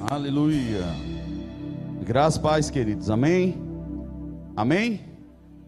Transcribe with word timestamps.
Aleluia. 0.00 0.84
Graças, 2.04 2.40
paz, 2.40 2.70
queridos. 2.70 3.10
Amém? 3.10 3.56
Amém? 4.56 5.04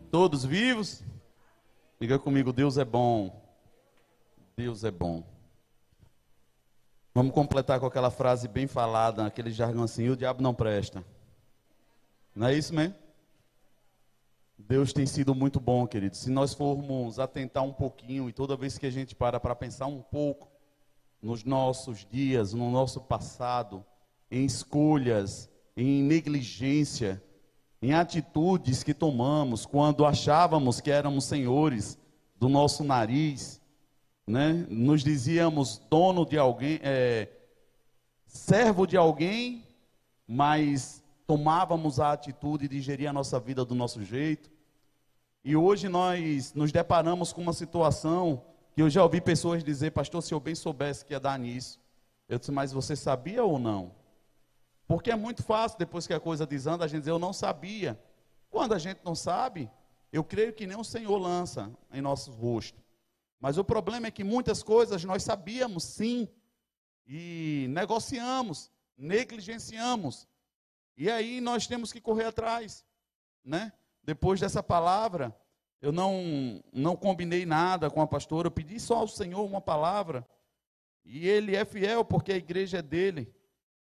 Todos 0.08 0.44
vivos? 0.44 1.02
Diga 2.00 2.16
comigo, 2.16 2.52
Deus 2.52 2.78
é 2.78 2.84
bom. 2.84 3.42
Deus 4.56 4.84
é 4.84 4.90
bom. 4.90 5.24
Vamos 7.12 7.34
completar 7.34 7.80
com 7.80 7.86
aquela 7.86 8.10
frase 8.10 8.46
bem 8.46 8.68
falada, 8.68 9.26
aquele 9.26 9.50
jargão 9.50 9.82
assim: 9.82 10.08
o 10.08 10.16
diabo 10.16 10.40
não 10.40 10.54
presta. 10.54 11.04
Não 12.32 12.46
é 12.46 12.54
isso 12.54 12.72
mesmo? 12.72 12.94
Deus 14.56 14.92
tem 14.92 15.06
sido 15.06 15.34
muito 15.34 15.58
bom, 15.58 15.88
queridos. 15.88 16.20
Se 16.20 16.30
nós 16.30 16.54
formos 16.54 17.18
atentar 17.18 17.64
um 17.64 17.72
pouquinho 17.72 18.28
e 18.28 18.32
toda 18.32 18.56
vez 18.56 18.78
que 18.78 18.86
a 18.86 18.90
gente 18.90 19.12
para 19.16 19.40
para 19.40 19.56
pensar 19.56 19.86
um 19.86 20.00
pouco 20.00 20.48
nos 21.20 21.42
nossos 21.42 22.06
dias, 22.08 22.54
no 22.54 22.70
nosso 22.70 23.00
passado, 23.00 23.84
em 24.30 24.44
escolhas, 24.44 25.48
em 25.76 26.02
negligência, 26.02 27.22
em 27.82 27.94
atitudes 27.94 28.82
que 28.82 28.92
tomamos 28.92 29.64
quando 29.64 30.04
achávamos 30.04 30.80
que 30.80 30.90
éramos 30.90 31.24
senhores 31.24 31.98
do 32.36 32.48
nosso 32.48 32.84
nariz, 32.84 33.60
né? 34.26 34.66
Nos 34.68 35.02
dizíamos 35.02 35.78
dono 35.90 36.24
de 36.24 36.38
alguém, 36.38 36.78
é, 36.82 37.28
servo 38.26 38.86
de 38.86 38.96
alguém, 38.96 39.66
mas 40.26 41.02
tomávamos 41.26 41.98
a 41.98 42.12
atitude 42.12 42.68
de 42.68 42.80
gerir 42.80 43.08
a 43.08 43.12
nossa 43.12 43.40
vida 43.40 43.64
do 43.64 43.74
nosso 43.74 44.02
jeito. 44.04 44.50
E 45.44 45.56
hoje 45.56 45.88
nós 45.88 46.52
nos 46.54 46.70
deparamos 46.70 47.32
com 47.32 47.40
uma 47.40 47.52
situação 47.52 48.42
que 48.74 48.82
eu 48.82 48.90
já 48.90 49.02
ouvi 49.02 49.20
pessoas 49.20 49.64
dizer, 49.64 49.90
pastor, 49.90 50.22
se 50.22 50.32
eu 50.32 50.40
bem 50.40 50.54
soubesse 50.54 51.04
que 51.04 51.12
ia 51.12 51.20
dar 51.20 51.38
nisso. 51.38 51.80
Eu 52.28 52.38
disse, 52.38 52.52
mas 52.52 52.72
você 52.72 52.94
sabia 52.94 53.42
ou 53.42 53.58
não? 53.58 53.90
Porque 54.90 55.12
é 55.12 55.14
muito 55.14 55.44
fácil, 55.44 55.78
depois 55.78 56.04
que 56.04 56.12
a 56.12 56.18
coisa 56.18 56.44
desanda, 56.44 56.84
a 56.84 56.88
gente 56.88 57.02
dizer, 57.02 57.12
eu 57.12 57.18
não 57.20 57.32
sabia. 57.32 57.96
Quando 58.50 58.74
a 58.74 58.78
gente 58.78 58.98
não 59.04 59.14
sabe, 59.14 59.70
eu 60.12 60.24
creio 60.24 60.52
que 60.52 60.66
nem 60.66 60.76
o 60.76 60.82
Senhor 60.82 61.16
lança 61.16 61.70
em 61.92 62.00
nossos 62.00 62.34
rostos. 62.34 62.82
Mas 63.38 63.56
o 63.56 63.62
problema 63.62 64.08
é 64.08 64.10
que 64.10 64.24
muitas 64.24 64.64
coisas 64.64 65.04
nós 65.04 65.22
sabíamos 65.22 65.84
sim, 65.84 66.28
e 67.06 67.68
negociamos, 67.70 68.68
negligenciamos. 68.98 70.26
E 70.96 71.08
aí 71.08 71.40
nós 71.40 71.68
temos 71.68 71.92
que 71.92 72.00
correr 72.00 72.24
atrás, 72.24 72.84
né? 73.44 73.72
Depois 74.02 74.40
dessa 74.40 74.60
palavra, 74.60 75.32
eu 75.80 75.92
não, 75.92 76.60
não 76.72 76.96
combinei 76.96 77.46
nada 77.46 77.88
com 77.92 78.02
a 78.02 78.08
pastora, 78.08 78.48
eu 78.48 78.50
pedi 78.50 78.80
só 78.80 78.96
ao 78.96 79.06
Senhor 79.06 79.44
uma 79.44 79.60
palavra. 79.60 80.26
E 81.04 81.28
ele 81.28 81.54
é 81.54 81.64
fiel 81.64 82.04
porque 82.04 82.32
a 82.32 82.36
igreja 82.36 82.78
é 82.78 82.82
dele. 82.82 83.32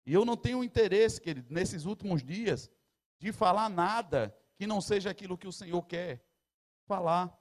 E 0.05 0.12
eu 0.12 0.25
não 0.25 0.36
tenho 0.36 0.64
interesse, 0.64 1.20
querido, 1.20 1.53
nesses 1.53 1.84
últimos 1.84 2.22
dias, 2.22 2.70
de 3.19 3.33
falar 3.33 3.69
nada 3.69 4.36
que 4.56 4.67
não 4.67 4.81
seja 4.81 5.11
aquilo 5.11 5.39
que 5.39 5.47
o 5.47 5.53
Senhor 5.53 5.83
quer 5.83 6.25
falar. 6.86 7.33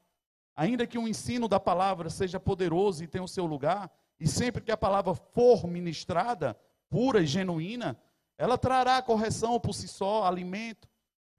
Ainda 0.55 0.85
que 0.85 0.97
o 0.97 1.07
ensino 1.07 1.47
da 1.47 1.59
palavra 1.59 2.09
seja 2.09 2.39
poderoso 2.39 3.03
e 3.03 3.07
tenha 3.07 3.23
o 3.23 3.27
seu 3.27 3.45
lugar, 3.45 3.91
e 4.19 4.27
sempre 4.27 4.61
que 4.61 4.71
a 4.71 4.77
palavra 4.77 5.15
for 5.15 5.65
ministrada, 5.65 6.55
pura 6.89 7.21
e 7.21 7.25
genuína, 7.25 7.99
ela 8.37 8.57
trará 8.57 9.01
correção 9.01 9.59
por 9.59 9.73
si 9.73 9.87
só, 9.87 10.25
alimento, 10.25 10.87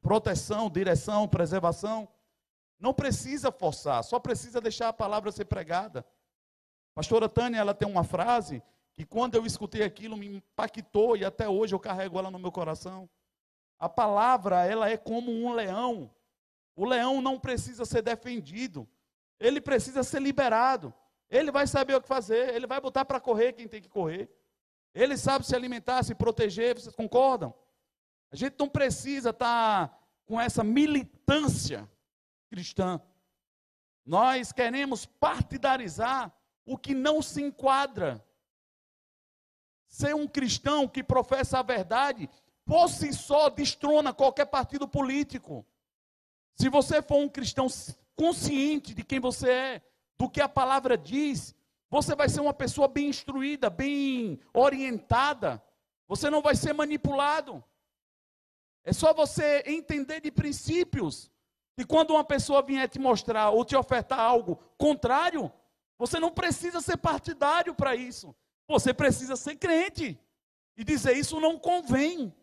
proteção, 0.00 0.68
direção, 0.68 1.28
preservação. 1.28 2.08
Não 2.80 2.92
precisa 2.92 3.52
forçar, 3.52 4.02
só 4.02 4.18
precisa 4.18 4.60
deixar 4.60 4.88
a 4.88 4.92
palavra 4.92 5.30
ser 5.30 5.44
pregada. 5.44 6.04
Pastora 6.94 7.28
Tânia, 7.28 7.58
ela 7.58 7.74
tem 7.74 7.88
uma 7.88 8.02
frase 8.02 8.62
que 8.94 9.04
quando 9.04 9.34
eu 9.34 9.46
escutei 9.46 9.82
aquilo 9.82 10.16
me 10.16 10.26
impactou 10.36 11.16
e 11.16 11.24
até 11.24 11.48
hoje 11.48 11.74
eu 11.74 11.80
carrego 11.80 12.18
ela 12.18 12.30
no 12.30 12.38
meu 12.38 12.52
coração. 12.52 13.08
A 13.78 13.88
palavra, 13.88 14.64
ela 14.64 14.88
é 14.88 14.96
como 14.96 15.32
um 15.32 15.52
leão. 15.52 16.14
O 16.76 16.84
leão 16.84 17.20
não 17.20 17.38
precisa 17.38 17.84
ser 17.84 18.02
defendido, 18.02 18.88
ele 19.38 19.60
precisa 19.60 20.02
ser 20.02 20.20
liberado. 20.20 20.92
Ele 21.28 21.50
vai 21.50 21.66
saber 21.66 21.94
o 21.94 22.00
que 22.02 22.08
fazer, 22.08 22.54
ele 22.54 22.66
vai 22.66 22.78
botar 22.80 23.06
para 23.06 23.18
correr 23.18 23.54
quem 23.54 23.66
tem 23.66 23.80
que 23.80 23.88
correr. 23.88 24.30
Ele 24.94 25.16
sabe 25.16 25.46
se 25.46 25.56
alimentar, 25.56 26.02
se 26.02 26.14
proteger, 26.14 26.74
vocês 26.74 26.94
concordam? 26.94 27.54
A 28.30 28.36
gente 28.36 28.54
não 28.58 28.68
precisa 28.68 29.30
estar 29.30 29.88
tá 29.88 29.98
com 30.26 30.38
essa 30.38 30.62
militância 30.62 31.88
cristã. 32.50 33.00
Nós 34.04 34.52
queremos 34.52 35.06
partidarizar 35.06 36.30
o 36.66 36.76
que 36.76 36.94
não 36.94 37.22
se 37.22 37.42
enquadra. 37.42 38.24
Ser 39.92 40.14
um 40.14 40.26
cristão 40.26 40.88
que 40.88 41.04
professa 41.04 41.58
a 41.58 41.62
verdade, 41.62 42.26
por 42.64 42.88
si 42.88 43.12
só, 43.12 43.50
destrona 43.50 44.10
qualquer 44.10 44.46
partido 44.46 44.88
político. 44.88 45.66
Se 46.54 46.70
você 46.70 47.02
for 47.02 47.18
um 47.18 47.28
cristão 47.28 47.66
consciente 48.16 48.94
de 48.94 49.04
quem 49.04 49.20
você 49.20 49.50
é, 49.50 49.82
do 50.16 50.30
que 50.30 50.40
a 50.40 50.48
palavra 50.48 50.96
diz, 50.96 51.54
você 51.90 52.14
vai 52.14 52.30
ser 52.30 52.40
uma 52.40 52.54
pessoa 52.54 52.88
bem 52.88 53.08
instruída, 53.10 53.68
bem 53.68 54.40
orientada. 54.54 55.62
Você 56.08 56.30
não 56.30 56.40
vai 56.40 56.56
ser 56.56 56.72
manipulado. 56.72 57.62
É 58.84 58.94
só 58.94 59.12
você 59.12 59.62
entender 59.66 60.22
de 60.22 60.30
princípios. 60.30 61.30
E 61.76 61.84
quando 61.84 62.12
uma 62.12 62.24
pessoa 62.24 62.62
vier 62.62 62.88
te 62.88 62.98
mostrar 62.98 63.50
ou 63.50 63.62
te 63.62 63.76
ofertar 63.76 64.20
algo 64.20 64.56
contrário, 64.78 65.52
você 65.98 66.18
não 66.18 66.30
precisa 66.30 66.80
ser 66.80 66.96
partidário 66.96 67.74
para 67.74 67.94
isso. 67.94 68.34
Você 68.68 68.94
precisa 68.94 69.36
ser 69.36 69.56
crente 69.56 70.18
e 70.76 70.84
dizer 70.84 71.16
isso 71.16 71.40
não 71.40 71.58
convém. 71.58 72.34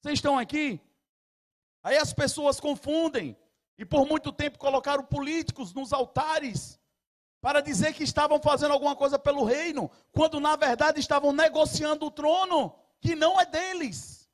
Vocês 0.00 0.18
estão 0.18 0.38
aqui? 0.38 0.80
Aí 1.82 1.96
as 1.96 2.12
pessoas 2.12 2.60
confundem 2.60 3.36
e 3.76 3.84
por 3.84 4.06
muito 4.06 4.32
tempo 4.32 4.58
colocaram 4.58 5.04
políticos 5.04 5.72
nos 5.72 5.92
altares 5.92 6.78
para 7.40 7.60
dizer 7.60 7.94
que 7.94 8.02
estavam 8.02 8.40
fazendo 8.40 8.72
alguma 8.72 8.96
coisa 8.96 9.18
pelo 9.18 9.44
reino, 9.44 9.90
quando 10.10 10.40
na 10.40 10.56
verdade 10.56 10.98
estavam 10.98 11.32
negociando 11.32 12.06
o 12.06 12.10
trono 12.10 12.74
que 13.00 13.14
não 13.14 13.40
é 13.40 13.46
deles. 13.46 14.28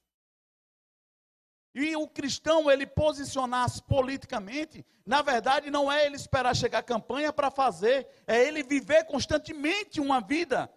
E 1.74 1.96
o 1.96 2.06
cristão, 2.06 2.70
ele 2.70 2.86
posicionar-se 2.86 3.82
politicamente, 3.82 4.86
na 5.04 5.22
verdade, 5.22 5.70
não 5.70 5.90
é 5.90 6.06
ele 6.06 6.14
esperar 6.14 6.54
chegar 6.54 6.78
a 6.78 6.82
campanha 6.82 7.32
para 7.32 7.50
fazer, 7.50 8.06
é 8.26 8.42
ele 8.42 8.62
viver 8.62 9.04
constantemente 9.04 10.00
uma 10.00 10.20
vida 10.20 10.72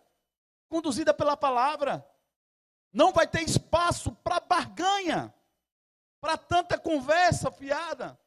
conduzida 0.70 1.14
pela 1.14 1.38
palavra. 1.38 2.08
Não 2.92 3.12
vai 3.12 3.28
ter 3.28 3.42
espaço 3.42 4.12
para 4.16 4.40
barganha, 4.40 5.34
para 6.20 6.38
tanta 6.38 6.78
conversa 6.78 7.52
fiada. 7.52 8.20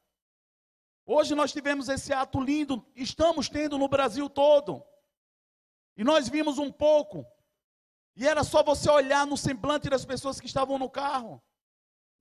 Hoje 1.07 1.35
nós 1.35 1.53
tivemos 1.53 1.89
esse 1.89 2.13
ato 2.13 2.41
lindo, 2.41 2.87
estamos 2.95 3.49
tendo 3.49 3.77
no 3.79 3.89
Brasil 3.89 4.29
todo. 4.29 4.85
E 5.97 6.05
nós 6.05 6.29
vimos 6.29 6.59
um 6.59 6.71
pouco. 6.71 7.27
E 8.15 8.27
era 8.27 8.45
só 8.45 8.63
você 8.63 8.89
olhar 8.91 9.27
no 9.27 9.37
semblante 9.37 9.89
das 9.89 10.05
pessoas 10.05 10.41
que 10.41 10.47
estavam 10.47 10.79
no 10.79 10.89
carro 10.89 11.43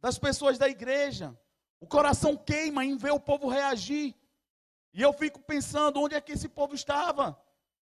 das 0.02 0.18
pessoas 0.18 0.58
da 0.58 0.68
igreja. 0.68 1.38
O 1.80 1.88
coração 1.88 2.36
queima 2.36 2.84
em 2.84 2.98
ver 2.98 3.12
o 3.12 3.20
povo 3.20 3.48
reagir. 3.48 4.16
E 4.94 5.02
eu 5.02 5.14
fico 5.14 5.40
pensando 5.40 6.02
onde 6.02 6.16
é 6.16 6.22
que 6.22 6.32
esse 6.32 6.50
povo 6.50 6.74
estava. 6.74 7.40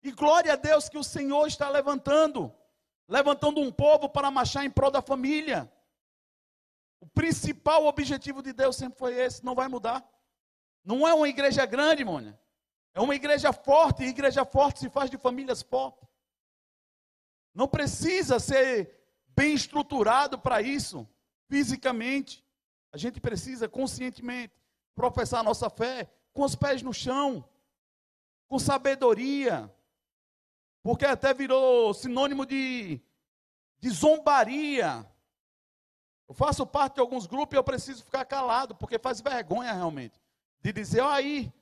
E 0.02 0.10
glória 0.10 0.52
a 0.52 0.56
Deus 0.56 0.88
que 0.88 0.98
o 0.98 1.04
Senhor 1.04 1.46
está 1.46 1.68
levantando 1.68 2.52
levantando 3.12 3.60
um 3.60 3.70
povo 3.70 4.08
para 4.08 4.30
marchar 4.30 4.64
em 4.64 4.70
prol 4.70 4.90
da 4.90 5.02
família. 5.02 5.70
O 6.98 7.06
principal 7.06 7.84
objetivo 7.84 8.42
de 8.42 8.54
Deus 8.54 8.76
sempre 8.76 8.98
foi 8.98 9.14
esse, 9.18 9.44
não 9.44 9.54
vai 9.54 9.68
mudar. 9.68 10.02
Não 10.82 11.06
é 11.06 11.12
uma 11.12 11.28
igreja 11.28 11.66
grande, 11.66 12.04
Mônia. 12.04 12.38
É 12.94 13.00
uma 13.00 13.14
igreja 13.14 13.52
forte, 13.52 14.02
e 14.02 14.08
igreja 14.08 14.44
forte 14.46 14.80
se 14.80 14.88
faz 14.88 15.10
de 15.10 15.18
famílias 15.18 15.62
fortes. 15.62 16.08
Não 17.54 17.68
precisa 17.68 18.40
ser 18.40 18.98
bem 19.26 19.52
estruturado 19.52 20.38
para 20.38 20.62
isso 20.62 21.06
fisicamente. 21.50 22.42
A 22.92 22.96
gente 22.96 23.20
precisa 23.20 23.68
conscientemente 23.68 24.54
professar 24.94 25.40
a 25.40 25.44
nossa 25.44 25.68
fé 25.68 26.10
com 26.32 26.42
os 26.44 26.54
pés 26.54 26.80
no 26.80 26.94
chão, 26.94 27.46
com 28.48 28.58
sabedoria, 28.58 29.70
porque 30.82 31.06
até 31.06 31.32
virou 31.32 31.94
sinônimo 31.94 32.44
de, 32.44 33.00
de 33.78 33.90
zombaria. 33.90 35.06
Eu 36.28 36.34
faço 36.34 36.66
parte 36.66 36.94
de 36.94 37.00
alguns 37.00 37.26
grupos 37.26 37.54
e 37.54 37.58
eu 37.58 37.64
preciso 37.64 38.04
ficar 38.04 38.24
calado, 38.24 38.74
porque 38.74 38.98
faz 38.98 39.20
vergonha 39.20 39.72
realmente. 39.72 40.20
De 40.60 40.72
dizer, 40.72 41.00
ó 41.00 41.10
aí, 41.10 41.52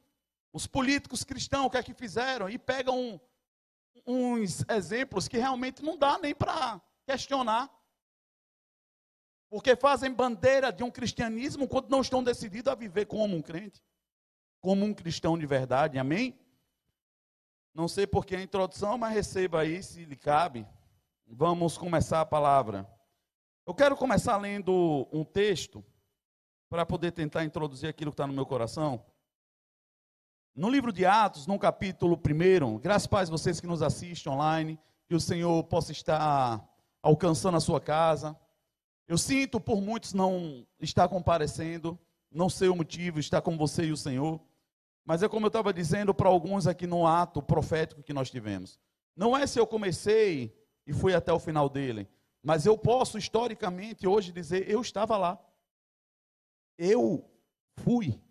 os 0.52 0.66
políticos 0.66 1.22
cristãos, 1.22 1.66
o 1.66 1.70
que 1.70 1.76
é 1.76 1.82
que 1.82 1.94
fizeram? 1.94 2.48
E 2.48 2.58
pegam 2.58 3.20
uns 4.06 4.64
exemplos 4.68 5.28
que 5.28 5.36
realmente 5.36 5.82
não 5.82 5.98
dá 5.98 6.18
nem 6.18 6.34
para 6.34 6.80
questionar. 7.06 7.70
Porque 9.50 9.74
fazem 9.76 10.12
bandeira 10.12 10.72
de 10.72 10.82
um 10.82 10.90
cristianismo 10.90 11.68
quando 11.68 11.90
não 11.90 12.00
estão 12.00 12.22
decididos 12.22 12.72
a 12.72 12.76
viver 12.76 13.06
como 13.06 13.36
um 13.36 13.42
crente, 13.42 13.82
como 14.60 14.84
um 14.84 14.94
cristão 14.94 15.36
de 15.36 15.44
verdade, 15.44 15.98
amém? 15.98 16.38
Não 17.74 17.86
sei 17.86 18.06
por 18.06 18.26
que 18.26 18.34
a 18.34 18.42
introdução, 18.42 18.98
mas 18.98 19.14
receba 19.14 19.60
aí 19.60 19.82
se 19.82 20.04
lhe 20.04 20.16
cabe. 20.16 20.66
Vamos 21.26 21.78
começar 21.78 22.20
a 22.20 22.26
palavra. 22.26 22.88
Eu 23.66 23.74
quero 23.74 23.96
começar 23.96 24.36
lendo 24.36 25.08
um 25.12 25.24
texto 25.24 25.84
para 26.68 26.84
poder 26.84 27.12
tentar 27.12 27.44
introduzir 27.44 27.88
aquilo 27.88 28.10
que 28.10 28.14
está 28.14 28.26
no 28.26 28.32
meu 28.32 28.44
coração. 28.44 29.04
No 30.54 30.68
livro 30.68 30.92
de 30.92 31.06
Atos, 31.06 31.46
no 31.46 31.58
capítulo 31.58 32.16
1, 32.16 32.78
graças 32.78 33.06
a 33.06 33.08
paz 33.10 33.28
vocês 33.28 33.60
que 33.60 33.66
nos 33.66 33.82
assistem 33.82 34.32
online, 34.32 34.78
que 35.08 35.14
o 35.14 35.20
Senhor 35.20 35.62
possa 35.64 35.92
estar 35.92 36.68
alcançando 37.00 37.56
a 37.56 37.60
sua 37.60 37.80
casa. 37.80 38.36
Eu 39.06 39.16
sinto 39.16 39.60
por 39.60 39.80
muitos 39.80 40.12
não 40.12 40.66
estar 40.80 41.08
comparecendo, 41.08 41.98
não 42.30 42.50
sei 42.50 42.68
o 42.68 42.76
motivo, 42.76 43.20
estar 43.20 43.40
com 43.40 43.56
você 43.56 43.84
e 43.84 43.92
o 43.92 43.96
Senhor. 43.96 44.40
Mas 45.10 45.24
é 45.24 45.28
como 45.28 45.46
eu 45.46 45.48
estava 45.48 45.72
dizendo 45.72 46.14
para 46.14 46.28
alguns 46.28 46.68
aqui 46.68 46.86
no 46.86 47.04
ato 47.04 47.42
profético 47.42 48.00
que 48.00 48.12
nós 48.12 48.30
tivemos. 48.30 48.78
Não 49.16 49.36
é 49.36 49.44
se 49.44 49.58
eu 49.58 49.66
comecei 49.66 50.56
e 50.86 50.92
fui 50.92 51.12
até 51.12 51.32
o 51.32 51.40
final 51.40 51.68
dele, 51.68 52.08
mas 52.40 52.64
eu 52.64 52.78
posso 52.78 53.18
historicamente 53.18 54.06
hoje 54.06 54.30
dizer: 54.30 54.70
eu 54.70 54.80
estava 54.80 55.16
lá. 55.16 55.36
Eu 56.78 57.28
fui, 57.78 58.22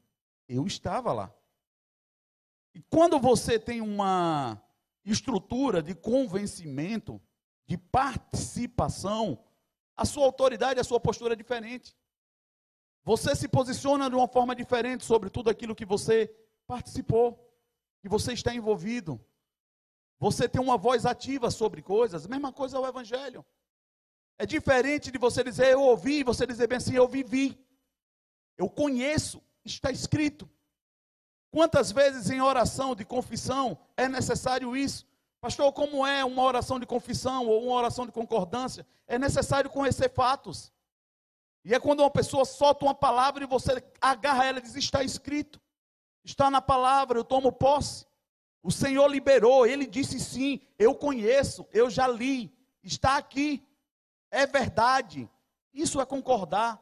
eu 0.48 0.66
estava 0.66 1.12
lá. 1.12 1.36
E 2.74 2.82
quando 2.84 3.20
você 3.20 3.60
tem 3.60 3.82
uma 3.82 4.58
estrutura 5.04 5.84
de 5.84 5.94
convencimento, 5.94 7.22
de 7.68 7.78
participação, 7.78 9.44
a 9.98 10.06
sua 10.06 10.24
autoridade, 10.24 10.80
a 10.80 10.86
sua 10.86 11.02
postura 11.02 11.34
é 11.34 11.36
diferente. 11.36 11.94
Você 13.04 13.36
se 13.36 13.50
posiciona 13.50 14.10
de 14.10 14.16
uma 14.16 14.30
forma 14.30 14.56
diferente 14.56 15.04
sobre 15.04 15.30
tudo 15.30 15.50
aquilo 15.50 15.76
que 15.76 15.86
você 15.86 16.34
participou, 16.70 17.28
que 18.00 18.08
você 18.08 18.32
está 18.34 18.54
envolvido. 18.54 19.20
Você 20.20 20.48
tem 20.48 20.62
uma 20.62 20.78
voz 20.78 21.04
ativa 21.04 21.50
sobre 21.50 21.82
coisas, 21.82 22.28
mesma 22.28 22.54
coisa 22.54 22.78
é 22.78 22.80
o 22.80 22.86
Evangelho. 22.86 23.44
É 24.38 24.46
diferente 24.46 25.10
de 25.10 25.18
você 25.18 25.44
dizer 25.44 25.70
eu 25.74 25.82
ouvi, 25.82 26.24
você 26.24 26.46
dizer 26.46 26.68
bem 26.68 26.78
assim, 26.78 26.94
eu 26.94 27.08
vivi. 27.08 27.60
Eu 28.56 28.70
conheço, 28.70 29.42
está 29.66 29.90
escrito. 29.90 30.48
Quantas 31.50 31.92
vezes 31.92 32.30
em 32.30 32.40
oração 32.40 32.94
de 32.94 33.04
confissão 33.04 33.76
é 33.98 34.08
necessário 34.08 34.78
isso? 34.78 35.08
Pastor, 35.42 35.74
como 35.74 36.06
é 36.06 36.24
uma 36.24 36.44
oração 36.44 36.80
de 36.80 36.86
confissão 36.86 37.48
ou 37.48 37.64
uma 37.64 37.78
oração 37.78 38.06
de 38.06 38.12
concordância? 38.12 38.86
É 39.08 39.18
necessário 39.18 39.72
conhecer 39.72 40.10
fatos. 40.12 40.72
E 41.66 41.74
é 41.74 41.80
quando 41.80 42.02
uma 42.02 42.12
pessoa 42.12 42.46
solta 42.46 42.86
uma 42.86 42.94
palavra 42.94 43.44
e 43.44 43.48
você 43.48 43.84
agarra 44.00 44.46
ela 44.46 44.60
e 44.60 44.62
diz: 44.62 44.76
Está 44.76 45.04
escrito, 45.04 45.60
está 46.24 46.50
na 46.50 46.62
palavra, 46.62 47.18
eu 47.18 47.24
tomo 47.24 47.52
posse. 47.52 48.06
O 48.62 48.72
Senhor 48.72 49.08
liberou, 49.08 49.66
ele 49.66 49.86
disse 49.86 50.20
sim, 50.20 50.62
eu 50.78 50.94
conheço, 50.94 51.68
eu 51.72 51.90
já 51.90 52.08
li, 52.08 52.54
está 52.84 53.18
aqui, 53.18 53.66
é 54.30 54.46
verdade. 54.46 55.30
Isso 55.74 56.02
é 56.02 56.06
concordar. 56.06 56.82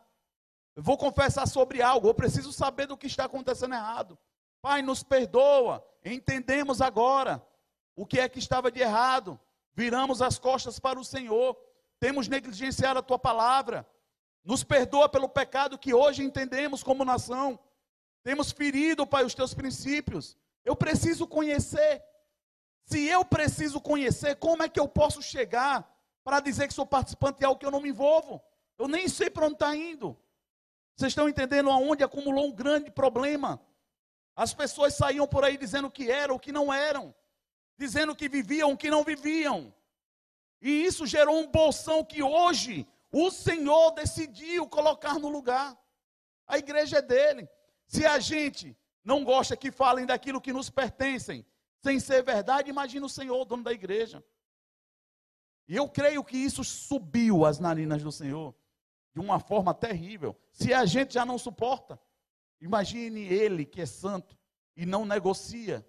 Eu 0.76 0.84
vou 0.84 0.98
confessar 0.98 1.48
sobre 1.48 1.82
algo, 1.82 2.08
eu 2.08 2.14
preciso 2.14 2.52
saber 2.52 2.88
do 2.88 2.98
que 2.98 3.08
está 3.08 3.26
acontecendo 3.26 3.74
errado. 3.74 4.18
Pai, 4.62 4.82
nos 4.82 5.04
perdoa, 5.04 5.86
entendemos 6.04 6.82
agora 6.82 7.46
o 7.96 8.06
que 8.06 8.20
é 8.20 8.30
que 8.30 8.40
estava 8.40 8.72
de 8.72 8.80
errado, 8.80 9.40
viramos 9.74 10.22
as 10.22 10.38
costas 10.38 10.80
para 10.80 11.00
o 11.00 11.04
Senhor, 11.04 11.58
temos 12.00 12.28
negligenciado 12.28 13.00
a 13.00 13.04
tua 13.04 13.18
palavra. 13.18 13.88
Nos 14.44 14.64
perdoa 14.64 15.10
pelo 15.10 15.28
pecado 15.28 15.78
que 15.78 15.94
hoje 15.94 16.24
entendemos 16.24 16.84
como 16.84 17.04
nação. 17.04 17.60
Temos 18.24 18.52
ferido, 18.52 19.06
Pai, 19.06 19.24
os 19.24 19.34
teus 19.34 19.54
princípios. 19.54 20.38
Eu 20.66 20.76
preciso 20.76 21.28
conhecer. 21.28 22.04
Se 22.84 23.06
eu 23.06 23.24
preciso 23.26 23.82
conhecer, 23.82 24.36
como 24.36 24.64
é 24.64 24.70
que 24.70 24.80
eu 24.80 24.88
posso 24.88 25.22
chegar 25.22 25.90
para 26.24 26.40
dizer 26.40 26.68
que 26.68 26.74
sou 26.74 26.86
participante 26.86 27.40
de 27.40 27.46
algo 27.46 27.60
que 27.60 27.66
eu 27.66 27.72
não 27.72 27.82
me 27.82 27.90
envolvo? 27.90 28.42
Eu 28.78 28.88
nem 28.88 29.08
sei 29.08 29.30
para 29.30 29.46
onde 29.46 29.56
está 29.56 29.76
indo. 29.76 30.18
Vocês 30.96 31.12
estão 31.12 31.30
entendendo 31.30 31.70
aonde 31.70 32.04
acumulou 32.04 32.48
um 32.48 32.52
grande 32.52 32.90
problema? 32.90 33.62
As 34.36 34.54
pessoas 34.54 34.94
saíam 34.94 35.28
por 35.28 35.44
aí 35.44 35.58
dizendo 35.58 35.90
que 35.90 36.12
eram 36.12 36.36
o 36.36 36.40
que 36.40 36.52
não 36.52 36.74
eram, 36.74 37.14
dizendo 37.78 38.16
que 38.16 38.30
viviam 38.30 38.72
o 38.72 38.78
que 38.78 38.90
não 38.90 39.04
viviam. 39.04 39.74
E 40.62 40.86
isso 40.86 41.06
gerou 41.06 41.38
um 41.38 41.48
bolsão 41.48 42.04
que 42.04 42.22
hoje 42.24 42.88
o 43.12 43.32
Senhor 43.32 43.92
decidiu 43.92 44.68
colocar 44.68 45.20
no 45.20 45.30
lugar. 45.30 45.78
A 46.48 46.58
igreja 46.58 46.98
é 46.98 47.02
dele. 47.02 47.50
Se 47.88 48.06
a 48.06 48.20
gente 48.20 48.78
não 49.04 49.24
gosta 49.24 49.56
que 49.56 49.72
falem 49.72 50.06
daquilo 50.06 50.42
que 50.42 50.54
nos 50.54 50.70
pertencem, 50.70 51.46
sem 51.80 52.00
ser 52.00 52.22
verdade, 52.22 52.70
imagina 52.70 53.06
o 53.06 53.10
Senhor, 53.10 53.46
dono 53.46 53.64
da 53.64 53.72
igreja. 53.72 54.24
E 55.68 55.76
eu 55.76 55.88
creio 55.88 56.24
que 56.24 56.38
isso 56.38 56.64
subiu 56.64 57.46
as 57.46 57.60
narinas 57.60 58.04
do 58.04 58.12
Senhor 58.12 58.54
de 59.14 59.20
uma 59.20 59.40
forma 59.40 59.74
terrível. 59.74 60.38
Se 60.52 60.74
a 60.74 60.86
gente 60.86 61.14
já 61.14 61.26
não 61.26 61.38
suporta, 61.38 62.00
imagine 62.62 63.22
ele 63.22 63.66
que 63.66 63.82
é 63.82 63.86
santo 63.86 64.38
e 64.76 64.86
não 64.86 65.06
negocia. 65.06 65.88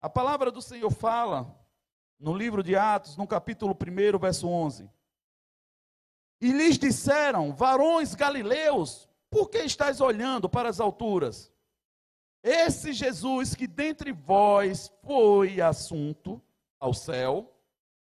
A 0.00 0.10
palavra 0.10 0.50
do 0.50 0.60
Senhor 0.60 0.90
fala 0.90 1.58
no 2.18 2.36
livro 2.36 2.62
de 2.62 2.76
Atos, 2.76 3.16
no 3.16 3.26
capítulo 3.26 3.74
1, 3.74 4.18
verso 4.18 4.48
11. 4.48 4.90
E 6.40 6.52
lhes 6.52 6.78
disseram: 6.78 7.54
Varões 7.54 8.14
galileus, 8.14 9.08
por 9.34 9.50
que 9.50 9.58
estáis 9.58 10.00
olhando 10.00 10.48
para 10.48 10.68
as 10.68 10.78
alturas? 10.78 11.52
Esse 12.40 12.92
Jesus 12.92 13.52
que 13.52 13.66
dentre 13.66 14.12
vós 14.12 14.92
foi 15.02 15.60
assunto 15.60 16.40
ao 16.78 16.94
céu, 16.94 17.52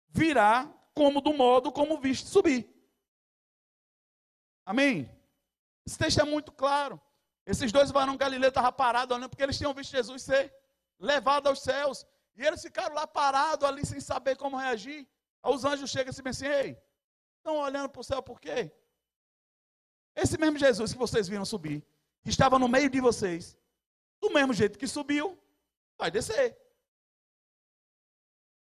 virá 0.08 0.72
como 0.94 1.20
do 1.20 1.34
modo 1.34 1.72
como 1.72 1.98
viste 1.98 2.28
subir. 2.28 2.72
Amém? 4.64 5.10
Esse 5.84 5.98
texto 5.98 6.20
é 6.20 6.24
muito 6.24 6.52
claro. 6.52 7.00
Esses 7.44 7.72
dois 7.72 7.90
varões 7.90 8.16
galileus 8.16 8.50
estavam 8.52 8.72
parados 8.72 9.16
olhando 9.16 9.28
porque 9.28 9.42
eles 9.42 9.58
tinham 9.58 9.74
visto 9.74 9.90
Jesus 9.90 10.22
ser 10.22 10.54
levado 10.96 11.48
aos 11.48 11.60
céus. 11.60 12.06
E 12.36 12.46
eles 12.46 12.62
ficaram 12.62 12.94
lá 12.94 13.04
parados 13.04 13.68
ali 13.68 13.84
sem 13.84 13.98
saber 13.98 14.36
como 14.36 14.56
reagir. 14.56 15.08
Aí 15.42 15.52
os 15.52 15.64
anjos 15.64 15.90
chegam 15.90 16.14
e 16.14 16.28
assim, 16.28 16.46
ei, 16.46 16.80
estão 17.38 17.56
olhando 17.56 17.88
para 17.88 18.00
o 18.00 18.04
céu 18.04 18.22
por 18.22 18.40
quê? 18.40 18.70
Esse 20.16 20.38
mesmo 20.38 20.58
Jesus 20.58 20.92
que 20.92 20.98
vocês 20.98 21.28
viram 21.28 21.44
subir, 21.44 21.86
que 22.22 22.30
estava 22.30 22.58
no 22.58 22.66
meio 22.66 22.88
de 22.88 23.00
vocês, 23.00 23.56
do 24.18 24.30
mesmo 24.30 24.54
jeito 24.54 24.78
que 24.78 24.88
subiu, 24.88 25.38
vai 25.98 26.10
descer. 26.10 26.58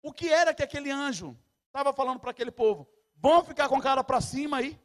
O 0.02 0.12
que 0.12 0.30
era 0.30 0.54
que 0.54 0.64
aquele 0.64 0.90
anjo 0.90 1.38
estava 1.68 1.94
falando 1.94 2.20
para 2.20 2.32
aquele 2.32 2.52
povo? 2.52 2.90
Vão 3.16 3.44
ficar 3.44 3.70
com 3.70 3.76
a 3.76 3.82
cara 3.82 4.04
para 4.04 4.20
cima 4.20 4.58
aí. 4.58 4.80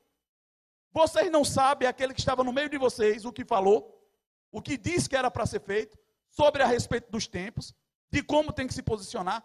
Vocês 0.93 1.31
não 1.31 1.43
sabem 1.43 1.89
aquele 1.89 2.13
que 2.13 2.21
estava 2.21 2.45
no 2.45 2.53
meio 2.53 2.69
de 2.69 2.77
vocês, 2.77 3.25
o 3.25 3.33
que 3.33 3.47
falou, 3.47 4.07
o 4.51 4.61
que 4.61 4.77
disse 4.77 5.09
que 5.09 5.17
era 5.17 5.31
para 5.31 5.47
ser 5.47 5.61
feito, 5.61 5.99
sobre 6.29 6.63
a 6.63 6.67
respeito 6.67 7.11
dos 7.11 7.27
tempos, 7.27 7.75
de 8.11 8.23
como 8.23 8.53
tem 8.53 8.67
que 8.67 8.75
se 8.75 8.83
posicionar. 8.83 9.43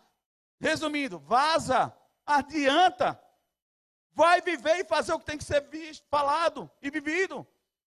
Resumindo, 0.59 1.19
vaza, 1.19 1.95
adianta, 2.25 3.21
vai 4.17 4.41
viver 4.41 4.79
e 4.79 4.83
fazer 4.83 5.13
o 5.13 5.19
que 5.19 5.25
tem 5.25 5.37
que 5.37 5.43
ser 5.43 5.61
visto, 5.69 6.03
falado 6.09 6.69
e 6.81 6.89
vivido. 6.89 7.47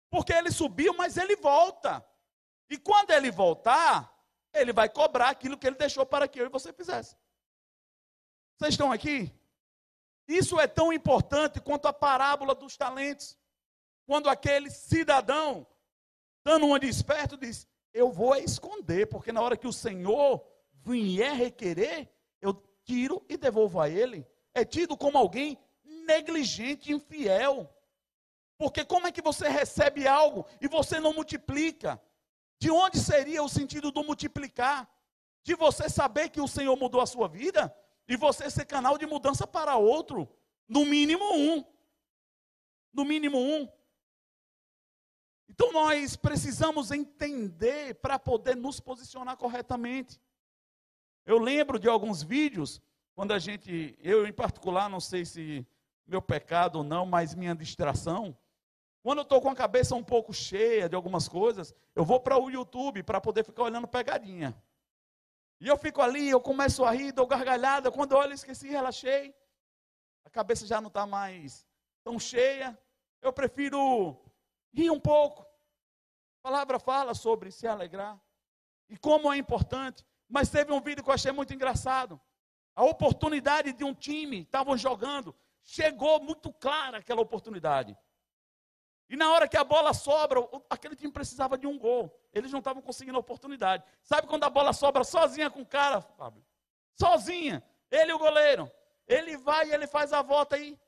Porque 0.08 0.32
ele 0.32 0.50
subiu, 0.50 0.94
mas 0.94 1.18
ele 1.18 1.36
volta. 1.36 2.02
E 2.70 2.78
quando 2.78 3.10
ele 3.10 3.30
voltar, 3.30 4.10
ele 4.54 4.72
vai 4.72 4.88
cobrar 4.88 5.28
aquilo 5.28 5.58
que 5.58 5.66
ele 5.66 5.76
deixou 5.76 6.06
para 6.06 6.26
que 6.26 6.40
eu 6.40 6.46
e 6.46 6.48
você 6.48 6.72
fizesse. 6.72 7.14
Vocês 8.56 8.72
estão 8.72 8.90
aqui? 8.90 9.30
Isso 10.26 10.58
é 10.58 10.66
tão 10.66 10.90
importante 10.94 11.60
quanto 11.60 11.88
a 11.88 11.92
parábola 11.92 12.54
dos 12.54 12.74
talentos. 12.74 13.36
Quando 14.06 14.30
aquele 14.30 14.70
cidadão, 14.70 15.66
dando 16.42 16.64
uma 16.64 16.80
de 16.80 16.88
esperto, 16.88 17.36
diz: 17.36 17.68
Eu 17.92 18.10
vou 18.10 18.34
esconder, 18.36 19.08
porque 19.08 19.30
na 19.30 19.42
hora 19.42 19.58
que 19.58 19.68
o 19.68 19.72
Senhor 19.74 20.42
vier 20.72 21.34
requerer, 21.34 22.10
eu 22.40 22.54
tiro 22.82 23.22
e 23.28 23.36
devolvo 23.36 23.78
a 23.78 23.90
ele. 23.90 24.26
É 24.54 24.64
tido 24.64 24.96
como 24.96 25.18
alguém 25.18 25.58
negligente, 26.04 26.92
infiel. 26.92 27.70
Porque 28.56 28.84
como 28.84 29.06
é 29.06 29.12
que 29.12 29.22
você 29.22 29.48
recebe 29.48 30.06
algo 30.06 30.46
e 30.60 30.68
você 30.68 31.00
não 31.00 31.12
multiplica? 31.12 32.00
De 32.58 32.70
onde 32.70 32.98
seria 32.98 33.42
o 33.42 33.48
sentido 33.48 33.90
do 33.90 34.04
multiplicar? 34.04 34.88
De 35.42 35.54
você 35.54 35.88
saber 35.88 36.30
que 36.30 36.40
o 36.40 36.48
Senhor 36.48 36.76
mudou 36.76 37.00
a 37.00 37.06
sua 37.06 37.28
vida 37.28 37.74
e 38.08 38.16
você 38.16 38.50
ser 38.50 38.64
canal 38.64 38.96
de 38.96 39.06
mudança 39.06 39.46
para 39.46 39.76
outro, 39.76 40.28
no 40.68 40.84
mínimo 40.84 41.24
um. 41.34 41.64
No 42.92 43.04
mínimo 43.04 43.38
um. 43.38 43.68
Então 45.48 45.72
nós 45.72 46.16
precisamos 46.16 46.90
entender 46.90 47.94
para 47.96 48.18
poder 48.18 48.56
nos 48.56 48.80
posicionar 48.80 49.36
corretamente. 49.36 50.20
Eu 51.26 51.38
lembro 51.38 51.78
de 51.78 51.88
alguns 51.88 52.22
vídeos, 52.22 52.80
quando 53.14 53.32
a 53.32 53.38
gente, 53.38 53.96
eu 54.00 54.26
em 54.26 54.32
particular, 54.32 54.88
não 54.88 55.00
sei 55.00 55.24
se 55.24 55.66
meu 56.06 56.20
pecado 56.20 56.76
ou 56.76 56.84
não, 56.84 57.06
mas 57.06 57.34
minha 57.34 57.54
distração, 57.54 58.36
quando 59.02 59.18
eu 59.18 59.22
estou 59.22 59.40
com 59.40 59.50
a 59.50 59.54
cabeça 59.54 59.94
um 59.94 60.02
pouco 60.02 60.32
cheia 60.32 60.88
de 60.88 60.96
algumas 60.96 61.28
coisas, 61.28 61.74
eu 61.94 62.04
vou 62.04 62.20
para 62.20 62.38
o 62.38 62.50
YouTube 62.50 63.02
para 63.02 63.20
poder 63.20 63.44
ficar 63.44 63.64
olhando 63.64 63.86
pegadinha. 63.86 64.56
E 65.60 65.68
eu 65.68 65.76
fico 65.76 66.00
ali, 66.00 66.28
eu 66.28 66.40
começo 66.40 66.84
a 66.84 66.90
rir, 66.90 67.12
dou 67.12 67.26
gargalhada. 67.26 67.90
Quando 67.90 68.12
eu 68.12 68.18
olho, 68.18 68.32
esqueci, 68.32 68.68
relaxei. 68.68 69.34
A 70.24 70.30
cabeça 70.30 70.66
já 70.66 70.80
não 70.80 70.88
está 70.88 71.06
mais 71.06 71.66
tão 72.02 72.18
cheia. 72.18 72.78
Eu 73.22 73.32
prefiro 73.32 74.18
rir 74.72 74.90
um 74.90 75.00
pouco. 75.00 75.42
A 75.42 76.48
palavra 76.48 76.78
fala 76.78 77.14
sobre 77.14 77.50
se 77.50 77.66
alegrar 77.66 78.20
e 78.88 78.96
como 78.96 79.32
é 79.32 79.36
importante. 79.36 80.04
Mas 80.28 80.50
teve 80.50 80.72
um 80.72 80.80
vídeo 80.80 81.02
que 81.02 81.10
eu 81.10 81.14
achei 81.14 81.32
muito 81.32 81.54
engraçado. 81.54 82.20
A 82.74 82.84
oportunidade 82.84 83.72
de 83.72 83.84
um 83.84 83.94
time, 83.94 84.40
estavam 84.40 84.76
jogando, 84.76 85.34
chegou 85.64 86.20
muito 86.22 86.52
clara 86.52 86.98
aquela 86.98 87.20
oportunidade. 87.20 87.96
E 89.08 89.16
na 89.16 89.32
hora 89.32 89.48
que 89.48 89.56
a 89.56 89.64
bola 89.64 89.92
sobra, 89.92 90.40
aquele 90.70 90.96
time 90.96 91.12
precisava 91.12 91.58
de 91.58 91.66
um 91.66 91.78
gol. 91.78 92.14
Eles 92.32 92.50
não 92.50 92.58
estavam 92.58 92.82
conseguindo 92.82 93.16
a 93.16 93.20
oportunidade. 93.20 93.84
Sabe 94.02 94.26
quando 94.26 94.44
a 94.44 94.50
bola 94.50 94.72
sobra 94.72 95.04
sozinha 95.04 95.50
com 95.50 95.60
o 95.60 95.66
cara, 95.66 96.00
Fábio? 96.00 96.44
Sozinha. 96.94 97.62
Ele 97.90 98.10
e 98.10 98.14
o 98.14 98.18
goleiro. 98.18 98.70
Ele 99.06 99.36
vai 99.36 99.68
e 99.68 99.72
ele 99.72 99.86
faz 99.86 100.12
a 100.12 100.22
volta 100.22 100.56
aí. 100.56 100.78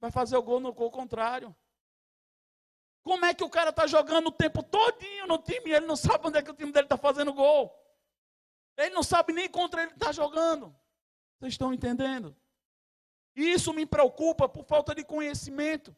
Vai 0.00 0.10
fazer 0.10 0.36
o 0.36 0.42
gol 0.42 0.60
no 0.60 0.72
gol 0.72 0.90
contrário. 0.90 1.54
Como 3.02 3.24
é 3.24 3.34
que 3.34 3.42
o 3.42 3.50
cara 3.50 3.70
está 3.70 3.86
jogando 3.86 4.28
o 4.28 4.32
tempo 4.32 4.62
todinho 4.62 5.26
no 5.26 5.38
time 5.38 5.70
e 5.70 5.74
ele 5.74 5.86
não 5.86 5.96
sabe 5.96 6.28
onde 6.28 6.38
é 6.38 6.42
que 6.42 6.50
o 6.50 6.54
time 6.54 6.70
dele 6.70 6.86
está 6.86 6.96
fazendo 6.96 7.32
gol? 7.32 7.74
Ele 8.76 8.94
não 8.94 9.02
sabe 9.02 9.32
nem 9.32 9.48
contra 9.48 9.82
ele 9.82 9.92
está 9.92 10.12
jogando. 10.12 10.74
Vocês 11.38 11.54
estão 11.54 11.72
entendendo? 11.72 12.36
Isso 13.34 13.72
me 13.72 13.86
preocupa 13.86 14.48
por 14.48 14.64
falta 14.64 14.94
de 14.94 15.04
conhecimento. 15.04 15.94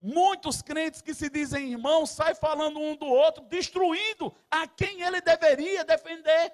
Muitos 0.00 0.62
crentes 0.62 1.02
que 1.02 1.12
se 1.12 1.28
dizem 1.28 1.72
irmãos 1.72 2.10
saem 2.10 2.34
falando 2.34 2.78
um 2.78 2.96
do 2.96 3.06
outro, 3.06 3.44
destruindo 3.44 4.34
a 4.50 4.66
quem 4.66 5.02
ele 5.02 5.20
deveria 5.20 5.84
defender. 5.84 6.52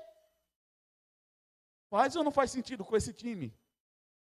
Faz 1.90 2.16
ou 2.16 2.24
não 2.24 2.32
faz 2.32 2.50
sentido 2.50 2.84
com 2.84 2.96
esse 2.96 3.12
time? 3.12 3.54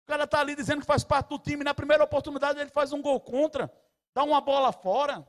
O 0.05 0.07
cara 0.07 0.25
está 0.25 0.41
ali 0.41 0.55
dizendo 0.55 0.81
que 0.81 0.87
faz 0.87 1.05
parte 1.05 1.29
do 1.29 1.39
time, 1.39 1.65
na 1.65 1.75
primeira 1.75 2.05
oportunidade 2.05 2.59
ele 2.59 2.71
faz 2.71 2.93
um 2.93 3.03
gol 3.03 3.21
contra, 3.21 3.71
dá 4.15 4.23
uma 4.23 4.41
bola 4.41 4.73
fora. 4.73 5.27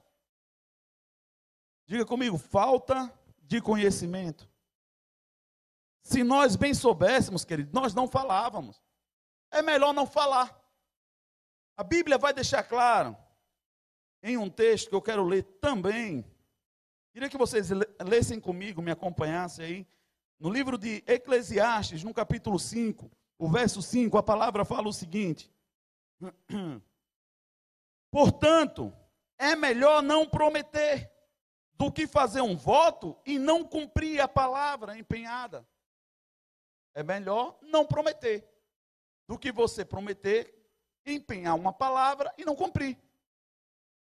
Diga 1.86 2.06
comigo, 2.06 2.38
falta 2.38 3.12
de 3.42 3.60
conhecimento. 3.60 4.48
Se 6.04 6.24
nós 6.24 6.56
bem 6.56 6.74
soubéssemos, 6.74 7.44
querido, 7.44 7.72
nós 7.74 7.94
não 7.94 8.08
falávamos. 8.08 8.82
É 9.52 9.62
melhor 9.62 9.94
não 9.94 10.06
falar. 10.06 10.58
A 11.80 11.84
Bíblia 11.86 12.18
vai 12.18 12.34
deixar 12.34 12.62
claro 12.62 13.16
em 14.22 14.36
um 14.36 14.50
texto 14.50 14.90
que 14.90 14.96
eu 14.96 15.02
quero 15.02 15.24
ler 15.24 15.44
também. 15.62 16.30
Queria 17.14 17.30
que 17.30 17.38
vocês 17.38 17.70
lessem 18.06 18.38
comigo, 18.38 18.82
me 18.82 18.92
acompanhassem 18.92 19.66
aí. 19.66 19.88
No 20.38 20.50
livro 20.50 20.78
de 20.78 21.02
Eclesiastes, 21.08 22.04
no 22.04 22.14
capítulo 22.14 22.60
5, 22.60 23.10
o 23.38 23.48
verso 23.48 23.82
5, 23.82 24.18
a 24.18 24.22
palavra 24.22 24.66
fala 24.66 24.90
o 24.90 24.94
seguinte: 24.94 25.50
Portanto, 28.12 28.94
é 29.38 29.56
melhor 29.56 30.04
não 30.04 30.28
prometer 30.28 31.10
do 31.76 31.90
que 31.90 32.06
fazer 32.06 32.42
um 32.42 32.58
voto 32.58 33.18
e 33.26 33.40
não 33.40 33.64
cumprir 33.64 34.20
a 34.20 34.28
palavra 34.28 34.98
empenhada. 34.98 35.66
É 36.94 37.04
melhor 37.04 37.58
não 37.62 37.86
prometer 37.86 38.46
do 39.26 39.40
que 39.40 39.50
você 39.50 39.86
prometer, 39.86 40.59
empenhar 41.14 41.56
uma 41.56 41.74
palavra 41.74 42.34
e 42.38 42.46
não 42.46 42.56
cumprir. 42.56 42.98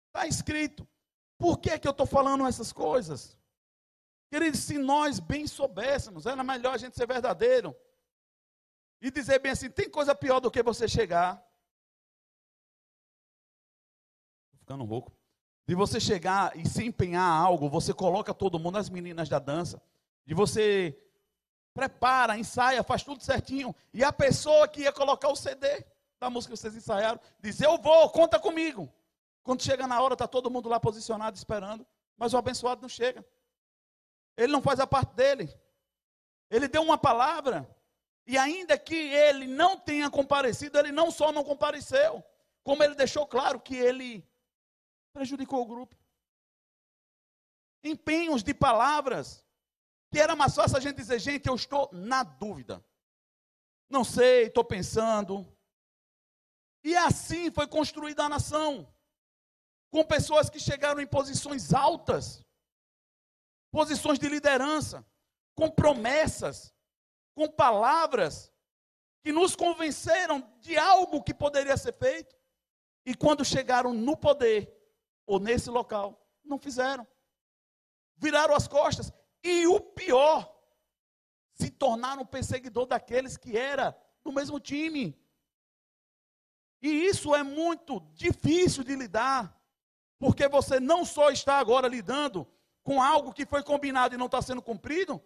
Está 0.08 0.26
escrito. 0.26 0.86
Por 1.38 1.58
que, 1.58 1.78
que 1.78 1.88
eu 1.88 1.92
estou 1.92 2.06
falando 2.06 2.46
essas 2.46 2.72
coisas? 2.72 3.36
Queridos, 4.30 4.60
se 4.60 4.78
nós 4.78 5.20
bem 5.20 5.46
soubéssemos, 5.46 6.26
era 6.26 6.42
melhor 6.42 6.74
a 6.74 6.78
gente 6.78 6.96
ser 6.96 7.06
verdadeiro 7.06 7.76
e 9.00 9.10
dizer 9.10 9.38
bem 9.38 9.52
assim: 9.52 9.70
tem 9.70 9.90
coisa 9.90 10.14
pior 10.14 10.40
do 10.40 10.50
que 10.50 10.62
você 10.62 10.88
chegar. 10.88 11.34
Estou 14.46 14.58
ficando 14.60 14.84
rouco. 14.84 15.12
De 15.66 15.74
você 15.74 15.98
chegar 15.98 16.56
e 16.56 16.68
se 16.68 16.84
empenhar 16.84 17.22
algo, 17.22 17.70
você 17.70 17.94
coloca 17.94 18.34
todo 18.34 18.58
mundo, 18.58 18.76
as 18.76 18.90
meninas 18.90 19.28
da 19.28 19.38
dança, 19.38 19.82
de 20.26 20.34
você 20.34 20.98
prepara, 21.72 22.38
ensaia, 22.38 22.82
faz 22.82 23.02
tudo 23.02 23.22
certinho, 23.22 23.74
e 23.92 24.04
a 24.04 24.12
pessoa 24.12 24.68
que 24.68 24.82
ia 24.82 24.92
colocar 24.92 25.28
o 25.28 25.36
CD 25.36 25.84
da 26.24 26.30
música 26.30 26.54
que 26.54 26.58
vocês 26.58 26.74
ensaiaram, 26.74 27.20
diz: 27.38 27.60
Eu 27.60 27.78
vou, 27.78 28.10
conta 28.10 28.38
comigo. 28.38 28.92
Quando 29.42 29.62
chega 29.62 29.86
na 29.86 30.00
hora, 30.00 30.14
está 30.14 30.26
todo 30.26 30.50
mundo 30.50 30.68
lá 30.68 30.80
posicionado 30.80 31.36
esperando, 31.36 31.86
mas 32.16 32.32
o 32.32 32.38
abençoado 32.38 32.80
não 32.80 32.88
chega. 32.88 33.24
Ele 34.36 34.52
não 34.52 34.62
faz 34.62 34.80
a 34.80 34.86
parte 34.86 35.14
dele. 35.14 35.54
Ele 36.50 36.66
deu 36.66 36.82
uma 36.82 36.96
palavra, 36.96 37.68
e 38.26 38.38
ainda 38.38 38.78
que 38.78 38.94
ele 38.94 39.46
não 39.46 39.78
tenha 39.78 40.10
comparecido, 40.10 40.78
ele 40.78 40.92
não 40.92 41.10
só 41.10 41.30
não 41.30 41.44
compareceu, 41.44 42.24
como 42.62 42.82
ele 42.82 42.94
deixou 42.94 43.26
claro 43.26 43.60
que 43.60 43.76
ele 43.76 44.26
prejudicou 45.12 45.62
o 45.62 45.66
grupo. 45.66 45.96
Empenhos 47.82 48.42
de 48.42 48.54
palavras, 48.54 49.44
que 50.10 50.18
era 50.18 50.34
mais 50.34 50.54
fácil 50.54 50.78
a 50.78 50.80
gente 50.80 50.96
dizer, 50.96 51.18
gente, 51.18 51.48
eu 51.48 51.54
estou 51.54 51.90
na 51.92 52.22
dúvida. 52.22 52.82
Não 53.90 54.02
sei, 54.04 54.46
estou 54.46 54.64
pensando. 54.64 55.53
E 56.84 56.94
assim 56.94 57.50
foi 57.50 57.66
construída 57.66 58.24
a 58.24 58.28
nação 58.28 58.86
com 59.90 60.04
pessoas 60.04 60.50
que 60.50 60.60
chegaram 60.60 61.00
em 61.00 61.06
posições 61.06 61.72
altas, 61.72 62.44
posições 63.72 64.18
de 64.18 64.28
liderança, 64.28 65.04
com 65.54 65.70
promessas, 65.70 66.74
com 67.34 67.48
palavras 67.48 68.52
que 69.22 69.32
nos 69.32 69.56
convenceram 69.56 70.40
de 70.60 70.76
algo 70.76 71.22
que 71.22 71.32
poderia 71.32 71.76
ser 71.76 71.94
feito. 71.94 72.36
E 73.06 73.14
quando 73.14 73.44
chegaram 73.44 73.92
no 73.94 74.16
poder, 74.16 74.70
ou 75.26 75.40
nesse 75.40 75.70
local, 75.70 76.28
não 76.44 76.58
fizeram. 76.58 77.06
Viraram 78.16 78.54
as 78.54 78.68
costas. 78.68 79.12
E 79.42 79.66
o 79.66 79.80
pior, 79.80 80.54
se 81.54 81.70
tornaram 81.70 82.26
perseguidor 82.26 82.86
daqueles 82.86 83.36
que 83.36 83.56
era 83.56 83.96
do 84.22 84.32
mesmo 84.32 84.58
time. 84.58 85.18
E 86.84 87.06
isso 87.06 87.34
é 87.34 87.42
muito 87.42 87.98
difícil 88.12 88.84
de 88.84 88.94
lidar. 88.94 89.58
Porque 90.18 90.46
você 90.46 90.78
não 90.78 91.02
só 91.02 91.30
está 91.30 91.58
agora 91.58 91.88
lidando 91.88 92.46
com 92.82 93.02
algo 93.02 93.32
que 93.32 93.46
foi 93.46 93.62
combinado 93.62 94.14
e 94.14 94.18
não 94.18 94.26
está 94.26 94.42
sendo 94.42 94.60
cumprido, 94.60 95.18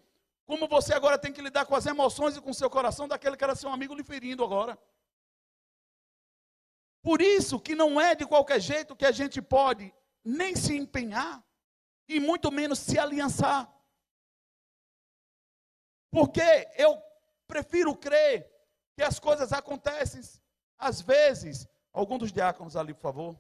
como 0.46 0.68
você 0.68 0.94
agora 0.94 1.18
tem 1.18 1.32
que 1.32 1.42
lidar 1.42 1.66
com 1.66 1.74
as 1.74 1.84
emoções 1.84 2.36
e 2.36 2.40
com 2.40 2.50
o 2.50 2.54
seu 2.54 2.70
coração 2.70 3.08
daquele 3.08 3.36
que 3.36 3.42
era 3.42 3.56
seu 3.56 3.70
amigo 3.70 3.92
lhe 3.92 4.04
ferindo 4.04 4.44
agora. 4.44 4.78
Por 7.02 7.20
isso 7.20 7.58
que 7.58 7.74
não 7.74 8.00
é 8.00 8.14
de 8.14 8.24
qualquer 8.24 8.60
jeito 8.60 8.94
que 8.94 9.04
a 9.04 9.10
gente 9.10 9.42
pode 9.42 9.92
nem 10.24 10.54
se 10.54 10.76
empenhar 10.76 11.44
e 12.06 12.20
muito 12.20 12.52
menos 12.52 12.78
se 12.78 13.00
aliançar. 13.00 13.68
Porque 16.08 16.68
eu 16.76 17.02
prefiro 17.48 17.96
crer 17.96 18.48
que 18.94 19.02
as 19.02 19.18
coisas 19.18 19.52
acontecem 19.52 20.22
às 20.78 21.00
vezes. 21.00 21.66
Algum 21.92 22.16
dos 22.16 22.32
diáconos 22.32 22.76
ali, 22.76 22.94
por 22.94 23.02
favor. 23.02 23.36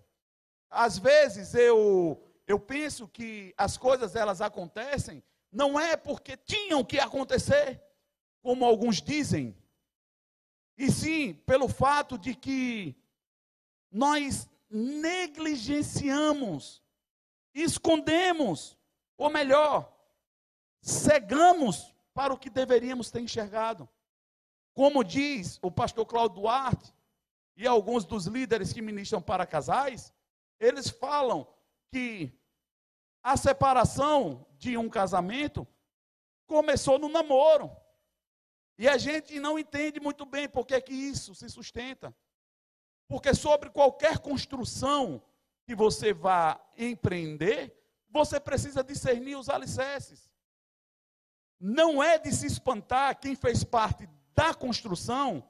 Às 0.68 0.98
vezes 0.98 1.54
eu 1.54 2.20
eu 2.46 2.58
penso 2.58 3.06
que 3.06 3.54
as 3.58 3.76
coisas 3.76 4.16
elas 4.16 4.40
acontecem 4.40 5.22
não 5.52 5.78
é 5.78 5.96
porque 5.96 6.36
tinham 6.36 6.82
que 6.82 6.98
acontecer, 6.98 7.80
como 8.42 8.64
alguns 8.64 9.02
dizem, 9.02 9.54
e 10.76 10.90
sim 10.90 11.34
pelo 11.46 11.68
fato 11.68 12.18
de 12.18 12.34
que 12.34 12.96
nós 13.90 14.48
negligenciamos, 14.70 16.82
escondemos, 17.54 18.76
ou 19.16 19.30
melhor, 19.30 19.90
cegamos 20.80 21.94
para 22.14 22.32
o 22.32 22.38
que 22.38 22.50
deveríamos 22.50 23.10
ter 23.10 23.20
enxergado. 23.20 23.88
Como 24.74 25.04
diz 25.04 25.58
o 25.60 25.70
pastor 25.70 26.06
Cláudio 26.06 26.40
Duarte 26.40 26.94
e 27.58 27.66
alguns 27.66 28.04
dos 28.04 28.26
líderes 28.26 28.72
que 28.72 28.80
ministram 28.80 29.20
para 29.20 29.44
casais, 29.44 30.14
eles 30.60 30.88
falam 30.88 31.44
que 31.90 32.32
a 33.20 33.36
separação 33.36 34.46
de 34.56 34.78
um 34.78 34.88
casamento 34.88 35.66
começou 36.46 37.00
no 37.00 37.08
namoro. 37.08 37.68
E 38.78 38.86
a 38.88 38.96
gente 38.96 39.40
não 39.40 39.58
entende 39.58 39.98
muito 39.98 40.24
bem 40.24 40.48
por 40.48 40.64
que, 40.64 40.80
que 40.80 40.92
isso 40.92 41.34
se 41.34 41.48
sustenta. 41.48 42.14
Porque 43.08 43.34
sobre 43.34 43.70
qualquer 43.70 44.20
construção 44.20 45.20
que 45.66 45.74
você 45.74 46.12
vá 46.12 46.64
empreender, 46.76 47.76
você 48.08 48.38
precisa 48.38 48.84
discernir 48.84 49.34
os 49.34 49.48
alicerces. 49.48 50.30
Não 51.58 52.00
é 52.00 52.18
de 52.18 52.32
se 52.32 52.46
espantar 52.46 53.18
quem 53.18 53.34
fez 53.34 53.64
parte 53.64 54.08
da 54.32 54.54
construção 54.54 55.42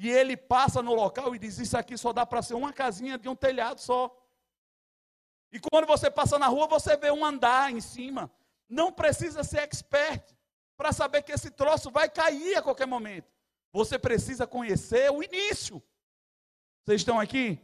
e 0.00 0.08
ele 0.08 0.36
passa 0.36 0.80
no 0.80 0.94
local 0.94 1.34
e 1.34 1.40
diz: 1.40 1.58
Isso 1.58 1.76
aqui 1.76 1.98
só 1.98 2.12
dá 2.12 2.24
para 2.24 2.40
ser 2.40 2.54
uma 2.54 2.72
casinha 2.72 3.18
de 3.18 3.28
um 3.28 3.34
telhado 3.34 3.80
só. 3.80 4.16
E 5.50 5.58
quando 5.58 5.86
você 5.86 6.08
passa 6.08 6.38
na 6.38 6.46
rua, 6.46 6.68
você 6.68 6.96
vê 6.96 7.10
um 7.10 7.24
andar 7.24 7.72
em 7.72 7.80
cima. 7.80 8.30
Não 8.68 8.92
precisa 8.92 9.42
ser 9.42 9.58
expert 9.58 10.32
para 10.76 10.92
saber 10.92 11.22
que 11.22 11.32
esse 11.32 11.50
troço 11.50 11.90
vai 11.90 12.08
cair 12.08 12.54
a 12.54 12.62
qualquer 12.62 12.86
momento. 12.86 13.28
Você 13.72 13.98
precisa 13.98 14.46
conhecer 14.46 15.10
o 15.10 15.20
início. 15.20 15.82
Vocês 16.84 17.00
estão 17.00 17.18
aqui? 17.18 17.60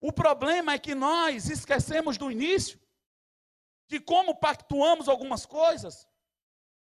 O 0.00 0.10
problema 0.10 0.72
é 0.72 0.78
que 0.78 0.94
nós 0.94 1.50
esquecemos 1.50 2.16
do 2.16 2.30
início, 2.30 2.80
de 3.88 4.00
como 4.00 4.34
pactuamos 4.34 5.06
algumas 5.06 5.44
coisas. 5.44 6.08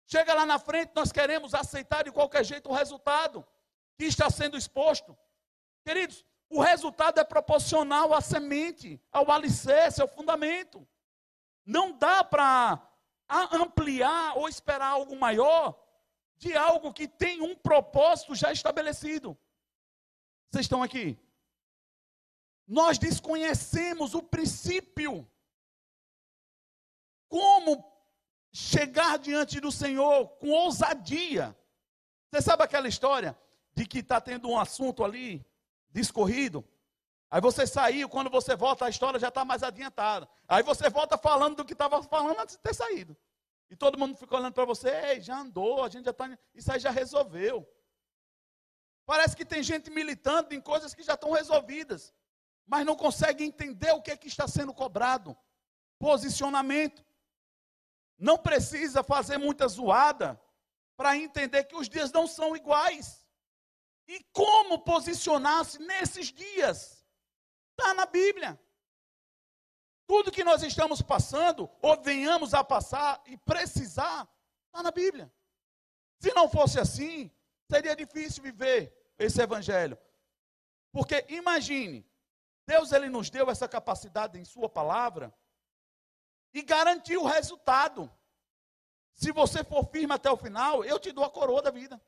Chega 0.06 0.34
lá 0.34 0.46
na 0.46 0.60
frente, 0.60 0.94
nós 0.96 1.12
queremos 1.12 1.54
aceitar 1.54 2.06
de 2.06 2.12
qualquer 2.12 2.46
jeito 2.46 2.70
o 2.70 2.74
resultado 2.74 3.46
que 3.98 4.06
está 4.06 4.30
sendo 4.30 4.58
exposto. 4.58 5.18
Queridos, 5.84 6.24
o 6.50 6.62
resultado 6.62 7.20
é 7.20 7.24
proporcional 7.24 8.14
à 8.14 8.22
semente, 8.22 9.02
ao 9.12 9.32
alicerce, 9.32 10.02
ao 10.02 10.08
fundamento. 10.08 10.88
Não 11.66 11.98
dá 11.98 12.24
para 12.24 12.82
ampliar 13.52 14.38
ou 14.38 14.48
esperar 14.48 14.92
algo 14.92 15.16
maior 15.16 15.78
de 16.38 16.56
algo 16.56 16.94
que 16.94 17.08
tem 17.08 17.42
um 17.42 17.56
propósito 17.56 18.36
já 18.36 18.52
estabelecido. 18.52 19.38
Vocês 20.50 20.66
estão 20.66 20.84
aqui? 20.84 21.18
Nós 22.68 22.98
desconhecemos 22.98 24.14
o 24.14 24.22
princípio. 24.22 25.30
Como 27.28 27.84
chegar 28.52 29.18
diante 29.18 29.60
do 29.60 29.72
Senhor 29.72 30.30
com 30.38 30.50
ousadia. 30.50 31.58
Você 32.32 32.42
sabe 32.42 32.64
aquela 32.64 32.88
história 32.88 33.38
de 33.78 33.86
que 33.86 34.00
está 34.00 34.20
tendo 34.20 34.50
um 34.50 34.60
assunto 34.60 35.04
ali 35.06 35.46
discorrido? 35.92 36.68
Aí 37.30 37.40
você 37.40 37.68
saiu, 37.68 38.10
quando 38.10 38.28
você 38.28 38.56
volta, 38.56 38.86
a 38.86 38.90
história 38.90 39.20
já 39.20 39.28
está 39.28 39.46
mais 39.46 39.62
adiantada. 39.62 40.28
Aí 40.48 40.64
você 40.64 40.90
volta 40.90 41.16
falando 41.16 41.58
do 41.58 41.66
que 41.66 41.74
estava 41.74 42.02
falando 42.02 42.40
antes 42.40 42.56
de 42.56 42.62
ter 42.62 42.74
saído. 42.74 43.16
E 43.70 43.76
todo 43.76 44.00
mundo 44.00 44.18
fica 44.18 44.36
olhando 44.36 44.54
para 44.54 44.66
você, 44.66 44.90
ei, 44.90 45.22
já 45.22 45.38
andou, 45.38 45.84
a 45.84 45.90
gente 45.90 46.06
já 46.06 46.12
está. 46.12 46.26
Isso 46.56 46.72
aí 46.72 46.80
já 46.80 46.90
resolveu. 46.90 47.70
Parece 49.06 49.36
que 49.36 49.46
tem 49.46 49.62
gente 49.62 49.92
militando 49.92 50.56
em 50.56 50.62
coisas 50.62 50.96
que 50.96 51.04
já 51.04 51.14
estão 51.14 51.32
resolvidas, 51.32 52.12
mas 52.66 52.84
não 52.84 52.96
consegue 52.96 53.44
entender 53.44 53.92
o 53.92 54.02
que, 54.02 54.10
é 54.10 54.18
que 54.18 54.28
está 54.28 54.48
sendo 54.48 54.74
cobrado. 54.74 55.38
Posicionamento. 56.00 57.06
Não 58.18 58.40
precisa 58.40 59.04
fazer 59.04 59.38
muita 59.38 59.68
zoada 59.68 60.42
para 60.96 61.16
entender 61.16 61.66
que 61.66 61.76
os 61.76 61.88
dias 61.88 62.12
não 62.12 62.26
são 62.26 62.56
iguais. 62.56 63.27
E 64.08 64.24
como 64.32 64.80
posicionar-se 64.80 65.80
nesses 65.80 66.28
dias? 66.32 67.06
Está 67.72 67.94
na 67.94 68.06
Bíblia. 68.06 68.60
Tudo 70.08 70.32
que 70.32 70.44
nós 70.44 70.64
estamos 70.64 71.02
passando, 71.02 71.70
ou 71.82 72.02
venhamos 72.02 72.54
a 72.54 72.64
passar 72.64 73.22
e 73.26 73.38
precisar, 73.38 74.28
está 74.68 74.82
na 74.82 74.92
Bíblia. 74.92 75.32
Se 76.20 76.34
não 76.34 76.50
fosse 76.50 76.80
assim, 76.80 77.30
seria 77.70 77.96
difícil 77.96 78.42
viver 78.42 78.94
esse 79.20 79.42
evangelho. 79.42 79.98
Porque 80.92 81.26
imagine, 81.28 82.10
Deus 82.66 82.92
ele 82.94 83.10
nos 83.10 83.30
deu 83.30 83.50
essa 83.50 83.68
capacidade 83.68 84.40
em 84.40 84.46
sua 84.46 84.70
palavra 84.70 85.34
e 86.54 86.62
garantiu 86.62 87.24
o 87.24 87.28
resultado. 87.28 88.10
Se 89.14 89.32
você 89.32 89.64
for 89.64 89.86
firme 89.92 90.14
até 90.14 90.32
o 90.32 90.38
final, 90.38 90.86
eu 90.86 90.98
te 91.00 91.12
dou 91.12 91.26
a 91.26 91.30
coroa 91.30 91.62
da 91.62 91.72
vida. 91.72 92.02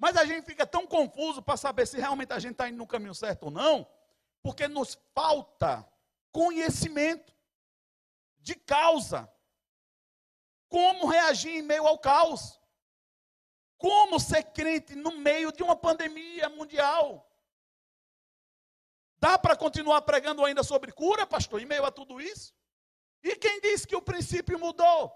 Mas 0.00 0.16
a 0.16 0.24
gente 0.24 0.46
fica 0.46 0.66
tão 0.66 0.86
confuso 0.86 1.42
para 1.42 1.58
saber 1.58 1.86
se 1.86 1.98
realmente 1.98 2.32
a 2.32 2.38
gente 2.38 2.52
está 2.52 2.66
indo 2.66 2.78
no 2.78 2.86
caminho 2.86 3.14
certo 3.14 3.44
ou 3.44 3.50
não, 3.50 3.86
porque 4.42 4.66
nos 4.66 4.98
falta 5.14 5.86
conhecimento 6.32 7.34
de 8.38 8.54
causa. 8.54 9.30
Como 10.70 11.06
reagir 11.06 11.52
em 11.52 11.60
meio 11.60 11.86
ao 11.86 11.98
caos? 11.98 12.58
Como 13.76 14.18
ser 14.18 14.42
crente 14.44 14.94
no 14.96 15.18
meio 15.18 15.52
de 15.52 15.62
uma 15.62 15.76
pandemia 15.76 16.48
mundial? 16.48 17.30
Dá 19.18 19.38
para 19.38 19.54
continuar 19.54 20.00
pregando 20.00 20.42
ainda 20.42 20.62
sobre 20.62 20.92
cura, 20.92 21.26
pastor, 21.26 21.60
em 21.60 21.66
meio 21.66 21.84
a 21.84 21.90
tudo 21.90 22.22
isso? 22.22 22.54
E 23.22 23.36
quem 23.36 23.60
disse 23.60 23.86
que 23.86 23.96
o 23.96 24.00
princípio 24.00 24.58
mudou? 24.58 25.12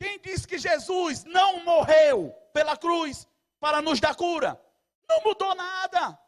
Quem 0.00 0.18
disse 0.20 0.48
que 0.48 0.56
Jesus 0.56 1.22
não 1.24 1.62
morreu 1.62 2.32
pela 2.54 2.78
cruz 2.78 3.28
para 3.64 3.80
nos 3.80 3.98
dar 3.98 4.14
cura? 4.14 4.62
Não 5.08 5.22
mudou 5.22 5.54
nada. 5.54 6.20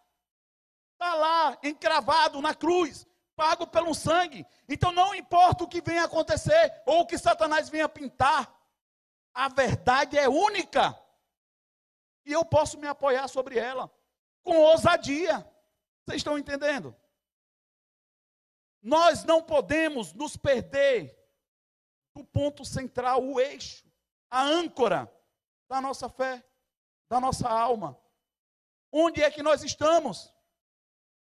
Está 0.94 1.14
lá, 1.14 1.58
encravado 1.62 2.40
na 2.40 2.54
cruz, 2.54 3.06
pago 3.34 3.66
pelo 3.66 3.94
sangue. 3.94 4.46
Então 4.66 4.90
não 4.90 5.14
importa 5.14 5.62
o 5.62 5.68
que 5.68 5.82
venha 5.82 6.04
acontecer, 6.04 6.82
ou 6.86 7.00
o 7.00 7.06
que 7.06 7.18
Satanás 7.18 7.68
venha 7.68 7.90
pintar, 7.90 8.50
a 9.34 9.50
verdade 9.50 10.16
é 10.16 10.26
única. 10.26 10.98
E 12.24 12.32
eu 12.32 12.42
posso 12.42 12.78
me 12.78 12.86
apoiar 12.88 13.28
sobre 13.28 13.58
ela, 13.58 13.92
com 14.42 14.56
ousadia. 14.56 15.46
Vocês 16.06 16.20
estão 16.20 16.38
entendendo? 16.38 16.96
Nós 18.80 19.24
não 19.24 19.42
podemos 19.42 20.14
nos 20.14 20.38
perder 20.38 21.14
do 22.14 22.24
ponto 22.24 22.64
central, 22.64 23.22
o 23.22 23.38
eixo, 23.38 23.86
a 24.30 24.42
âncora 24.42 25.12
da 25.68 25.82
nossa 25.82 26.08
fé, 26.08 26.42
da 27.08 27.20
nossa 27.20 27.48
alma. 27.48 27.98
Onde 28.92 29.22
é 29.22 29.30
que 29.30 29.42
nós 29.42 29.62
estamos? 29.62 30.32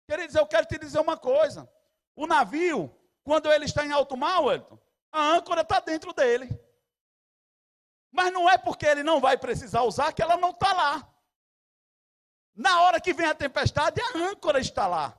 Queridos, 0.07 0.35
eu 0.35 0.47
quero 0.47 0.65
te 0.65 0.77
dizer 0.77 0.99
uma 0.99 1.17
coisa. 1.17 1.71
O 2.15 2.25
navio, 2.25 2.93
quando 3.23 3.51
ele 3.51 3.65
está 3.65 3.85
em 3.85 3.91
alto 3.91 4.17
mar, 4.17 4.41
Wellington, 4.41 4.79
a 5.11 5.21
âncora 5.33 5.61
está 5.61 5.79
dentro 5.79 6.13
dele. 6.13 6.49
Mas 8.11 8.33
não 8.33 8.49
é 8.49 8.57
porque 8.57 8.85
ele 8.85 9.03
não 9.03 9.19
vai 9.19 9.37
precisar 9.37 9.83
usar 9.83 10.11
que 10.13 10.21
ela 10.21 10.35
não 10.35 10.49
está 10.49 10.73
lá. 10.73 11.13
Na 12.55 12.81
hora 12.81 12.99
que 12.99 13.13
vem 13.13 13.27
a 13.27 13.35
tempestade, 13.35 14.01
a 14.01 14.17
âncora 14.17 14.59
está 14.59 14.87
lá. 14.87 15.17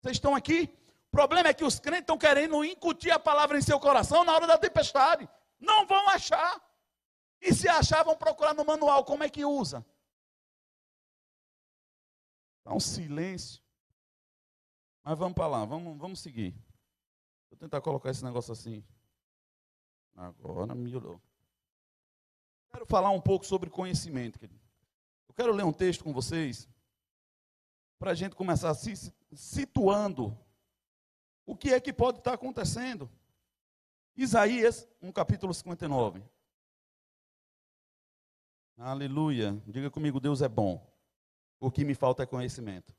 Vocês 0.00 0.16
estão 0.16 0.34
aqui? 0.34 0.74
O 1.08 1.10
problema 1.10 1.48
é 1.48 1.54
que 1.54 1.64
os 1.64 1.78
crentes 1.78 2.02
estão 2.02 2.16
querendo 2.16 2.64
incutir 2.64 3.12
a 3.12 3.18
palavra 3.18 3.58
em 3.58 3.62
seu 3.62 3.78
coração 3.78 4.24
na 4.24 4.32
hora 4.32 4.46
da 4.46 4.56
tempestade. 4.56 5.28
Não 5.58 5.86
vão 5.86 6.08
achar. 6.08 6.60
E 7.40 7.54
se 7.54 7.68
achar, 7.68 8.04
vão 8.04 8.16
procurar 8.16 8.54
no 8.54 8.64
manual 8.64 9.04
como 9.04 9.22
é 9.22 9.28
que 9.28 9.44
usa. 9.44 9.84
Está 12.70 12.76
um 12.76 12.80
silêncio. 12.80 13.60
Mas 15.02 15.18
vamos 15.18 15.34
para 15.34 15.48
lá, 15.48 15.64
vamos, 15.64 15.98
vamos 15.98 16.20
seguir. 16.20 16.54
Vou 17.50 17.58
tentar 17.58 17.80
colocar 17.80 18.10
esse 18.10 18.22
negócio 18.22 18.52
assim. 18.52 18.84
Agora 20.14 20.72
melhorou. 20.72 21.20
Quero 22.70 22.86
falar 22.86 23.10
um 23.10 23.20
pouco 23.20 23.44
sobre 23.44 23.68
conhecimento, 23.68 24.38
querido. 24.38 24.62
Eu 25.28 25.34
quero 25.34 25.52
ler 25.52 25.64
um 25.64 25.72
texto 25.72 26.04
com 26.04 26.12
vocês 26.12 26.68
para 27.98 28.12
a 28.12 28.14
gente 28.14 28.36
começar 28.36 28.72
se 28.74 29.12
situando 29.32 30.38
o 31.44 31.56
que 31.56 31.74
é 31.74 31.80
que 31.80 31.92
pode 31.92 32.18
estar 32.18 32.34
acontecendo? 32.34 33.10
Isaías, 34.16 34.88
no 35.00 35.12
capítulo 35.12 35.52
59. 35.52 36.22
Aleluia. 38.76 39.60
Diga 39.66 39.90
comigo, 39.90 40.20
Deus 40.20 40.40
é 40.40 40.48
bom. 40.48 40.89
O 41.60 41.70
que 41.70 41.84
me 41.84 41.94
falta 41.94 42.22
é 42.22 42.26
conhecimento. 42.26 42.96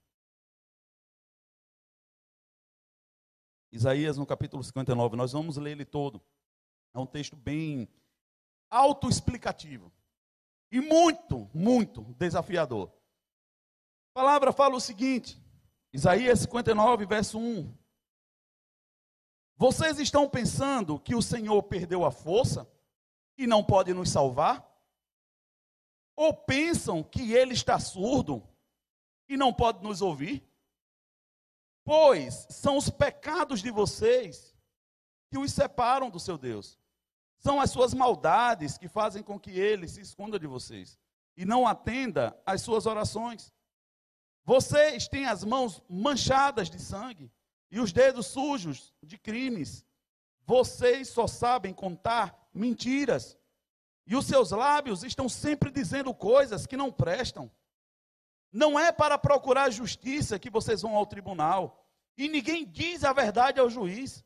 Isaías, 3.71 4.17
no 4.17 4.26
capítulo 4.26 4.63
59, 4.63 5.15
nós 5.15 5.32
vamos 5.32 5.58
ler 5.58 5.71
ele 5.71 5.86
todo. 5.86 6.21
É 6.93 7.00
um 7.00 7.06
texto 7.06 7.36
bem 7.36 7.89
autoexplicativo. 8.69 9.91
E 10.71 10.80
muito, 10.80 11.50
muito 11.54 12.04
desafiador. 12.19 12.91
A 14.12 14.13
palavra 14.13 14.52
fala 14.52 14.76
o 14.76 14.80
seguinte: 14.80 15.41
Isaías 15.91 16.41
59, 16.41 17.06
verso 17.06 17.39
1. 17.39 17.76
Vocês 19.56 20.00
estão 20.00 20.30
pensando 20.30 21.00
que 21.00 21.15
o 21.15 21.21
Senhor 21.21 21.62
perdeu 21.63 22.06
a 22.06 22.12
força 22.12 22.69
e 23.38 23.47
não 23.47 23.63
pode 23.63 23.93
nos 23.93 24.10
salvar? 24.10 24.67
Ou 26.15 26.34
pensam 26.34 27.04
que 27.04 27.34
ele 27.34 27.54
está 27.54 27.80
surdo 27.80 28.50
e 29.31 29.37
não 29.37 29.53
pode 29.53 29.81
nos 29.81 30.01
ouvir? 30.01 30.45
Pois 31.85 32.45
são 32.49 32.75
os 32.75 32.89
pecados 32.89 33.61
de 33.61 33.71
vocês 33.71 34.53
que 35.29 35.37
os 35.37 35.53
separam 35.53 36.09
do 36.09 36.19
seu 36.19 36.37
Deus. 36.37 36.77
São 37.39 37.61
as 37.61 37.71
suas 37.71 37.93
maldades 37.93 38.77
que 38.77 38.89
fazem 38.89 39.23
com 39.23 39.39
que 39.39 39.51
ele 39.51 39.87
se 39.87 40.01
esconda 40.01 40.37
de 40.37 40.45
vocês 40.45 40.99
e 41.37 41.45
não 41.45 41.65
atenda 41.65 42.37
às 42.45 42.61
suas 42.61 42.85
orações. 42.85 43.53
Vocês 44.43 45.07
têm 45.07 45.25
as 45.25 45.45
mãos 45.45 45.81
manchadas 45.89 46.69
de 46.69 46.79
sangue 46.79 47.31
e 47.71 47.79
os 47.79 47.93
dedos 47.93 48.27
sujos 48.27 48.93
de 49.01 49.17
crimes. 49.17 49.85
Vocês 50.45 51.07
só 51.07 51.25
sabem 51.25 51.73
contar 51.73 52.37
mentiras. 52.53 53.37
E 54.05 54.13
os 54.13 54.25
seus 54.25 54.51
lábios 54.51 55.05
estão 55.05 55.29
sempre 55.29 55.71
dizendo 55.71 56.13
coisas 56.13 56.67
que 56.67 56.75
não 56.75 56.91
prestam. 56.91 57.49
Não 58.51 58.79
é 58.79 58.91
para 58.91 59.17
procurar 59.17 59.69
justiça 59.69 60.39
que 60.39 60.49
vocês 60.49 60.81
vão 60.81 60.95
ao 60.95 61.05
tribunal. 61.05 61.87
E 62.17 62.27
ninguém 62.27 62.65
diz 62.65 63.03
a 63.03 63.13
verdade 63.13 63.59
ao 63.59 63.69
juiz. 63.69 64.25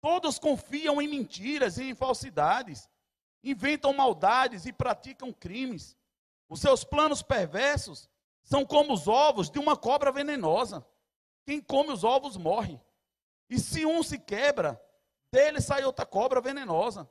Todos 0.00 0.38
confiam 0.38 1.00
em 1.00 1.08
mentiras 1.08 1.78
e 1.78 1.84
em 1.84 1.94
falsidades. 1.94 2.88
Inventam 3.42 3.92
maldades 3.92 4.66
e 4.66 4.72
praticam 4.72 5.32
crimes. 5.32 5.96
Os 6.48 6.60
seus 6.60 6.84
planos 6.84 7.22
perversos 7.22 8.08
são 8.42 8.66
como 8.66 8.92
os 8.92 9.08
ovos 9.08 9.50
de 9.50 9.58
uma 9.58 9.76
cobra 9.76 10.12
venenosa. 10.12 10.86
Quem 11.46 11.60
come 11.60 11.90
os 11.90 12.04
ovos 12.04 12.36
morre. 12.36 12.78
E 13.48 13.58
se 13.58 13.84
um 13.86 14.02
se 14.02 14.18
quebra, 14.18 14.80
dele 15.32 15.60
sai 15.60 15.84
outra 15.84 16.04
cobra 16.04 16.40
venenosa. 16.40 17.08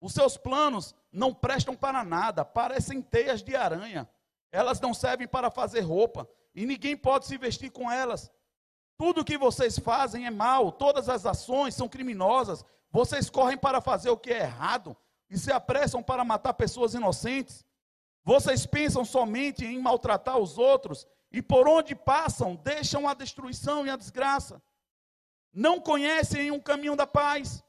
Os 0.00 0.12
seus 0.12 0.36
planos 0.36 0.94
não 1.12 1.32
prestam 1.32 1.74
para 1.74 2.04
nada, 2.04 2.44
parecem 2.44 3.00
teias 3.00 3.42
de 3.42 3.54
aranha. 3.54 4.08
Elas 4.54 4.80
não 4.80 4.94
servem 4.94 5.26
para 5.26 5.50
fazer 5.50 5.80
roupa, 5.80 6.28
e 6.54 6.64
ninguém 6.64 6.96
pode 6.96 7.26
se 7.26 7.36
vestir 7.36 7.70
com 7.70 7.90
elas. 7.90 8.30
Tudo 8.96 9.24
que 9.24 9.36
vocês 9.36 9.76
fazem 9.76 10.26
é 10.26 10.30
mal, 10.30 10.70
todas 10.70 11.08
as 11.08 11.26
ações 11.26 11.74
são 11.74 11.88
criminosas. 11.88 12.64
Vocês 12.88 13.28
correm 13.28 13.58
para 13.58 13.80
fazer 13.80 14.10
o 14.10 14.16
que 14.16 14.32
é 14.32 14.42
errado 14.42 14.96
e 15.28 15.36
se 15.36 15.50
apressam 15.50 16.00
para 16.04 16.24
matar 16.24 16.54
pessoas 16.54 16.94
inocentes. 16.94 17.66
Vocês 18.22 18.64
pensam 18.64 19.04
somente 19.04 19.66
em 19.66 19.80
maltratar 19.80 20.38
os 20.38 20.56
outros 20.56 21.04
e 21.32 21.42
por 21.42 21.66
onde 21.66 21.96
passam 21.96 22.54
deixam 22.54 23.08
a 23.08 23.14
destruição 23.14 23.84
e 23.84 23.90
a 23.90 23.96
desgraça. 23.96 24.62
Não 25.52 25.80
conhecem 25.80 26.52
um 26.52 26.60
caminho 26.60 26.94
da 26.94 27.08
paz 27.08 27.60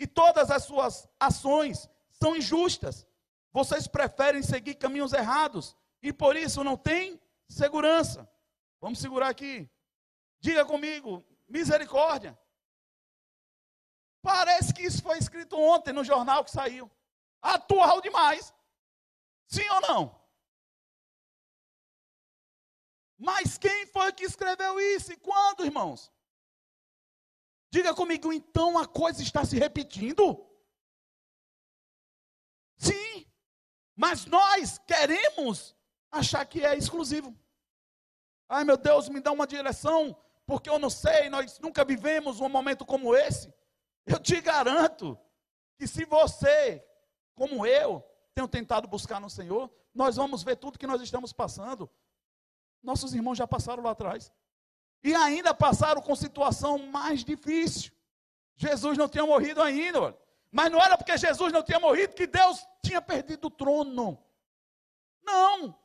e 0.00 0.04
todas 0.04 0.50
as 0.50 0.64
suas 0.64 1.08
ações 1.20 1.88
são 2.10 2.34
injustas. 2.34 3.06
Vocês 3.52 3.86
preferem 3.86 4.42
seguir 4.42 4.74
caminhos 4.74 5.12
errados 5.12 5.76
e 6.04 6.12
por 6.12 6.36
isso 6.36 6.62
não 6.62 6.76
têm 6.76 7.18
segurança. 7.48 8.30
Vamos 8.78 8.98
segurar 8.98 9.30
aqui. 9.30 9.66
Diga 10.38 10.62
comigo, 10.66 11.24
misericórdia. 11.48 12.38
Parece 14.20 14.74
que 14.74 14.82
isso 14.82 15.02
foi 15.02 15.16
escrito 15.16 15.58
ontem 15.58 15.94
no 15.94 16.04
jornal 16.04 16.44
que 16.44 16.50
saiu. 16.50 16.90
Atual 17.40 18.02
demais. 18.02 18.52
Sim 19.46 19.66
ou 19.70 19.80
não? 19.80 20.24
Mas 23.16 23.56
quem 23.56 23.86
foi 23.86 24.12
que 24.12 24.24
escreveu 24.24 24.78
isso 24.78 25.10
e 25.10 25.16
quando, 25.16 25.64
irmãos? 25.64 26.12
Diga 27.70 27.94
comigo, 27.94 28.30
então 28.30 28.76
a 28.76 28.86
coisa 28.86 29.22
está 29.22 29.42
se 29.42 29.58
repetindo? 29.58 30.46
Sim, 32.76 33.26
mas 33.96 34.26
nós 34.26 34.76
queremos 34.86 35.73
achar 36.18 36.44
que 36.46 36.64
é 36.64 36.76
exclusivo. 36.76 37.34
Ai 38.48 38.64
meu 38.64 38.76
Deus, 38.76 39.08
me 39.08 39.20
dá 39.20 39.32
uma 39.32 39.46
direção 39.46 40.16
porque 40.46 40.68
eu 40.68 40.78
não 40.78 40.90
sei, 40.90 41.30
nós 41.30 41.58
nunca 41.58 41.84
vivemos 41.84 42.40
um 42.40 42.48
momento 42.48 42.84
como 42.84 43.14
esse. 43.14 43.52
Eu 44.06 44.18
te 44.18 44.40
garanto 44.40 45.18
que 45.78 45.86
se 45.86 46.04
você, 46.04 46.84
como 47.34 47.66
eu, 47.66 48.04
tenho 48.34 48.46
tentado 48.46 48.86
buscar 48.86 49.20
no 49.20 49.30
Senhor, 49.30 49.72
nós 49.94 50.16
vamos 50.16 50.42
ver 50.42 50.56
tudo 50.56 50.78
que 50.78 50.86
nós 50.86 51.00
estamos 51.00 51.32
passando. 51.32 51.88
Nossos 52.82 53.14
irmãos 53.14 53.38
já 53.38 53.46
passaram 53.46 53.82
lá 53.82 53.92
atrás. 53.92 54.30
E 55.02 55.14
ainda 55.14 55.54
passaram 55.54 56.02
com 56.02 56.14
situação 56.14 56.78
mais 56.78 57.24
difícil. 57.24 57.92
Jesus 58.56 58.98
não 58.98 59.08
tinha 59.08 59.24
morrido 59.24 59.62
ainda. 59.62 60.16
Mas 60.50 60.70
não 60.70 60.80
era 60.80 60.96
porque 60.96 61.16
Jesus 61.16 61.52
não 61.52 61.62
tinha 61.62 61.80
morrido 61.80 62.14
que 62.14 62.26
Deus 62.26 62.66
tinha 62.82 63.00
perdido 63.00 63.46
o 63.46 63.50
trono. 63.50 64.22
Não. 65.22 65.78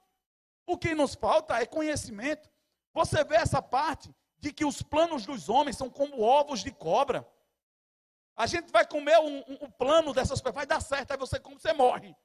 O 0.70 0.78
que 0.78 0.94
nos 0.94 1.16
falta 1.16 1.60
é 1.60 1.66
conhecimento. 1.66 2.48
Você 2.94 3.24
vê 3.24 3.38
essa 3.38 3.60
parte 3.60 4.14
de 4.38 4.54
que 4.54 4.64
os 4.64 4.84
planos 4.84 5.26
dos 5.26 5.50
homens 5.50 5.76
são 5.76 5.90
como 5.90 6.22
ovos 6.22 6.60
de 6.60 6.70
cobra. 6.70 7.28
A 8.36 8.46
gente 8.46 8.72
vai 8.72 8.86
comer 8.86 9.18
um, 9.18 9.40
um, 9.40 9.58
um 9.62 9.72
plano 9.72 10.14
dessas 10.14 10.40
pessoas, 10.40 10.54
vai 10.54 10.68
dar 10.68 10.80
certo, 10.80 11.10
aí 11.10 11.18
você 11.18 11.40
come, 11.40 11.60
você 11.60 11.74
morre. 11.74 12.16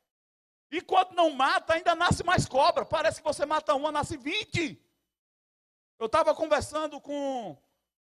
E 0.71 0.83
quando 0.83 1.13
não 1.13 1.31
mata, 1.31 1.73
ainda 1.73 1.95
nasce 1.95 2.23
mais 2.23 2.45
cobra. 2.45 2.85
Parece 2.85 3.23
que 3.23 3.27
você 3.27 3.47
mata 3.47 3.75
uma, 3.75 3.91
nasce 3.91 4.19
20. 4.19 4.79
Eu 5.99 6.05
estava 6.05 6.35
conversando 6.35 7.01
com, 7.01 7.57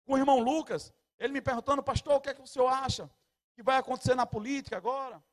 com 0.05 0.13
o 0.13 0.17
irmão 0.17 0.41
Lucas, 0.41 0.93
ele 1.17 1.31
me 1.31 1.41
perguntando, 1.41 1.81
pastor, 1.81 2.15
o 2.15 2.19
que 2.19 2.31
é 2.31 2.33
que 2.33 2.41
o 2.41 2.47
senhor 2.47 2.67
acha 2.67 3.09
que 3.55 3.63
vai 3.63 3.77
acontecer 3.77 4.13
na 4.13 4.25
política 4.25 4.75
agora? 4.75 5.23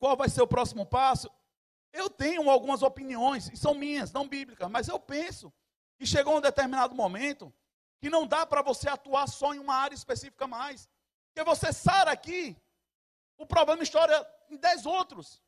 Qual 0.00 0.16
vai 0.16 0.28
ser 0.28 0.42
o 0.42 0.48
próximo 0.48 0.84
passo? 0.84 1.30
Eu 1.92 2.08
tenho 2.08 2.48
algumas 2.48 2.82
opiniões, 2.82 3.48
e 3.52 3.56
são 3.56 3.74
minhas, 3.74 4.12
não 4.12 4.28
bíblicas, 4.28 4.70
mas 4.70 4.88
eu 4.88 4.98
penso 4.98 5.52
que 5.98 6.06
chegou 6.06 6.36
um 6.36 6.40
determinado 6.40 6.94
momento 6.94 7.52
que 8.00 8.08
não 8.08 8.26
dá 8.26 8.46
para 8.46 8.62
você 8.62 8.88
atuar 8.88 9.26
só 9.28 9.54
em 9.54 9.58
uma 9.58 9.74
área 9.74 9.94
específica 9.94 10.46
mais. 10.46 10.88
Porque 11.28 11.44
você 11.44 11.72
sara 11.72 12.10
aqui, 12.10 12.56
o 13.36 13.46
problema 13.46 13.82
estoura 13.82 14.26
em 14.48 14.56
dez 14.56 14.86
outros. 14.86 15.42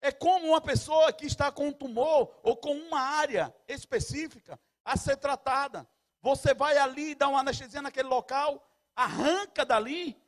É 0.00 0.10
como 0.10 0.48
uma 0.48 0.60
pessoa 0.60 1.12
que 1.12 1.26
está 1.26 1.52
com 1.52 1.68
um 1.68 1.72
tumor 1.72 2.34
ou 2.42 2.56
com 2.56 2.72
uma 2.74 3.00
área 3.00 3.54
específica 3.68 4.58
a 4.84 4.96
ser 4.96 5.16
tratada. 5.16 5.86
Você 6.22 6.54
vai 6.54 6.78
ali, 6.78 7.14
dá 7.14 7.28
uma 7.28 7.40
anestesia 7.40 7.82
naquele 7.82 8.08
local, 8.08 8.66
arranca 8.96 9.64
dali, 9.64 10.18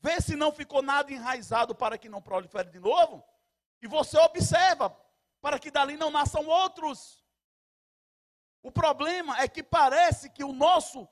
vê 0.00 0.20
se 0.20 0.34
não 0.34 0.50
ficou 0.50 0.82
nada 0.82 1.12
enraizado 1.12 1.74
para 1.74 1.96
que 1.96 2.08
não 2.08 2.20
prolifere 2.20 2.70
de 2.70 2.80
novo, 2.80 3.24
e 3.82 3.86
você 3.86 4.16
observa 4.18 4.96
para 5.40 5.58
que 5.58 5.70
dali 5.70 5.96
não 5.96 6.10
nasçam 6.10 6.46
outros. 6.46 7.22
O 8.62 8.70
problema 8.70 9.40
é 9.40 9.48
que 9.48 9.62
parece 9.62 10.30
que 10.30 10.44
o 10.44 10.52
nosso 10.52 11.08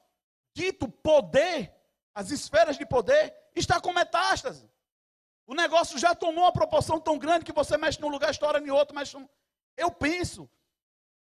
dito 0.54 0.88
poder, 0.88 1.74
as 2.14 2.30
esferas 2.30 2.78
de 2.78 2.86
poder, 2.86 3.36
está 3.54 3.80
com 3.80 3.92
metástase. 3.92 4.70
O 5.46 5.54
negócio 5.54 5.98
já 5.98 6.14
tomou 6.14 6.44
uma 6.44 6.52
proporção 6.52 7.00
tão 7.00 7.18
grande 7.18 7.44
que 7.44 7.52
você 7.52 7.76
mexe 7.76 8.00
num 8.00 8.08
lugar, 8.08 8.30
estoura 8.30 8.60
em 8.60 8.70
outro, 8.70 8.94
mexe 8.94 9.18
num... 9.18 9.28
Eu 9.76 9.90
penso 9.90 10.48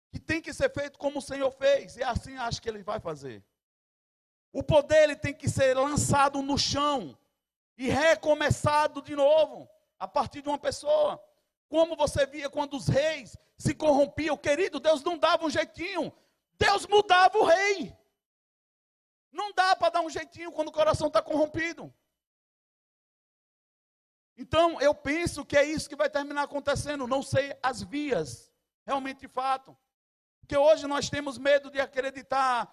que 0.10 0.20
tem 0.20 0.42
que 0.42 0.54
ser 0.54 0.72
feito 0.72 0.98
como 0.98 1.20
o 1.20 1.22
Senhor 1.22 1.52
fez, 1.52 1.98
e 1.98 2.04
assim 2.04 2.38
acho 2.38 2.62
que 2.62 2.70
Ele 2.70 2.82
vai 2.84 3.02
fazer. 3.02 3.44
O 4.54 4.62
poder 4.62 5.06
ele 5.06 5.16
tem 5.16 5.34
que 5.34 5.50
ser 5.50 5.76
lançado 5.76 6.40
no 6.44 6.60
chão 6.60 7.18
e 7.76 7.90
recomeçado 7.90 9.02
de 9.02 9.16
novo, 9.16 9.68
a 9.98 10.08
partir 10.08 10.44
de 10.44 10.48
uma 10.48 10.60
pessoa. 10.60 11.20
Como 11.70 11.96
você 11.96 12.26
via 12.26 12.50
quando 12.50 12.76
os 12.76 12.88
reis 12.88 13.38
se 13.58 13.74
corrompiam, 13.74 14.38
querido, 14.38 14.80
Deus 14.80 15.04
não 15.04 15.18
dava 15.18 15.46
um 15.46 15.50
jeitinho, 15.50 16.14
Deus 16.58 16.86
mudava 16.86 17.38
o 17.38 17.46
rei. 17.46 17.96
Não 19.32 19.52
dá 19.54 19.76
para 19.76 19.90
dar 19.90 20.02
um 20.02 20.10
jeitinho 20.10 20.52
quando 20.52 20.68
o 20.68 20.72
coração 20.72 21.08
está 21.08 21.22
corrompido. 21.22 21.94
Então, 24.38 24.80
eu 24.82 24.94
penso 24.94 25.46
que 25.46 25.58
é 25.58 25.64
isso 25.64 25.90
que 25.90 25.96
vai 25.96 26.10
terminar 26.10 26.44
acontecendo. 26.44 27.08
Não 27.08 27.24
sei 27.24 27.58
as 27.62 27.82
vias, 27.82 28.52
realmente 28.86 29.22
de 29.22 29.28
fato. 29.28 29.78
Porque 30.40 30.58
hoje 30.58 30.88
nós 30.88 31.10
temos 31.10 31.38
medo 31.38 31.72
de 31.72 31.80
acreditar 31.80 32.72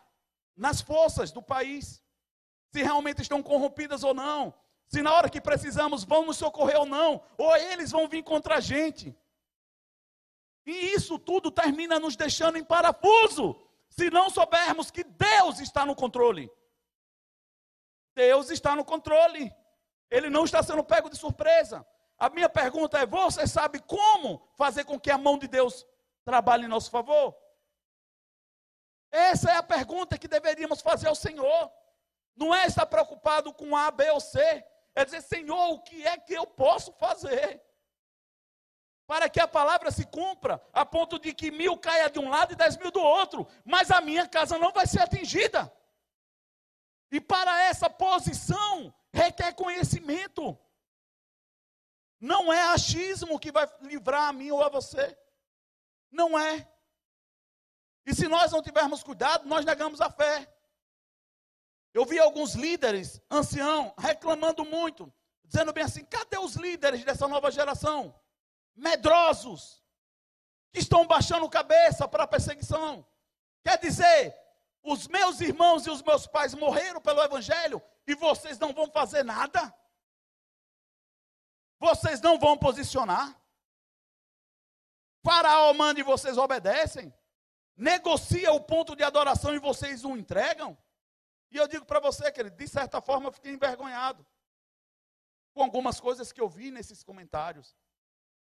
nas 0.56 0.80
forças 0.80 1.32
do 1.32 1.42
país, 1.42 2.02
se 2.72 2.82
realmente 2.82 3.22
estão 3.22 3.42
corrompidas 3.42 4.04
ou 4.04 4.12
não 4.12 4.54
se 4.90 5.02
na 5.02 5.14
hora 5.14 5.30
que 5.30 5.40
precisamos 5.40 6.02
vão 6.02 6.26
nos 6.26 6.36
socorrer 6.36 6.76
ou 6.80 6.84
não, 6.84 7.22
ou 7.38 7.56
eles 7.56 7.92
vão 7.92 8.08
vir 8.08 8.24
contra 8.24 8.56
a 8.56 8.60
gente. 8.60 9.16
E 10.66 10.92
isso 10.92 11.16
tudo 11.16 11.48
termina 11.48 12.00
nos 12.00 12.16
deixando 12.16 12.58
em 12.58 12.64
parafuso, 12.64 13.56
se 13.88 14.10
não 14.10 14.28
soubermos 14.28 14.90
que 14.90 15.04
Deus 15.04 15.60
está 15.60 15.86
no 15.86 15.94
controle. 15.94 16.50
Deus 18.16 18.50
está 18.50 18.74
no 18.74 18.84
controle. 18.84 19.54
Ele 20.10 20.28
não 20.28 20.44
está 20.44 20.60
sendo 20.60 20.82
pego 20.82 21.08
de 21.08 21.16
surpresa. 21.16 21.86
A 22.18 22.28
minha 22.28 22.48
pergunta 22.48 22.98
é: 22.98 23.06
você 23.06 23.46
sabe 23.46 23.78
como 23.78 24.44
fazer 24.56 24.84
com 24.84 24.98
que 24.98 25.10
a 25.10 25.16
mão 25.16 25.38
de 25.38 25.46
Deus 25.46 25.86
trabalhe 26.24 26.64
em 26.64 26.68
nosso 26.68 26.90
favor? 26.90 27.36
Essa 29.12 29.52
é 29.52 29.54
a 29.54 29.62
pergunta 29.62 30.18
que 30.18 30.26
deveríamos 30.26 30.80
fazer 30.80 31.06
ao 31.06 31.14
Senhor. 31.14 31.70
Não 32.34 32.52
é 32.52 32.66
estar 32.66 32.86
preocupado 32.86 33.54
com 33.54 33.76
A, 33.76 33.88
B 33.92 34.10
ou 34.10 34.20
C. 34.20 34.64
É 34.94 35.04
dizer, 35.04 35.22
Senhor, 35.22 35.70
o 35.70 35.80
que 35.82 36.06
é 36.06 36.16
que 36.18 36.34
eu 36.34 36.46
posso 36.46 36.92
fazer? 36.94 37.62
Para 39.06 39.28
que 39.28 39.40
a 39.40 39.48
palavra 39.48 39.90
se 39.90 40.06
cumpra, 40.06 40.62
a 40.72 40.84
ponto 40.86 41.18
de 41.18 41.34
que 41.34 41.50
mil 41.50 41.76
caia 41.76 42.08
de 42.08 42.18
um 42.18 42.28
lado 42.28 42.52
e 42.52 42.56
dez 42.56 42.76
mil 42.76 42.90
do 42.90 43.00
outro, 43.00 43.46
mas 43.64 43.90
a 43.90 44.00
minha 44.00 44.28
casa 44.28 44.58
não 44.58 44.72
vai 44.72 44.86
ser 44.86 45.00
atingida. 45.00 45.72
E 47.10 47.20
para 47.20 47.62
essa 47.64 47.90
posição 47.90 48.94
requer 49.12 49.52
conhecimento. 49.54 50.58
Não 52.20 52.52
é 52.52 52.62
achismo 52.72 53.38
que 53.38 53.50
vai 53.50 53.66
livrar 53.80 54.28
a 54.28 54.32
mim 54.32 54.50
ou 54.50 54.62
a 54.62 54.68
você. 54.68 55.16
Não 56.10 56.38
é. 56.38 56.70
E 58.06 58.14
se 58.14 58.28
nós 58.28 58.52
não 58.52 58.62
tivermos 58.62 59.02
cuidado, 59.02 59.48
nós 59.48 59.64
negamos 59.64 60.00
a 60.00 60.10
fé. 60.10 60.52
Eu 61.92 62.04
vi 62.04 62.18
alguns 62.18 62.54
líderes, 62.54 63.20
ancião, 63.30 63.94
reclamando 63.98 64.64
muito, 64.64 65.12
dizendo 65.44 65.72
bem 65.72 65.84
assim: 65.84 66.04
cadê 66.04 66.38
os 66.38 66.54
líderes 66.54 67.04
dessa 67.04 67.26
nova 67.26 67.50
geração? 67.50 68.14
Medrosos, 68.74 69.82
que 70.72 70.78
estão 70.78 71.06
baixando 71.06 71.48
cabeça 71.48 72.06
para 72.06 72.24
a 72.24 72.28
perseguição. 72.28 73.06
Quer 73.64 73.78
dizer, 73.78 74.34
os 74.82 75.08
meus 75.08 75.40
irmãos 75.40 75.86
e 75.86 75.90
os 75.90 76.02
meus 76.02 76.26
pais 76.26 76.54
morreram 76.54 77.00
pelo 77.00 77.22
Evangelho 77.22 77.82
e 78.06 78.14
vocês 78.14 78.58
não 78.58 78.72
vão 78.72 78.90
fazer 78.90 79.24
nada? 79.24 79.74
Vocês 81.78 82.20
não 82.20 82.38
vão 82.38 82.56
posicionar? 82.56 83.36
Faraó 85.22 85.72
manda 85.74 86.00
e 86.00 86.04
vocês 86.04 86.38
obedecem? 86.38 87.12
negocia 87.80 88.52
o 88.52 88.60
ponto 88.60 88.94
de 88.94 89.02
adoração 89.02 89.54
e 89.54 89.58
vocês 89.58 90.04
o 90.04 90.14
entregam? 90.14 90.76
E 91.50 91.56
eu 91.56 91.66
digo 91.66 91.84
para 91.84 92.00
você, 92.00 92.30
querido, 92.30 92.56
de 92.56 92.68
certa 92.68 93.00
forma 93.00 93.28
eu 93.28 93.32
fiquei 93.32 93.52
envergonhado 93.52 94.24
com 95.52 95.62
algumas 95.62 95.98
coisas 96.00 96.30
que 96.32 96.40
eu 96.40 96.48
vi 96.48 96.70
nesses 96.70 97.02
comentários. 97.02 97.76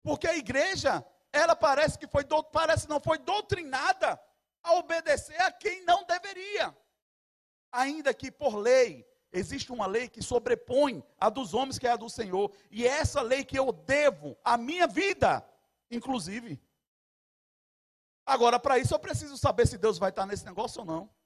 Porque 0.02 0.26
a 0.26 0.36
igreja, 0.36 1.04
ela 1.32 1.54
parece 1.54 1.98
que 1.98 2.06
foi, 2.06 2.24
parece 2.52 2.88
não 2.88 3.00
foi 3.00 3.18
doutrinada 3.18 4.20
a 4.62 4.74
obedecer 4.74 5.40
a 5.42 5.52
quem 5.52 5.84
não 5.84 6.04
deveria. 6.04 6.76
Ainda 7.70 8.12
que 8.12 8.30
por 8.30 8.56
lei, 8.56 9.06
existe 9.32 9.70
uma 9.72 9.86
lei 9.86 10.08
que 10.08 10.22
sobrepõe 10.22 11.04
a 11.20 11.28
dos 11.28 11.54
homens, 11.54 11.78
que 11.78 11.86
é 11.86 11.92
a 11.92 11.96
do 11.96 12.08
Senhor. 12.08 12.52
E 12.70 12.86
é 12.86 12.90
essa 12.90 13.20
lei 13.20 13.44
que 13.44 13.58
eu 13.58 13.72
devo 13.72 14.36
a 14.44 14.56
minha 14.56 14.86
vida, 14.86 15.46
inclusive. 15.90 16.60
Agora, 18.26 18.58
para 18.58 18.78
isso, 18.78 18.94
eu 18.94 18.98
preciso 18.98 19.38
saber 19.38 19.66
se 19.66 19.78
Deus 19.78 19.98
vai 19.98 20.10
estar 20.10 20.26
nesse 20.26 20.44
negócio 20.44 20.80
ou 20.80 20.86
não. 20.86 21.17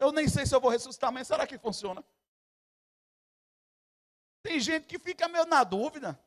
Eu 0.00 0.10
nem 0.10 0.26
sei 0.26 0.46
se 0.46 0.54
eu 0.54 0.60
vou 0.60 0.70
ressuscitar, 0.70 1.12
mas 1.12 1.28
será 1.28 1.46
que 1.46 1.58
funciona? 1.58 2.02
Tem 4.42 4.58
gente 4.58 4.86
que 4.86 4.98
fica 4.98 5.28
meio 5.28 5.44
na 5.44 5.62
dúvida. 5.62 6.18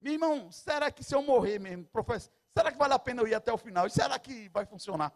Meu 0.00 0.12
irmão, 0.12 0.50
será 0.50 0.90
que 0.90 1.04
se 1.04 1.14
eu 1.14 1.22
morrer 1.22 1.60
mesmo, 1.60 1.84
professor, 1.86 2.32
será 2.52 2.72
que 2.72 2.78
vale 2.78 2.94
a 2.94 2.98
pena 2.98 3.22
eu 3.22 3.28
ir 3.28 3.34
até 3.34 3.52
o 3.52 3.56
final? 3.56 3.86
E 3.86 3.90
será 3.90 4.18
que 4.18 4.48
vai 4.48 4.66
funcionar? 4.66 5.12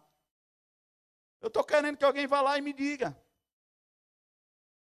Eu 1.41 1.47
estou 1.49 1.65
querendo 1.65 1.97
que 1.97 2.05
alguém 2.05 2.25
vá 2.25 2.39
lá 2.39 2.57
e 2.57 2.61
me 2.61 2.71
diga. 2.71 3.15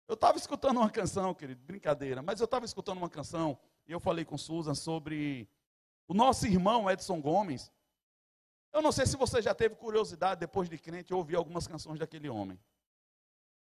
Eu 0.07 0.14
estava 0.14 0.38
escutando 0.38 0.77
uma 0.77 0.90
canção, 0.90 1.35
querido, 1.35 1.61
brincadeira, 1.64 2.22
mas 2.22 2.38
eu 2.38 2.44
estava 2.44 2.64
escutando 2.64 2.98
uma 2.98 3.11
canção 3.11 3.59
e 3.87 3.92
eu 3.92 3.98
falei 3.98 4.25
com 4.25 4.38
Susan 4.38 4.75
sobre 4.75 5.48
o 6.07 6.14
nosso 6.14 6.46
irmão 6.46 6.88
Edson 6.88 7.20
Gomes. 7.20 7.72
Eu 8.73 8.81
não 8.81 8.91
sei 8.91 9.07
se 9.07 9.17
você 9.17 9.43
já 9.43 9.55
teve 9.55 9.75
curiosidade, 9.75 10.41
depois 10.41 10.69
de 10.69 10.79
crente, 10.79 11.13
ouvir 11.13 11.37
algumas 11.37 11.67
canções 11.67 11.99
daquele 11.99 12.29
homem. 12.29 12.59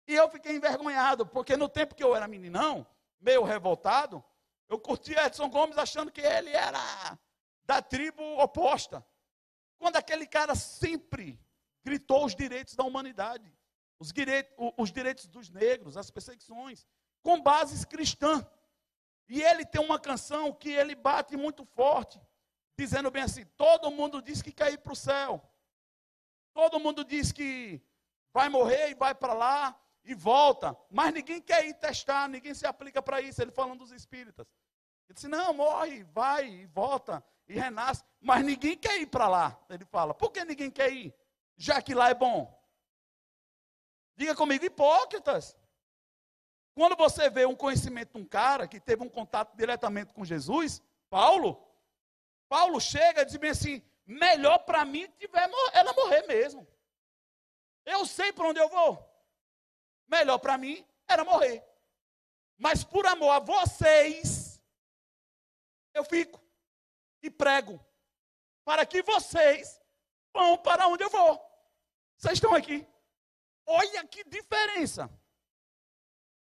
E 0.08 0.16
eu 0.16 0.30
fiquei 0.30 0.56
envergonhado, 0.56 1.26
porque 1.26 1.58
no 1.58 1.68
tempo 1.68 1.96
que 1.96 2.04
eu 2.04 2.16
era 2.16 2.28
meninão, 2.28 2.88
meio 3.20 3.44
revoltado, 3.44 4.24
eu 4.70 4.80
curtia 4.80 5.26
Edson 5.26 5.50
Gomes 5.50 5.78
achando 5.78 6.12
que 6.12 6.22
ele 6.22 6.52
era 6.52 7.20
da 7.66 7.82
tribo 7.82 8.24
oposta. 8.40 9.06
Quando 9.78 9.98
aquele 9.98 10.26
cara 10.26 10.56
sempre 10.56 11.40
gritou 11.84 12.26
os 12.26 12.36
direitos 12.36 12.76
da 12.76 12.84
humanidade, 12.84 13.54
os 14.00 14.12
direitos, 14.14 14.54
os 14.78 14.92
direitos 14.92 15.28
dos 15.28 15.50
negros, 15.50 15.98
as 15.98 16.10
perseguições, 16.10 16.88
com 17.22 17.42
bases 17.42 17.84
cristãs. 17.86 18.46
E 19.28 19.42
ele 19.42 19.66
tem 19.66 19.82
uma 19.82 20.00
canção 20.00 20.54
que 20.54 20.70
ele 20.70 20.96
bate 20.96 21.38
muito 21.38 21.64
forte, 21.66 22.20
dizendo 22.78 23.12
bem 23.12 23.24
assim: 23.24 23.46
todo 23.58 23.92
mundo 23.92 24.22
diz 24.22 24.42
que 24.42 24.52
quer 24.52 24.72
ir 24.74 24.78
para 24.78 24.94
o 24.94 24.96
céu, 24.96 25.42
todo 26.54 26.80
mundo 26.80 27.04
diz 27.04 27.32
que 27.32 27.82
vai 28.34 28.50
morrer 28.50 28.92
e 28.92 28.96
vai 28.96 29.14
para 29.14 29.34
lá 29.34 29.80
e 30.04 30.14
volta, 30.14 30.76
mas 30.90 31.14
ninguém 31.14 31.42
quer 31.42 31.66
ir 31.66 31.74
testar, 31.76 32.28
ninguém 32.28 32.54
se 32.54 32.66
aplica 32.66 33.02
para 33.02 33.22
isso. 33.22 33.42
Ele 33.42 33.52
falando 33.52 33.80
dos 33.80 33.92
espíritas. 33.92 34.48
Ele 35.08 35.16
disse: 35.16 35.28
não, 35.28 35.54
morre, 35.54 36.04
vai 36.06 36.48
e 36.48 36.66
volta 36.68 37.24
e 37.48 37.54
renasce, 37.54 38.04
mas 38.20 38.44
ninguém 38.44 38.78
quer 38.78 39.00
ir 39.00 39.08
para 39.08 39.28
lá. 39.28 39.60
Ele 39.70 39.86
fala: 39.86 40.14
por 40.14 40.32
que 40.32 40.44
ninguém 40.44 40.72
quer 40.72 40.92
ir? 40.92 41.14
Já 41.58 41.82
que 41.82 41.94
lá 41.94 42.10
é 42.10 42.14
bom. 42.14 42.60
Diga 44.16 44.36
comigo, 44.36 44.66
hipócritas. 44.66 45.58
Quando 46.74 46.96
você 46.96 47.30
vê 47.30 47.46
um 47.46 47.56
conhecimento 47.56 48.14
de 48.14 48.22
um 48.22 48.26
cara 48.26 48.68
que 48.68 48.80
teve 48.80 49.04
um 49.04 49.10
contato 49.10 49.56
diretamente 49.56 50.14
com 50.14 50.24
Jesus, 50.24 50.82
Paulo, 51.10 51.62
Paulo 52.52 52.82
chega 52.82 53.22
e 53.22 53.26
diz 53.26 53.38
bem 53.38 53.52
assim: 53.52 53.82
melhor 54.06 54.58
para 54.66 54.84
mim 54.84 55.10
tiver 55.18 55.50
ela 55.72 55.94
morrer 55.94 56.28
mesmo. 56.28 56.68
Eu 57.86 58.06
sei 58.06 58.34
para 58.34 58.50
onde 58.50 58.60
eu 58.60 58.68
vou. 58.68 59.10
Melhor 60.06 60.38
para 60.38 60.58
mim 60.58 60.86
era 61.08 61.24
morrer. 61.24 61.66
Mas 62.58 62.84
por 62.84 63.06
amor 63.06 63.30
a 63.30 63.40
vocês, 63.40 64.62
eu 65.94 66.04
fico 66.04 66.44
e 67.24 67.32
prego 67.32 67.80
para 68.66 68.86
que 68.86 69.02
vocês 69.02 69.82
vão 70.34 70.58
para 70.58 70.90
onde 70.90 71.06
eu 71.06 71.10
vou. 71.10 71.42
Vocês 72.18 72.34
estão 72.34 72.54
aqui. 72.54 72.86
Olha 73.66 74.06
que 74.06 74.26
diferença. 74.26 75.10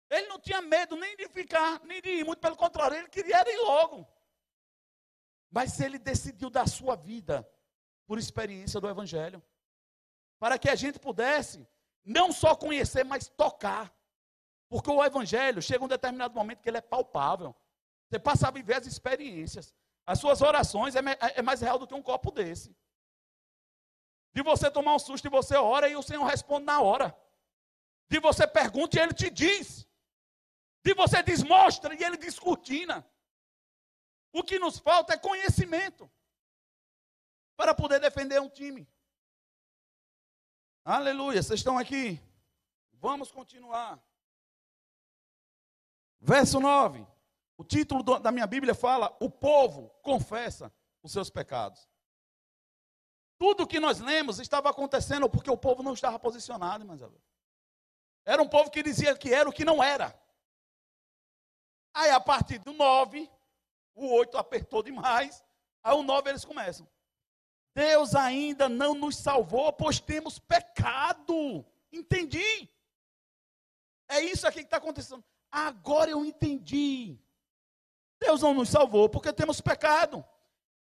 Ele 0.09 0.27
não 0.27 0.41
tinha 0.41 0.61
medo 0.61 0.97
nem 0.97 1.15
de 1.15 1.29
ficar, 1.29 1.81
nem 1.85 2.01
de 2.01 2.09
ir, 2.09 2.25
muito 2.25 2.41
pelo 2.41 2.57
contrário, 2.57 2.97
ele 2.97 3.07
queria 3.07 3.49
ir 3.49 3.57
logo. 3.59 4.05
Mas 5.51 5.79
ele 5.79 5.99
decidiu 5.99 6.49
dar 6.49 6.67
sua 6.67 6.95
vida 6.95 7.47
por 8.07 8.17
experiência 8.17 8.79
do 8.79 8.89
Evangelho, 8.89 9.43
para 10.39 10.57
que 10.57 10.69
a 10.69 10.75
gente 10.75 10.97
pudesse 10.97 11.67
não 12.03 12.31
só 12.31 12.55
conhecer, 12.55 13.03
mas 13.03 13.27
tocar. 13.27 13.93
Porque 14.69 14.89
o 14.89 15.03
Evangelho 15.03 15.61
chega 15.61 15.83
um 15.83 15.87
determinado 15.87 16.33
momento 16.33 16.61
que 16.61 16.69
ele 16.69 16.77
é 16.77 16.81
palpável. 16.81 17.53
Você 18.07 18.17
passa 18.17 18.47
a 18.47 18.51
viver 18.51 18.75
as 18.75 18.87
experiências. 18.87 19.75
As 20.05 20.19
suas 20.19 20.41
orações 20.41 20.95
é, 20.95 20.99
é, 20.99 21.39
é 21.39 21.41
mais 21.41 21.61
real 21.61 21.77
do 21.77 21.85
que 21.85 21.93
um 21.93 22.01
copo 22.01 22.31
desse. 22.31 22.75
De 24.33 24.41
você 24.41 24.71
tomar 24.71 24.95
um 24.95 24.99
susto 24.99 25.27
e 25.27 25.29
você 25.29 25.55
ora 25.55 25.89
e 25.89 25.95
o 25.95 26.01
Senhor 26.01 26.23
responde 26.23 26.65
na 26.65 26.81
hora. 26.81 27.15
De 28.09 28.19
você 28.19 28.47
pergunta 28.47 28.97
e 28.97 29.01
Ele 29.01 29.13
te 29.13 29.29
diz. 29.29 29.87
De 30.83 30.93
você 30.93 31.21
desmostra 31.21 31.93
e 31.93 32.03
Ele 32.03 32.17
descortina. 32.17 33.05
O 34.33 34.43
que 34.43 34.57
nos 34.59 34.79
falta 34.79 35.13
é 35.13 35.17
conhecimento 35.17 36.09
para 37.55 37.75
poder 37.75 37.99
defender 37.99 38.39
um 38.39 38.49
time. 38.49 38.87
Aleluia, 40.83 41.43
vocês 41.43 41.59
estão 41.59 41.77
aqui? 41.77 42.19
Vamos 42.93 43.31
continuar. 43.31 44.01
Verso 46.19 46.59
9. 46.59 47.05
O 47.57 47.63
título 47.63 48.01
da 48.19 48.31
minha 48.31 48.47
Bíblia 48.47 48.73
fala: 48.73 49.15
O 49.19 49.29
povo 49.29 49.89
confessa 50.01 50.73
os 51.03 51.11
seus 51.11 51.29
pecados. 51.29 51.87
Tudo 53.37 53.67
que 53.67 53.79
nós 53.79 53.99
lemos 53.99 54.39
estava 54.39 54.69
acontecendo 54.69 55.29
porque 55.29 55.49
o 55.49 55.57
povo 55.57 55.83
não 55.83 55.93
estava 55.93 56.17
posicionado, 56.19 56.83
irmãos. 56.83 57.01
Era 58.23 58.41
um 58.41 58.47
povo 58.47 58.69
que 58.69 58.83
dizia 58.83 59.17
que 59.17 59.33
era 59.33 59.49
o 59.49 59.53
que 59.53 59.65
não 59.65 59.83
era. 59.83 60.15
Aí 61.93 62.11
a 62.11 62.19
partir 62.19 62.59
do 62.59 62.71
9, 62.71 63.29
o 63.95 64.07
8 64.15 64.37
apertou 64.37 64.81
demais. 64.83 65.43
Aí 65.83 65.95
o 65.95 66.03
9 66.03 66.29
eles 66.29 66.45
começam. 66.45 66.87
Deus 67.73 68.15
ainda 68.15 68.67
não 68.67 68.93
nos 68.93 69.17
salvou, 69.17 69.71
pois 69.71 69.99
temos 69.99 70.39
pecado. 70.39 71.65
Entendi. 71.91 72.69
É 74.09 74.19
isso 74.19 74.45
aqui 74.47 74.59
que 74.59 74.65
está 74.65 74.77
acontecendo. 74.77 75.23
Agora 75.49 76.09
eu 76.11 76.25
entendi. 76.25 77.17
Deus 78.19 78.41
não 78.41 78.53
nos 78.53 78.69
salvou 78.69 79.09
porque 79.09 79.31
temos 79.33 79.61
pecado. 79.61 80.23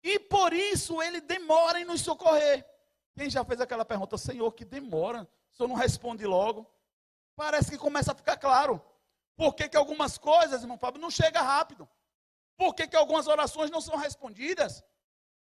E 0.01 0.17
por 0.17 0.53
isso 0.53 1.01
ele 1.01 1.19
demora 1.19 1.79
em 1.79 1.85
nos 1.85 2.01
socorrer. 2.01 2.65
Quem 3.15 3.29
já 3.29 3.43
fez 3.43 3.59
aquela 3.59 3.83
pergunta, 3.83 4.17
Senhor, 4.17 4.51
que 4.53 4.63
demora? 4.63 5.29
O 5.51 5.55
Senhor 5.55 5.67
não 5.67 5.75
responde 5.75 6.25
logo. 6.25 6.65
Parece 7.35 7.69
que 7.69 7.77
começa 7.77 8.13
a 8.13 8.15
ficar 8.15 8.37
claro. 8.37 8.81
Por 9.35 9.53
que, 9.53 9.67
que 9.69 9.77
algumas 9.77 10.17
coisas, 10.17 10.61
irmão 10.61 10.77
Fábio, 10.77 11.01
não 11.01 11.11
chega 11.11 11.41
rápido? 11.41 11.87
Por 12.59 12.75
que, 12.75 12.85
que 12.89 12.95
algumas 12.97 13.25
orações 13.25 13.71
não 13.71 13.79
são 13.79 13.95
respondidas? 13.95 14.83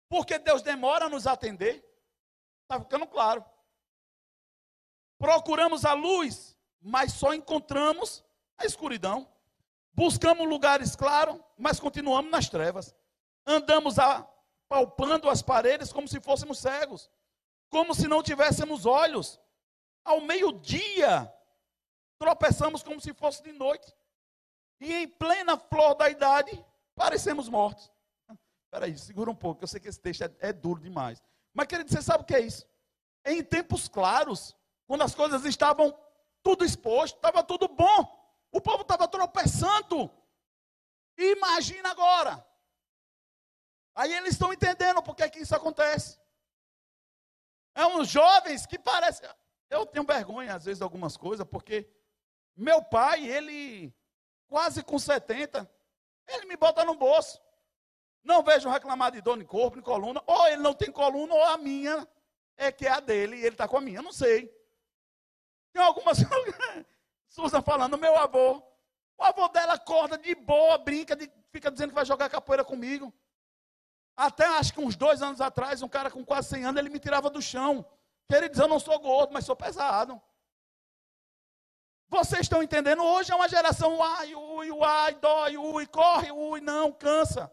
Porque 0.07 0.37
Deus 0.37 0.61
demora 0.61 1.05
a 1.05 1.09
nos 1.09 1.25
atender? 1.25 1.83
Está 2.61 2.79
ficando 2.79 3.07
claro. 3.07 3.43
Procuramos 5.17 5.83
a 5.83 5.93
luz, 5.93 6.55
mas 6.79 7.13
só 7.13 7.33
encontramos 7.33 8.23
a 8.55 8.67
escuridão. 8.67 9.27
Buscamos 9.93 10.47
lugares 10.47 10.95
claros, 10.95 11.41
mas 11.57 11.79
continuamos 11.79 12.29
nas 12.29 12.49
trevas. 12.49 12.95
Andamos 13.47 13.97
apalpando 13.97 15.27
as 15.27 15.41
paredes 15.41 15.91
como 15.91 16.07
se 16.07 16.19
fôssemos 16.21 16.59
cegos, 16.59 17.09
como 17.67 17.95
se 17.95 18.07
não 18.07 18.21
tivéssemos 18.21 18.85
olhos. 18.85 19.39
Ao 20.05 20.21
meio-dia, 20.21 21.33
tropeçamos 22.19 22.83
como 22.83 23.01
se 23.01 23.11
fosse 23.11 23.41
de 23.41 23.53
noite. 23.53 23.91
E 24.79 24.93
em 24.93 25.07
plena 25.07 25.57
flor 25.57 25.95
da 25.95 26.11
idade, 26.11 26.63
parecemos 26.97 27.47
mortos. 27.47 27.89
Espera 28.65 28.85
aí, 28.85 28.97
segura 28.97 29.29
um 29.31 29.35
pouco, 29.35 29.63
eu 29.63 29.67
sei 29.67 29.79
que 29.79 29.87
esse 29.87 30.01
texto 30.01 30.23
é, 30.23 30.49
é 30.49 30.51
duro 30.51 30.81
demais. 30.81 31.23
Mas, 31.53 31.67
querido, 31.67 31.89
você 31.89 32.01
sabe 32.01 32.23
o 32.23 32.25
que 32.25 32.35
é 32.35 32.41
isso? 32.41 32.67
É 33.23 33.31
em 33.31 33.43
tempos 33.43 33.87
claros, 33.87 34.55
quando 34.85 35.03
as 35.03 35.15
coisas 35.15 35.45
estavam 35.45 35.97
tudo 36.43 36.65
exposto, 36.65 37.15
estava 37.15 37.43
tudo 37.43 37.67
bom. 37.67 38.17
O 38.51 38.59
povo 38.59 38.81
estava 38.81 39.07
tropeçando. 39.07 40.11
Imagina 41.17 41.91
agora. 41.91 42.45
Aí 43.95 44.13
eles 44.13 44.33
estão 44.33 44.51
entendendo 44.51 45.01
por 45.01 45.15
que, 45.15 45.29
que 45.29 45.39
isso 45.39 45.55
acontece. 45.55 46.19
É 47.75 47.85
uns 47.85 48.07
jovens 48.07 48.65
que 48.65 48.77
parecem. 48.77 49.29
Eu 49.69 49.85
tenho 49.85 50.05
vergonha, 50.05 50.55
às 50.55 50.65
vezes, 50.65 50.79
de 50.79 50.83
algumas 50.83 51.17
coisas, 51.17 51.45
porque 51.45 51.89
meu 52.55 52.83
pai, 52.83 53.27
ele, 53.27 53.93
quase 54.47 54.83
com 54.83 54.97
70, 54.97 55.69
ele 56.27 56.45
me 56.45 56.55
bota 56.55 56.83
no 56.83 56.95
bolso. 56.95 57.41
Não 58.23 58.43
vejo 58.43 58.69
reclamar 58.69 59.11
de 59.11 59.21
dor 59.21 59.39
em 59.39 59.45
corpo, 59.45 59.79
em 59.79 59.81
coluna. 59.81 60.21
Ou 60.25 60.47
ele 60.47 60.61
não 60.61 60.73
tem 60.73 60.91
coluna, 60.91 61.33
ou 61.33 61.43
a 61.43 61.57
minha 61.57 62.07
é 62.57 62.71
que 62.71 62.85
é 62.85 62.91
a 62.91 62.99
dele 62.99 63.37
e 63.37 63.39
ele 63.39 63.49
está 63.49 63.67
com 63.67 63.77
a 63.77 63.81
minha. 63.81 63.99
Eu 63.99 64.03
não 64.03 64.11
sei. 64.11 64.53
Tem 65.71 65.81
algumas. 65.81 66.17
Susan 67.29 67.61
falando, 67.61 67.97
meu 67.97 68.17
avô. 68.17 68.61
O 69.17 69.23
avô 69.23 69.47
dela 69.47 69.73
acorda 69.73 70.17
de 70.17 70.35
boa, 70.35 70.77
brinca, 70.77 71.15
de, 71.15 71.31
fica 71.51 71.71
dizendo 71.71 71.89
que 71.89 71.95
vai 71.95 72.05
jogar 72.05 72.29
capoeira 72.29 72.63
comigo. 72.63 73.13
Até 74.15 74.45
acho 74.45 74.73
que 74.73 74.79
uns 74.79 74.95
dois 74.95 75.21
anos 75.21 75.41
atrás, 75.41 75.81
um 75.81 75.87
cara 75.87 76.09
com 76.09 76.25
quase 76.25 76.49
100 76.49 76.65
anos, 76.65 76.79
ele 76.79 76.89
me 76.89 76.99
tirava 76.99 77.29
do 77.29 77.41
chão. 77.41 77.85
Diz, 78.29 78.59
eu 78.59 78.67
não 78.67 78.79
sou 78.79 78.99
gordo, 78.99 79.31
mas 79.31 79.45
sou 79.45 79.55
pesado. 79.55 80.21
Vocês 82.09 82.41
estão 82.41 82.63
entendendo? 82.63 83.03
Hoje 83.03 83.31
é 83.31 83.35
uma 83.35 83.49
geração, 83.49 84.01
ai, 84.01 84.33
ui, 84.33 84.71
uai, 84.71 85.15
dói, 85.15 85.57
ui, 85.57 85.85
corre, 85.87 86.31
ui, 86.31 86.61
não, 86.61 86.91
cansa. 86.91 87.51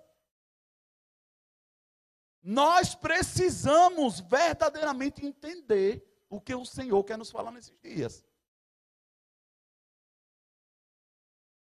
Nós 2.43 2.95
precisamos 2.95 4.21
verdadeiramente 4.21 5.25
entender 5.25 6.07
o 6.29 6.41
que 6.41 6.55
o 6.55 6.65
Senhor 6.65 7.03
quer 7.03 7.19
nos 7.19 7.31
falar 7.31 7.51
nesses 7.51 7.77
dias. 7.81 8.25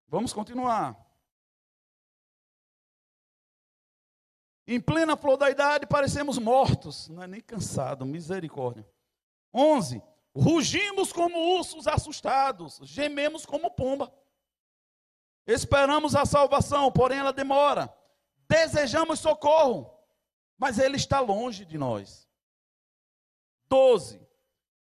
Vamos 0.07 0.33
continuar. 0.33 0.97
Em 4.67 4.81
plena 4.81 5.17
flor 5.17 5.37
da 5.37 5.51
idade, 5.51 5.87
parecemos 5.87 6.39
mortos, 6.39 7.09
não 7.09 7.23
é 7.23 7.27
nem 7.27 7.41
cansado, 7.41 8.07
misericórdia. 8.07 8.89
11. 9.53 10.01
Rugimos 10.35 11.13
como 11.13 11.57
ursos 11.57 11.87
assustados, 11.87 12.79
gememos 12.83 13.45
como 13.45 13.71
pomba. 13.71 14.13
Esperamos 15.47 16.15
a 16.15 16.25
salvação, 16.25 16.93
porém 16.93 17.19
ela 17.19 17.33
demora. 17.33 17.93
Desejamos 18.49 19.19
socorro, 19.19 19.93
mas 20.57 20.79
ele 20.79 20.97
está 20.97 21.19
longe 21.21 21.65
de 21.65 21.77
nós. 21.77 22.29
12. 23.69 24.21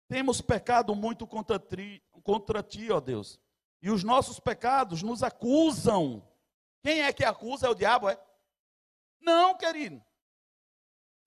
Temos 0.07 0.41
pecado 0.41 0.95
muito 0.95 1.27
contra 1.27 1.59
ti, 1.59 2.03
contra 2.23 2.63
ti, 2.63 2.91
ó 2.91 2.99
Deus, 2.99 3.39
e 3.81 3.89
os 3.89 4.03
nossos 4.03 4.39
pecados 4.39 5.03
nos 5.03 5.21
acusam. 5.21 6.27
Quem 6.83 7.01
é 7.01 7.11
que 7.13 7.23
acusa? 7.23 7.67
É 7.67 7.69
o 7.69 7.75
diabo, 7.75 8.09
é? 8.09 8.19
Não, 9.19 9.55
querido. 9.55 10.03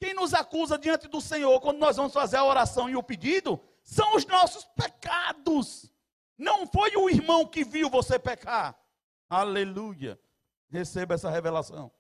Quem 0.01 0.15
nos 0.15 0.33
acusa 0.33 0.79
diante 0.79 1.09
do 1.09 1.21
Senhor 1.21 1.61
quando 1.61 1.79
nós 1.79 1.97
vamos 1.97 2.13
fazer 2.13 2.37
a 2.37 2.45
oração 2.45 2.89
e 2.89 2.97
o 2.97 3.03
pedido 3.03 3.61
são 3.89 4.15
os 4.15 4.27
nossos 4.27 4.67
pecados. 4.67 5.91
Não 6.37 6.67
foi 6.67 6.95
o 6.95 7.09
irmão 7.09 7.47
que 7.47 7.65
viu 7.65 7.89
você 7.89 8.19
pecar. 8.19 8.79
Aleluia. 9.31 10.21
Receba 10.69 11.15
essa 11.15 11.31
revelação. 11.31 11.91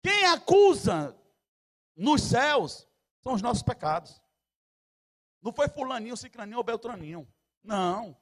Quem 0.00 0.26
acusa 0.26 1.20
nos 1.96 2.22
céus 2.22 2.88
são 3.20 3.34
os 3.34 3.42
nossos 3.42 3.62
pecados. 3.64 4.22
Não 5.42 5.52
foi 5.52 5.68
fulaninho, 5.68 6.16
cicraninho 6.16 6.58
ou 6.58 6.64
beltraninho. 6.64 7.28
Não. 7.62 8.16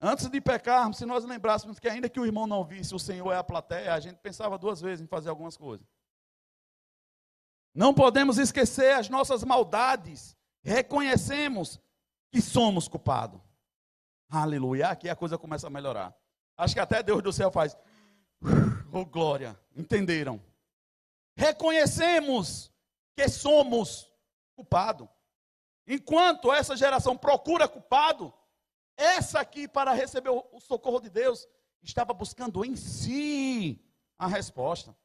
Antes 0.00 0.30
de 0.30 0.40
pecarmos, 0.40 0.98
se 0.98 1.04
nós 1.04 1.24
lembrássemos 1.24 1.80
que 1.80 1.88
ainda 1.88 2.08
que 2.08 2.20
o 2.20 2.26
irmão 2.26 2.46
não 2.46 2.64
visse, 2.64 2.94
o 2.94 3.00
Senhor 3.00 3.32
é 3.32 3.36
a 3.36 3.44
plateia, 3.44 3.94
a 3.94 4.00
gente 4.00 4.18
pensava 4.18 4.56
duas 4.56 4.80
vezes 4.80 5.04
em 5.04 5.08
fazer 5.08 5.28
algumas 5.28 5.56
coisas. 5.56 5.93
Não 7.74 7.92
podemos 7.92 8.38
esquecer 8.38 8.92
as 8.92 9.08
nossas 9.08 9.42
maldades. 9.42 10.36
Reconhecemos 10.62 11.80
que 12.30 12.40
somos 12.40 12.86
culpados. 12.86 13.40
Aleluia. 14.30 14.88
Aqui 14.88 15.08
a 15.08 15.16
coisa 15.16 15.36
começa 15.36 15.66
a 15.66 15.70
melhorar. 15.70 16.14
Acho 16.56 16.74
que 16.74 16.80
até 16.80 17.02
Deus 17.02 17.22
do 17.22 17.32
céu 17.32 17.50
faz. 17.50 17.76
Oh, 18.92 19.04
glória. 19.04 19.58
Entenderam? 19.74 20.40
Reconhecemos 21.36 22.70
que 23.16 23.28
somos 23.28 24.08
culpados. 24.54 25.08
Enquanto 25.86 26.52
essa 26.52 26.76
geração 26.76 27.16
procura 27.16 27.68
culpado, 27.68 28.32
essa 28.96 29.40
aqui, 29.40 29.66
para 29.66 29.92
receber 29.92 30.30
o 30.30 30.60
socorro 30.60 31.00
de 31.00 31.10
Deus, 31.10 31.48
estava 31.82 32.14
buscando 32.14 32.64
em 32.64 32.76
si 32.76 33.84
a 34.18 34.26
resposta. 34.26 34.96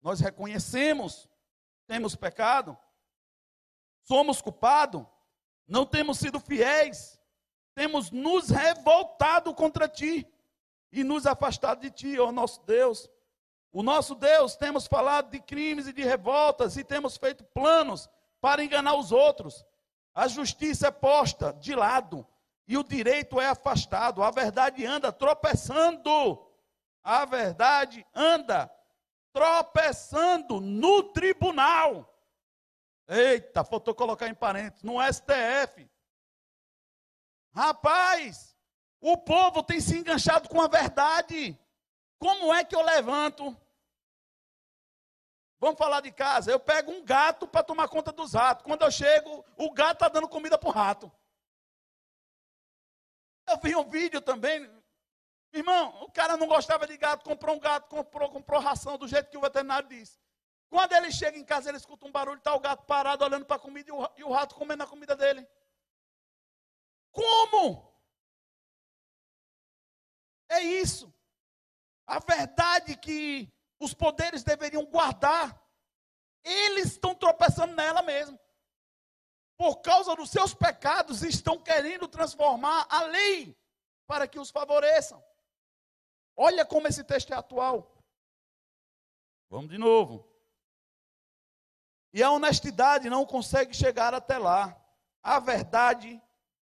Nós 0.00 0.20
reconhecemos, 0.20 1.28
temos 1.86 2.14
pecado, 2.14 2.76
somos 4.02 4.40
culpados, 4.40 5.04
não 5.66 5.86
temos 5.86 6.18
sido 6.18 6.38
fiéis, 6.40 7.18
temos 7.74 8.10
nos 8.10 8.50
revoltado 8.50 9.54
contra 9.54 9.88
ti 9.88 10.26
e 10.92 11.02
nos 11.02 11.26
afastado 11.26 11.80
de 11.80 11.90
ti, 11.90 12.18
ó 12.18 12.30
nosso 12.30 12.62
Deus. 12.64 13.10
O 13.72 13.82
nosso 13.82 14.14
Deus, 14.14 14.54
temos 14.54 14.86
falado 14.86 15.30
de 15.30 15.40
crimes 15.40 15.88
e 15.88 15.92
de 15.92 16.04
revoltas 16.04 16.76
e 16.76 16.84
temos 16.84 17.16
feito 17.16 17.42
planos 17.46 18.08
para 18.40 18.62
enganar 18.62 18.94
os 18.94 19.10
outros. 19.10 19.64
A 20.14 20.28
justiça 20.28 20.88
é 20.88 20.90
posta 20.92 21.52
de 21.54 21.74
lado 21.74 22.24
e 22.68 22.78
o 22.78 22.84
direito 22.84 23.40
é 23.40 23.48
afastado. 23.48 24.22
A 24.22 24.30
verdade 24.30 24.86
anda 24.86 25.12
tropeçando. 25.12 26.46
A 27.02 27.24
verdade 27.24 28.06
anda 28.14 28.70
tropeçando 29.34 30.60
no 30.60 31.02
tribunal. 31.12 32.10
Eita, 33.08 33.64
faltou 33.64 33.94
colocar 33.94 34.28
em 34.28 34.34
parênteses, 34.34 34.82
no 34.82 34.94
STF. 35.02 35.90
Rapaz, 37.52 38.56
o 39.00 39.18
povo 39.18 39.62
tem 39.62 39.80
se 39.80 39.98
enganchado 39.98 40.48
com 40.48 40.62
a 40.62 40.68
verdade. 40.68 41.58
Como 42.18 42.54
é 42.54 42.64
que 42.64 42.74
eu 42.74 42.82
levanto 42.82 43.54
Vamos 45.64 45.78
falar 45.78 46.02
de 46.02 46.12
casa. 46.12 46.50
Eu 46.50 46.60
pego 46.60 46.92
um 46.92 47.02
gato 47.02 47.48
para 47.48 47.62
tomar 47.62 47.88
conta 47.88 48.12
dos 48.12 48.34
ratos. 48.34 48.62
Quando 48.66 48.82
eu 48.82 48.90
chego, 48.90 49.42
o 49.56 49.70
gato 49.70 49.94
está 49.94 50.08
dando 50.10 50.28
comida 50.28 50.58
para 50.58 50.68
o 50.68 50.72
rato. 50.72 51.10
Eu 53.48 53.58
vi 53.58 53.74
um 53.74 53.88
vídeo 53.88 54.20
também. 54.20 54.70
Irmão, 55.54 56.02
o 56.02 56.10
cara 56.10 56.36
não 56.36 56.48
gostava 56.48 56.84
de 56.84 56.96
gato, 56.96 57.22
comprou 57.22 57.54
um 57.54 57.60
gato, 57.60 57.88
comprou, 57.88 58.28
comprou 58.28 58.60
ração 58.60 58.98
do 58.98 59.06
jeito 59.06 59.30
que 59.30 59.36
o 59.38 59.40
veterinário 59.40 59.88
disse. 59.88 60.18
Quando 60.68 60.92
ele 60.94 61.12
chega 61.12 61.38
em 61.38 61.44
casa, 61.44 61.68
ele 61.68 61.78
escuta 61.78 62.04
um 62.04 62.10
barulho, 62.10 62.38
está 62.38 62.52
o 62.52 62.58
gato 62.58 62.84
parado 62.86 63.24
olhando 63.24 63.46
para 63.46 63.54
a 63.54 63.60
comida 63.60 63.88
e 63.88 63.92
o, 63.92 64.10
e 64.16 64.24
o 64.24 64.32
rato 64.32 64.56
comendo 64.56 64.82
a 64.82 64.86
comida 64.86 65.14
dele. 65.14 65.46
Como? 67.12 67.94
É 70.48 70.60
isso. 70.60 71.14
A 72.04 72.18
verdade 72.18 72.96
que 72.96 73.48
os 73.78 73.94
poderes 73.94 74.42
deveriam 74.42 74.84
guardar, 74.84 75.56
eles 76.42 76.86
estão 76.86 77.14
tropeçando 77.14 77.76
nela 77.76 78.02
mesmo. 78.02 78.36
Por 79.56 79.76
causa 79.82 80.16
dos 80.16 80.30
seus 80.30 80.52
pecados, 80.52 81.22
estão 81.22 81.62
querendo 81.62 82.08
transformar 82.08 82.88
a 82.90 83.04
lei 83.04 83.56
para 84.04 84.26
que 84.26 84.40
os 84.40 84.50
favoreçam. 84.50 85.24
Olha 86.36 86.64
como 86.64 86.88
esse 86.88 87.04
texto 87.04 87.32
é 87.32 87.36
atual. 87.36 88.02
Vamos 89.48 89.70
de 89.70 89.78
novo. 89.78 90.28
E 92.12 92.22
a 92.22 92.30
honestidade 92.30 93.10
não 93.10 93.26
consegue 93.26 93.74
chegar 93.74 94.14
até 94.14 94.38
lá. 94.38 94.80
A 95.22 95.38
verdade 95.38 96.20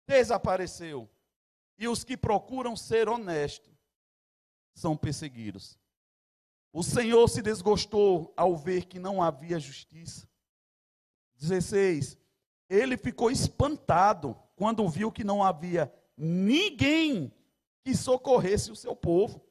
desapareceu. 0.08 1.10
E 1.78 1.88
os 1.88 2.04
que 2.04 2.18
procuram 2.18 2.76
ser 2.76 3.08
honestos 3.08 3.74
são 4.74 4.98
perseguidos. 4.98 5.78
O 6.72 6.84
Senhor 6.84 7.28
se 7.28 7.42
desgostou 7.42 8.34
ao 8.38 8.56
ver 8.56 8.86
que 8.86 9.00
não 9.00 9.22
havia 9.22 9.60
justiça. 9.60 10.28
16. 11.36 12.18
Ele 12.70 12.98
ficou 12.98 13.32
espantado 13.32 14.38
quando 14.56 14.88
viu 14.88 15.12
que 15.12 15.24
não 15.24 15.44
havia 15.44 15.92
ninguém 16.16 17.34
que 17.84 17.96
socorresse 17.96 18.72
o 18.72 18.76
seu 18.76 18.96
povo. 18.96 19.49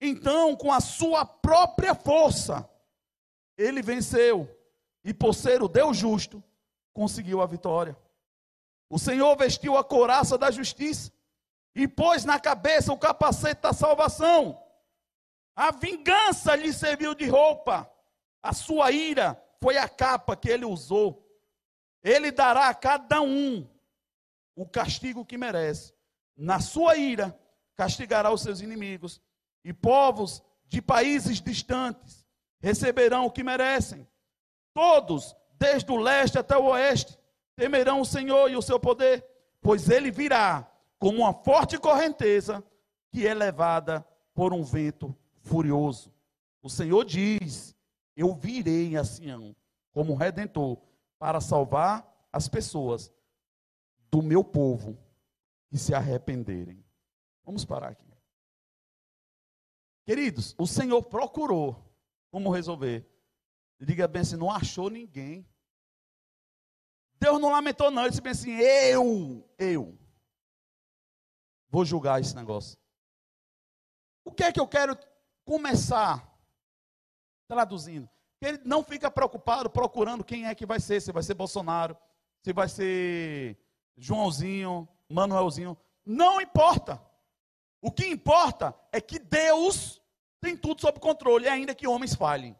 Então, 0.00 0.54
com 0.56 0.72
a 0.72 0.80
sua 0.80 1.24
própria 1.24 1.94
força, 1.94 2.68
ele 3.56 3.82
venceu 3.82 4.48
e, 5.04 5.12
por 5.12 5.34
ser 5.34 5.62
o 5.62 5.68
Deus 5.68 5.96
justo, 5.96 6.42
conseguiu 6.92 7.40
a 7.40 7.46
vitória. 7.46 7.96
O 8.88 8.98
Senhor 8.98 9.36
vestiu 9.36 9.76
a 9.76 9.84
couraça 9.84 10.38
da 10.38 10.50
justiça 10.50 11.12
e 11.74 11.86
pôs 11.86 12.24
na 12.24 12.40
cabeça 12.40 12.92
o 12.92 12.98
capacete 12.98 13.62
da 13.62 13.72
salvação. 13.72 14.60
A 15.54 15.70
vingança 15.72 16.54
lhe 16.54 16.72
serviu 16.72 17.14
de 17.14 17.26
roupa. 17.26 17.90
A 18.42 18.52
sua 18.52 18.92
ira 18.92 19.42
foi 19.60 19.76
a 19.76 19.88
capa 19.88 20.36
que 20.36 20.48
ele 20.48 20.64
usou. 20.64 21.28
Ele 22.02 22.30
dará 22.30 22.68
a 22.68 22.74
cada 22.74 23.20
um 23.20 23.68
o 24.54 24.66
castigo 24.66 25.24
que 25.24 25.36
merece. 25.36 25.92
Na 26.36 26.60
sua 26.60 26.96
ira, 26.96 27.38
castigará 27.76 28.32
os 28.32 28.42
seus 28.42 28.60
inimigos. 28.60 29.20
E 29.68 29.72
povos 29.74 30.42
de 30.66 30.80
países 30.80 31.42
distantes 31.42 32.26
receberão 32.58 33.26
o 33.26 33.30
que 33.30 33.44
merecem. 33.44 34.08
Todos, 34.72 35.36
desde 35.58 35.92
o 35.92 35.98
leste 35.98 36.38
até 36.38 36.56
o 36.56 36.68
oeste, 36.68 37.18
temerão 37.54 38.00
o 38.00 38.06
Senhor 38.06 38.50
e 38.50 38.56
o 38.56 38.62
seu 38.62 38.80
poder, 38.80 39.22
pois 39.60 39.90
ele 39.90 40.10
virá 40.10 40.66
como 40.98 41.18
uma 41.18 41.34
forte 41.34 41.76
correnteza 41.76 42.64
que 43.10 43.26
é 43.26 43.34
levada 43.34 44.06
por 44.32 44.54
um 44.54 44.64
vento 44.64 45.14
furioso. 45.42 46.10
O 46.62 46.70
Senhor 46.70 47.04
diz: 47.04 47.76
Eu 48.16 48.32
virei 48.32 48.96
a 48.96 49.04
Sião 49.04 49.54
como 49.92 50.14
redentor 50.14 50.78
para 51.18 51.42
salvar 51.42 52.10
as 52.32 52.48
pessoas 52.48 53.12
do 54.10 54.22
meu 54.22 54.42
povo 54.42 54.96
que 55.68 55.76
se 55.76 55.92
arrependerem. 55.92 56.82
Vamos 57.44 57.66
parar 57.66 57.88
aqui. 57.88 58.07
Queridos, 60.08 60.54
o 60.56 60.66
Senhor 60.66 61.02
procurou 61.02 61.84
como 62.30 62.50
resolver. 62.50 63.06
Diga 63.78 64.08
bem 64.08 64.22
assim, 64.22 64.36
não 64.36 64.50
achou 64.50 64.88
ninguém. 64.88 65.46
Deus 67.20 67.38
não 67.38 67.50
lamentou, 67.50 67.90
não. 67.90 68.04
Ele 68.04 68.08
disse 68.08 68.22
bem 68.22 68.32
assim: 68.32 68.52
eu, 68.52 69.46
eu, 69.58 69.98
vou 71.68 71.84
julgar 71.84 72.22
esse 72.22 72.34
negócio. 72.34 72.78
O 74.24 74.32
que 74.32 74.44
é 74.44 74.50
que 74.50 74.58
eu 74.58 74.66
quero 74.66 74.98
começar 75.44 76.26
traduzindo? 77.46 78.08
Ele 78.40 78.62
não 78.64 78.82
fica 78.82 79.10
preocupado 79.10 79.68
procurando 79.68 80.24
quem 80.24 80.46
é 80.46 80.54
que 80.54 80.64
vai 80.64 80.80
ser, 80.80 81.02
se 81.02 81.12
vai 81.12 81.22
ser 81.22 81.34
Bolsonaro, 81.34 81.94
se 82.42 82.50
vai 82.54 82.66
ser 82.66 83.58
Joãozinho, 83.94 84.88
Manuelzinho. 85.06 85.76
Não 86.02 86.40
importa. 86.40 86.98
O 87.80 87.92
que 87.92 88.06
importa 88.06 88.74
é 88.90 89.00
que 89.00 89.18
Deus 89.18 89.97
tem 90.40 90.56
tudo 90.56 90.80
sob 90.80 91.00
controle, 91.00 91.48
ainda 91.48 91.74
que 91.74 91.86
homens 91.86 92.14
falhem. 92.14 92.56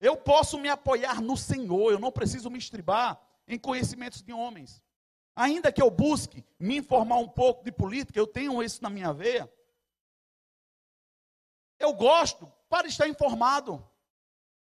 Eu 0.00 0.16
posso 0.16 0.58
me 0.58 0.68
apoiar 0.68 1.20
no 1.20 1.36
Senhor, 1.36 1.92
eu 1.92 1.98
não 1.98 2.12
preciso 2.12 2.50
me 2.50 2.58
estribar 2.58 3.20
em 3.46 3.58
conhecimentos 3.58 4.22
de 4.22 4.32
homens. 4.32 4.82
Ainda 5.34 5.72
que 5.72 5.82
eu 5.82 5.90
busque 5.90 6.44
me 6.58 6.76
informar 6.78 7.18
um 7.18 7.28
pouco 7.28 7.64
de 7.64 7.72
política, 7.72 8.18
eu 8.18 8.26
tenho 8.26 8.62
isso 8.62 8.82
na 8.82 8.90
minha 8.90 9.12
veia. 9.12 9.52
Eu 11.78 11.92
gosto 11.92 12.52
para 12.68 12.86
estar 12.86 13.08
informado. 13.08 13.88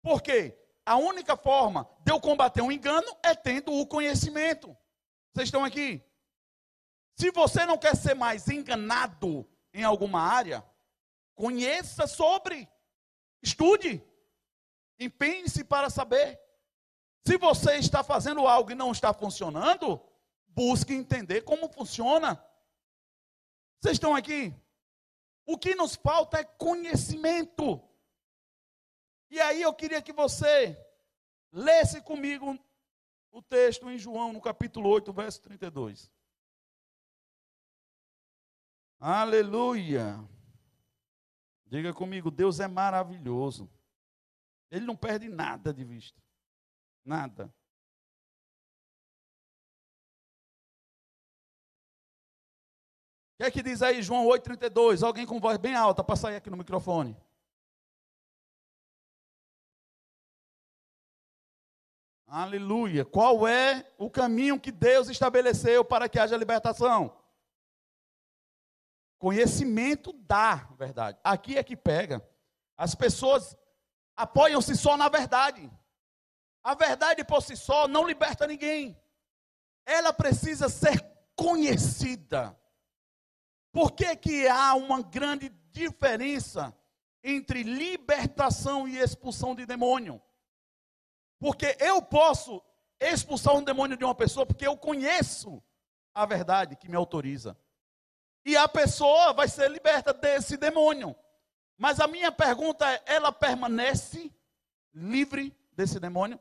Por 0.01 0.21
quê? 0.21 0.57
A 0.85 0.97
única 0.97 1.37
forma 1.37 1.89
de 2.01 2.11
eu 2.11 2.19
combater 2.19 2.61
um 2.61 2.71
engano 2.71 3.07
é 3.23 3.35
tendo 3.35 3.73
o 3.73 3.85
conhecimento. 3.85 4.75
Vocês 5.33 5.47
estão 5.47 5.63
aqui? 5.63 6.03
Se 7.15 7.31
você 7.31 7.65
não 7.65 7.77
quer 7.77 7.95
ser 7.95 8.13
mais 8.13 8.47
enganado 8.47 9.47
em 9.73 9.83
alguma 9.83 10.21
área, 10.21 10.65
conheça 11.39 12.05
sobre, 12.05 12.69
estude, 13.41 14.05
empenhe-se 14.99 15.63
para 15.63 15.89
saber. 15.89 16.37
Se 17.25 17.37
você 17.37 17.77
está 17.77 18.03
fazendo 18.03 18.45
algo 18.45 18.71
e 18.71 18.75
não 18.75 18.91
está 18.91 19.13
funcionando, 19.13 20.05
busque 20.49 20.93
entender 20.93 21.43
como 21.43 21.71
funciona. 21.71 22.45
Vocês 23.79 23.93
estão 23.93 24.13
aqui? 24.13 24.53
O 25.45 25.57
que 25.57 25.75
nos 25.75 25.95
falta 25.95 26.39
é 26.39 26.43
conhecimento. 26.43 27.81
E 29.31 29.39
aí 29.39 29.61
eu 29.61 29.73
queria 29.73 30.01
que 30.01 30.11
você 30.11 30.77
lesse 31.53 32.01
comigo 32.01 32.59
o 33.31 33.41
texto 33.41 33.89
em 33.89 33.97
João, 33.97 34.33
no 34.33 34.41
capítulo 34.41 34.89
8, 34.89 35.13
verso 35.13 35.41
32. 35.43 36.11
Aleluia. 38.99 40.19
Diga 41.69 41.93
comigo, 41.93 42.31
Deus 42.31 42.59
é 42.59 42.67
maravilhoso. 42.67 43.69
Ele 44.71 44.85
não 44.85 44.95
perde 44.95 45.29
nada 45.29 45.71
de 45.71 45.83
vista. 45.83 46.19
Nada. 47.05 47.53
O 53.33 53.37
que 53.37 53.43
é 53.43 53.51
que 53.51 53.61
diz 53.61 53.83
aí 53.83 54.01
João 54.01 54.25
8,32? 54.25 55.05
Alguém 55.05 55.27
com 55.27 55.39
voz 55.39 55.57
bem 55.57 55.75
alta 55.75 56.03
para 56.03 56.15
sair 56.15 56.37
aqui 56.37 56.49
no 56.49 56.57
microfone. 56.57 57.15
Aleluia. 62.25 63.05
Qual 63.05 63.47
é 63.47 63.91
o 63.97 64.09
caminho 64.09 64.59
que 64.59 64.71
Deus 64.71 65.07
estabeleceu 65.07 65.85
para 65.85 66.09
que 66.09 66.19
haja 66.19 66.35
libertação? 66.35 67.18
Conhecimento 69.19 70.13
da 70.13 70.55
verdade. 70.77 71.19
Aqui 71.21 71.57
é 71.57 71.63
que 71.63 71.75
pega. 71.75 72.25
As 72.77 72.95
pessoas 72.95 73.55
apoiam-se 74.15 74.75
só 74.77 74.95
na 74.95 75.09
verdade. 75.09 75.69
A 76.63 76.73
verdade 76.73 77.25
por 77.25 77.41
si 77.41 77.57
só 77.57 77.85
não 77.85 78.07
liberta 78.07 78.47
ninguém. 78.47 78.97
Ela 79.85 80.13
precisa 80.13 80.69
ser 80.69 81.05
conhecida. 81.35 82.57
Por 83.73 83.91
que, 83.91 84.15
que 84.15 84.47
há 84.47 84.73
uma 84.75 85.01
grande 85.01 85.49
diferença 85.71 86.73
entre 87.21 87.61
libertação 87.61 88.87
e 88.87 88.97
expulsão 88.97 89.53
de 89.53 89.65
demônio? 89.65 90.21
Porque 91.39 91.75
eu 91.79 92.01
posso 92.01 92.63
expulsar 92.99 93.53
um 93.55 93.63
demônio 93.63 93.97
de 93.97 94.05
uma 94.05 94.15
pessoa 94.15 94.45
porque 94.45 94.65
eu 94.65 94.77
conheço 94.77 95.61
a 96.13 96.25
verdade 96.25 96.77
que 96.77 96.89
me 96.89 96.95
autoriza 96.95 97.57
e 98.45 98.55
a 98.55 98.67
pessoa 98.67 99.33
vai 99.33 99.47
ser 99.47 99.69
liberta 99.69 100.13
desse 100.13 100.57
demônio. 100.57 101.15
Mas 101.77 101.99
a 101.99 102.07
minha 102.07 102.31
pergunta 102.31 102.89
é: 102.89 103.01
ela 103.05 103.31
permanece 103.31 104.33
livre 104.93 105.55
desse 105.71 105.99
demônio? 105.99 106.39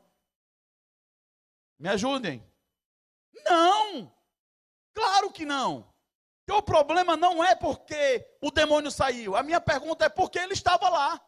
Me 1.77 1.89
ajudem. 1.89 2.45
Não! 3.45 4.13
Claro 4.93 5.31
que 5.31 5.45
não. 5.45 5.89
Então, 6.43 6.57
o 6.57 6.63
problema 6.63 7.15
não 7.15 7.43
é 7.43 7.55
porque 7.55 8.27
o 8.41 8.51
demônio 8.51 8.89
saiu. 8.89 9.35
A 9.35 9.43
minha 9.43 9.61
pergunta 9.61 10.05
é 10.05 10.09
porque 10.09 10.39
ele 10.39 10.53
estava 10.53 10.89
lá. 10.89 11.21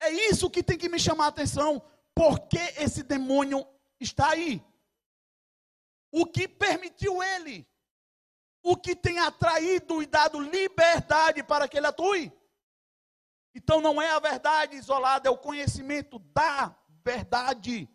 É 0.00 0.10
isso 0.10 0.48
que 0.48 0.62
tem 0.62 0.78
que 0.78 0.88
me 0.88 0.98
chamar 0.98 1.26
a 1.26 1.28
atenção. 1.28 1.82
Por 2.14 2.48
que 2.48 2.58
esse 2.78 3.02
demônio 3.02 3.66
está 3.98 4.30
aí? 4.30 4.64
O 6.12 6.24
que 6.24 6.48
permitiu 6.48 7.22
ele? 7.22 7.68
O 8.62 8.76
que 8.76 8.94
tem 8.94 9.18
atraído 9.18 10.02
e 10.02 10.06
dado 10.06 10.40
liberdade 10.40 11.42
para 11.42 11.68
que 11.68 11.76
ele 11.76 11.86
atue. 11.86 12.32
Então 13.54 13.80
não 13.80 14.00
é 14.00 14.10
a 14.10 14.18
verdade 14.18 14.76
isolada, 14.76 15.28
é 15.28 15.30
o 15.30 15.38
conhecimento 15.38 16.18
da 16.18 16.74
verdade, 17.02 17.88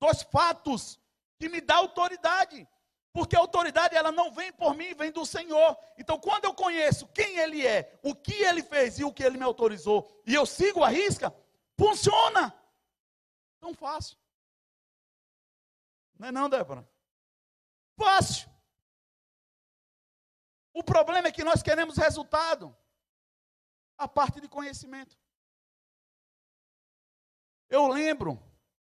dos 0.00 0.22
fatos, 0.22 0.98
que 1.38 1.48
me 1.48 1.60
dá 1.60 1.76
autoridade. 1.76 2.66
Porque 3.12 3.36
a 3.36 3.40
autoridade 3.40 3.96
ela 3.96 4.12
não 4.12 4.30
vem 4.30 4.52
por 4.52 4.74
mim, 4.74 4.94
vem 4.94 5.10
do 5.10 5.24
Senhor. 5.24 5.76
Então 5.96 6.18
quando 6.18 6.44
eu 6.44 6.54
conheço 6.54 7.06
quem 7.08 7.38
ele 7.38 7.66
é, 7.66 7.98
o 8.02 8.14
que 8.14 8.34
ele 8.34 8.62
fez 8.62 8.98
e 8.98 9.04
o 9.04 9.12
que 9.12 9.22
ele 9.22 9.38
me 9.38 9.44
autorizou, 9.44 10.22
e 10.26 10.34
eu 10.34 10.44
sigo 10.46 10.82
a 10.82 10.88
risca, 10.88 11.34
funciona. 11.76 12.54
Tão 13.60 13.74
fácil. 13.74 14.16
Não 16.18 16.28
é 16.28 16.32
não, 16.32 16.48
Débora? 16.48 16.88
Fácil. 17.96 18.48
O 20.72 20.82
problema 20.82 21.28
é 21.28 21.32
que 21.32 21.44
nós 21.44 21.62
queremos 21.62 21.96
resultado, 21.96 22.76
a 23.96 24.06
parte 24.06 24.40
de 24.40 24.48
conhecimento. 24.48 25.18
Eu 27.68 27.88
lembro 27.88 28.40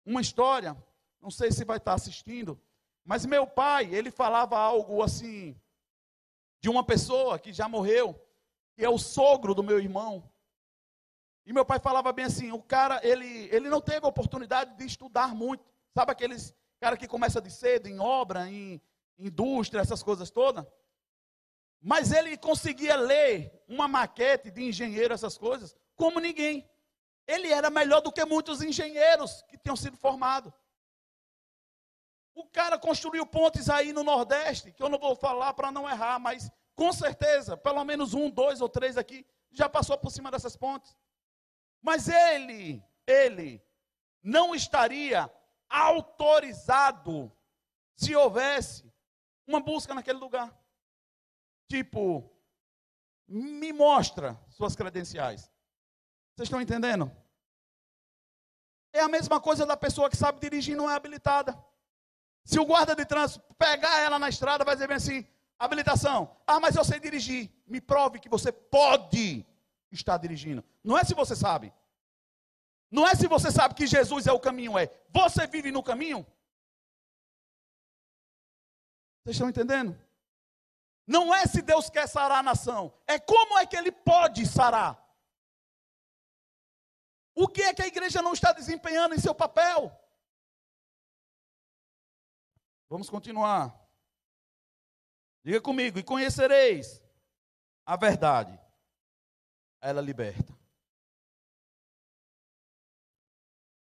uma 0.05 0.21
história, 0.21 0.77
não 1.21 1.31
sei 1.31 1.53
se 1.53 1.64
vai 1.64 1.77
estar 1.77 1.95
assistindo, 1.95 2.61
mas 3.05 3.25
meu 3.25 3.47
pai, 3.47 3.95
ele 3.95 4.11
falava 4.11 4.59
algo 4.59 5.03
assim, 5.03 5.59
de 6.61 6.69
uma 6.69 6.85
pessoa 6.85 7.39
que 7.39 7.53
já 7.53 7.69
morreu, 7.69 8.14
que 8.75 8.85
é 8.85 8.89
o 8.89 8.99
sogro 8.99 9.55
do 9.55 9.62
meu 9.62 9.79
irmão. 9.79 10.29
E 11.47 11.53
meu 11.53 11.64
pai 11.64 11.79
falava 11.79 12.12
bem 12.12 12.27
assim, 12.27 12.53
o 12.53 12.62
cara, 12.62 13.01
ele, 13.03 13.49
ele 13.55 13.71
não 13.71 13.81
teve 13.81 14.07
oportunidade 14.07 14.77
de 14.77 14.85
estudar 14.85 15.35
muito. 15.35 15.64
Sabe 15.95 16.12
aqueles 16.12 16.55
cara 16.79 16.97
que 16.97 17.09
começa 17.09 17.41
de 17.41 17.51
cedo 17.51 17.89
em 17.89 17.99
obra, 17.99 18.49
em 18.51 18.81
indústria, 19.19 19.81
essas 19.81 20.03
coisas 20.03 20.31
todas? 20.31 20.66
Mas 21.81 22.12
ele 22.12 22.37
conseguia 22.37 22.97
ler 22.97 23.53
uma 23.68 23.87
maquete 23.87 24.51
de 24.51 24.62
engenheiro, 24.62 25.14
essas 25.14 25.39
coisas, 25.39 25.76
como 25.95 26.20
ninguém. 26.20 26.68
Ele 27.26 27.53
era 27.53 27.70
melhor 27.70 28.01
do 28.01 28.12
que 28.12 28.24
muitos 28.24 28.62
engenheiros 28.62 29.43
que 29.43 29.59
tinham 29.59 29.76
sido 29.76 29.97
formados. 29.97 30.53
O 32.35 32.47
cara 32.47 32.79
construiu 32.79 33.26
pontes 33.26 33.68
aí 33.68 33.93
no 33.93 34.03
Nordeste, 34.03 34.72
que 34.72 34.83
eu 34.83 34.89
não 34.89 34.99
vou 34.99 35.14
falar 35.14 35.53
para 35.55 35.70
não 35.70 35.89
errar, 35.89 36.18
mas 36.18 36.51
com 36.74 36.93
certeza, 36.93 37.57
pelo 37.57 37.85
menos 37.85 38.14
um, 38.14 38.31
dois 38.31 38.61
ou 38.61 38.68
três 38.68 38.97
aqui, 38.97 39.26
já 39.51 39.68
passou 39.68 39.99
por 39.99 40.11
cima 40.11 40.31
dessas 40.31 40.57
pontes. 40.57 40.97
Mas 41.83 42.09
ele, 42.09 42.83
ele, 43.07 43.62
não 44.22 44.55
estaria 44.55 45.31
autorizado 45.68 47.33
se 47.95 48.14
houvesse 48.14 48.93
uma 49.47 49.61
busca 49.61 49.95
naquele 49.95 50.18
lugar. 50.18 50.57
Tipo, 51.69 52.31
me 53.27 53.73
mostra 53.73 54.39
suas 54.49 54.75
credenciais. 54.75 55.51
Vocês 56.35 56.47
estão 56.47 56.61
entendendo? 56.61 57.11
É 58.93 59.01
a 59.01 59.09
mesma 59.09 59.41
coisa 59.41 59.66
da 59.66 59.77
pessoa 59.77 60.09
que 60.09 60.16
sabe 60.16 60.41
dirigir 60.41 60.75
e 60.75 60.77
não 60.77 60.91
é 60.91 60.95
habilitada. 60.95 61.57
Se 62.45 62.59
o 62.59 62.64
guarda 62.64 62.97
de 62.97 63.05
trânsito 63.05 63.45
pegar 63.59 64.01
ela 64.01 64.19
na 64.19 64.29
estrada, 64.29 64.64
vai 64.64 64.75
dizer 64.75 64.89
bem 64.89 64.97
assim: 64.97 65.27
habilitação. 65.59 66.35
Ah, 66.47 66.59
mas 66.59 66.77
eu 66.77 66.85
sei 66.85 66.99
dirigir. 66.99 67.51
Me 67.66 67.81
prove 67.81 68.19
que 68.19 68.29
você 68.29 68.51
pode 68.51 69.45
estar 69.93 70.16
dirigindo. 70.16 70.64
Não 70.83 70.97
é 70.97 71.05
se 71.05 71.14
você 71.14 71.37
sabe. 71.37 71.73
Não 72.91 73.07
é 73.07 73.14
se 73.14 73.27
você 73.27 73.51
sabe 73.51 73.75
que 73.75 73.87
Jesus 73.87 74.27
é 74.27 74.33
o 74.33 74.41
caminho, 74.41 74.79
é 74.79 74.91
você 75.11 75.47
vive 75.47 75.71
no 75.71 75.83
caminho? 75.83 76.27
Vocês 79.23 79.37
estão 79.37 79.51
entendendo? 79.51 79.99
Não 81.09 81.35
é 81.35 81.47
se 81.47 81.63
Deus 81.63 81.89
quer 81.89 82.07
sarar 82.07 82.41
a 82.41 82.43
nação, 82.43 82.93
é 83.07 83.19
como 83.19 83.59
é 83.59 83.67
que 83.67 83.75
ele 83.75 83.91
pode 83.91 84.45
sarar. 84.45 85.03
O 87.35 87.49
que 87.49 87.63
é 87.63 87.73
que 87.73 87.81
a 87.81 87.87
igreja 87.87 88.21
não 88.21 88.35
está 88.35 88.53
desempenhando 88.53 89.15
em 89.15 89.19
seu 89.19 89.35
papel? 89.35 89.91
Vamos 92.91 93.09
continuar. 93.09 93.75
Diga 95.43 95.63
comigo, 95.63 95.99
e 95.99 96.03
conhecereis 96.03 97.03
a 97.87 97.97
verdade. 97.97 98.61
Ela 99.81 100.03
liberta. 100.03 100.55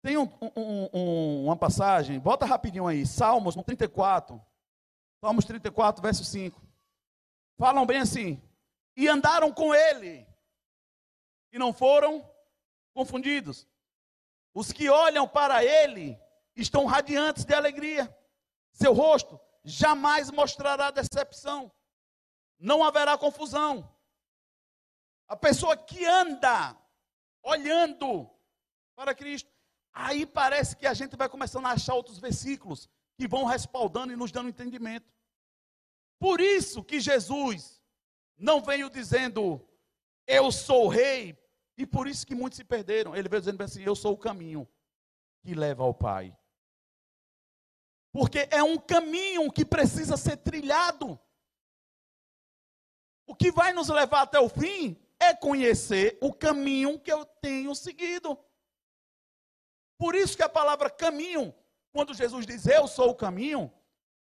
Tem 0.04 0.18
um, 0.18 0.30
um, 0.56 0.90
um, 0.94 1.46
uma 1.46 1.58
passagem, 1.58 2.20
bota 2.20 2.46
rapidinho 2.46 2.86
aí, 2.86 3.08
Salmos 3.08 3.56
no 3.56 3.64
34. 3.64 4.40
Salmos 5.20 5.46
34, 5.46 6.00
verso 6.00 6.24
5. 6.24 6.67
Falam 7.58 7.86
bem 7.86 8.00
assim: 8.00 8.42
E 8.96 9.08
andaram 9.08 9.52
com 9.52 9.74
ele, 9.74 10.28
e 11.52 11.58
não 11.58 11.74
foram 11.74 12.30
confundidos. 12.94 13.68
Os 14.54 14.72
que 14.72 14.90
olham 14.90 15.28
para 15.28 15.64
ele 15.64 16.20
estão 16.56 16.86
radiantes 16.86 17.46
de 17.46 17.54
alegria. 17.54 18.16
Seu 18.72 18.94
rosto 18.94 19.40
jamais 19.64 20.32
mostrará 20.32 20.92
decepção. 20.92 21.72
Não 22.60 22.84
haverá 22.84 23.18
confusão. 23.18 23.96
A 25.28 25.36
pessoa 25.36 25.76
que 25.76 26.06
anda 26.06 26.76
olhando 27.44 28.30
para 28.96 29.14
Cristo, 29.14 29.52
aí 29.94 30.26
parece 30.26 30.76
que 30.76 30.88
a 30.88 30.94
gente 30.94 31.16
vai 31.16 31.30
começando 31.30 31.66
a 31.66 31.72
achar 31.72 31.94
outros 31.94 32.18
versículos 32.18 32.90
que 33.16 33.28
vão 33.28 33.46
respaldando 33.46 34.14
e 34.14 34.16
nos 34.16 34.32
dando 34.32 34.50
entendimento. 34.50 35.12
Por 36.20 36.42
isso 36.42 36.84
que 36.84 37.00
Jesus 37.00 37.82
não 38.38 38.62
veio 38.62 38.90
dizendo, 38.90 39.68
eu 40.26 40.52
sou 40.52 40.88
rei, 40.88 41.38
e 41.78 41.86
por 41.86 42.08
isso 42.08 42.26
que 42.26 42.34
muitos 42.34 42.58
se 42.58 42.64
perderam. 42.64 43.16
Ele 43.16 43.30
veio 43.30 43.42
dizendo 43.42 43.62
assim: 43.64 43.84
Eu 43.84 43.96
sou 43.96 44.14
o 44.14 44.18
caminho 44.18 44.68
que 45.42 45.54
leva 45.54 45.84
ao 45.84 45.94
Pai. 45.94 46.36
Porque 48.12 48.48
é 48.50 48.64
um 48.64 48.78
caminho 48.78 49.52
que 49.52 49.64
precisa 49.64 50.18
ser 50.18 50.38
trilhado. 50.38 51.20
O 53.28 53.36
que 53.36 53.52
vai 53.52 53.74
nos 53.74 53.90
levar 53.90 54.22
até 54.22 54.40
o 54.40 54.50
fim 54.50 55.00
é 55.20 55.36
conhecer 55.36 56.18
o 56.22 56.34
caminho 56.34 57.00
que 57.00 57.12
eu 57.12 57.26
tenho 57.26 57.76
seguido. 57.76 58.38
Por 60.00 60.16
isso 60.16 60.36
que 60.36 60.44
a 60.44 60.50
palavra 60.50 60.90
caminho, 60.90 61.54
quando 61.92 62.14
Jesus 62.14 62.46
diz 62.46 62.66
eu 62.66 62.88
sou 62.88 63.10
o 63.10 63.16
caminho, 63.16 63.72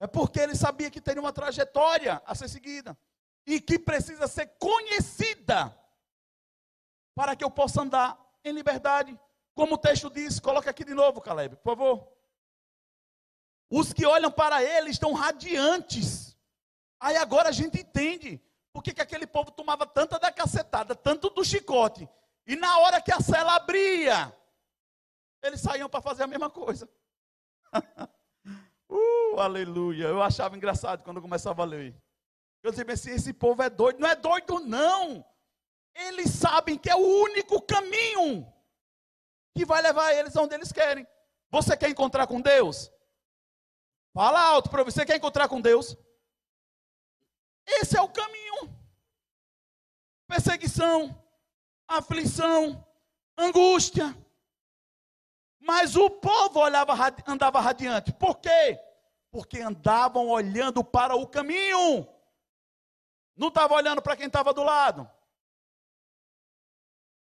é 0.01 0.07
porque 0.07 0.40
ele 0.40 0.55
sabia 0.55 0.90
que 0.90 1.01
teria 1.01 1.20
uma 1.20 1.32
trajetória 1.32 2.22
a 2.24 2.34
ser 2.34 2.49
seguida 2.49 2.96
e 3.46 3.61
que 3.61 3.78
precisa 3.78 4.28
ser 4.28 4.46
conhecida 4.59 5.76
para 7.14 7.34
que 7.34 7.42
eu 7.42 7.51
possa 7.51 7.82
andar 7.82 8.18
em 8.44 8.53
liberdade. 8.53 9.18
Como 9.55 9.74
o 9.74 9.78
texto 9.78 10.09
diz, 10.09 10.38
coloca 10.38 10.70
aqui 10.70 10.84
de 10.84 10.94
novo, 10.94 11.20
Caleb, 11.20 11.57
por 11.57 11.64
favor. 11.64 12.12
Os 13.70 13.92
que 13.92 14.07
olham 14.07 14.30
para 14.30 14.62
ele 14.62 14.90
estão 14.90 15.12
radiantes. 15.12 16.36
Aí 17.01 17.16
agora 17.16 17.49
a 17.49 17.53
gente 17.53 17.80
entende 17.80 18.40
por 18.72 18.82
que, 18.82 18.94
que 18.94 19.03
aquele 19.03 19.26
povo 19.26 19.51
tomava 19.51 19.86
tanta 19.86 20.18
da 20.18 20.30
cacetada, 20.30 20.94
tanto 20.94 21.30
do 21.30 21.44
chicote. 21.44 22.09
E 22.46 22.55
na 22.55 22.78
hora 22.78 23.03
que 23.03 23.12
a 23.12 23.20
cela 23.20 23.57
abria, 23.57 24.34
eles 25.42 25.61
saíam 25.61 25.88
para 25.88 26.01
fazer 26.01 26.22
a 26.22 26.28
mesma 26.28 26.49
coisa. 26.49 26.88
uh, 28.91 29.41
aleluia. 29.41 30.07
Eu 30.07 30.22
achava 30.22 30.57
engraçado 30.57 31.03
quando 31.03 31.16
eu 31.18 31.22
começava 31.22 31.62
a 31.62 31.66
ler. 31.66 31.95
Eu 32.62 32.70
dizia 32.70 32.84
assim: 32.93 33.11
esse 33.11 33.32
povo 33.32 33.62
é 33.62 33.70
doido. 33.70 34.01
Não 34.01 34.09
é 34.09 34.16
doido, 34.16 34.61
não 34.61 35.24
eles 35.99 36.30
sabem 36.30 36.78
que 36.78 36.89
é 36.89 36.95
o 36.95 37.22
único 37.22 37.61
caminho 37.61 38.51
que 39.55 39.64
vai 39.64 39.82
levar 39.82 40.12
eles 40.12 40.36
onde 40.36 40.55
eles 40.55 40.72
querem. 40.72 41.07
Você 41.51 41.76
quer 41.76 41.91
encontrar 41.91 42.26
com 42.26 42.41
Deus? 42.41 42.91
Fala 44.14 44.41
alto 44.41 44.70
para 44.70 44.84
você, 44.84 45.05
quer 45.05 45.16
encontrar 45.16 45.49
com 45.49 45.61
Deus? 45.61 45.97
Esse 47.66 47.97
é 47.97 48.01
o 48.01 48.09
caminho. 48.09 48.76
Perseguição, 50.28 51.20
aflição, 51.86 52.86
angústia. 53.36 54.16
Mas 55.61 55.96
o 55.96 56.09
povo 56.09 56.61
olhava, 56.61 56.94
andava 57.26 57.61
radiante. 57.61 58.12
Por 58.12 58.38
quê? 58.38 58.80
Porque 59.30 59.61
andavam 59.61 60.28
olhando 60.28 60.84
para 60.84 61.16
o 61.16 61.26
caminho. 61.26 62.06
Não 63.36 63.48
estava 63.48 63.74
olhando 63.74 64.00
para 64.00 64.16
quem 64.16 64.26
estava 64.26 64.52
do 64.52 64.62
lado. 64.62 65.02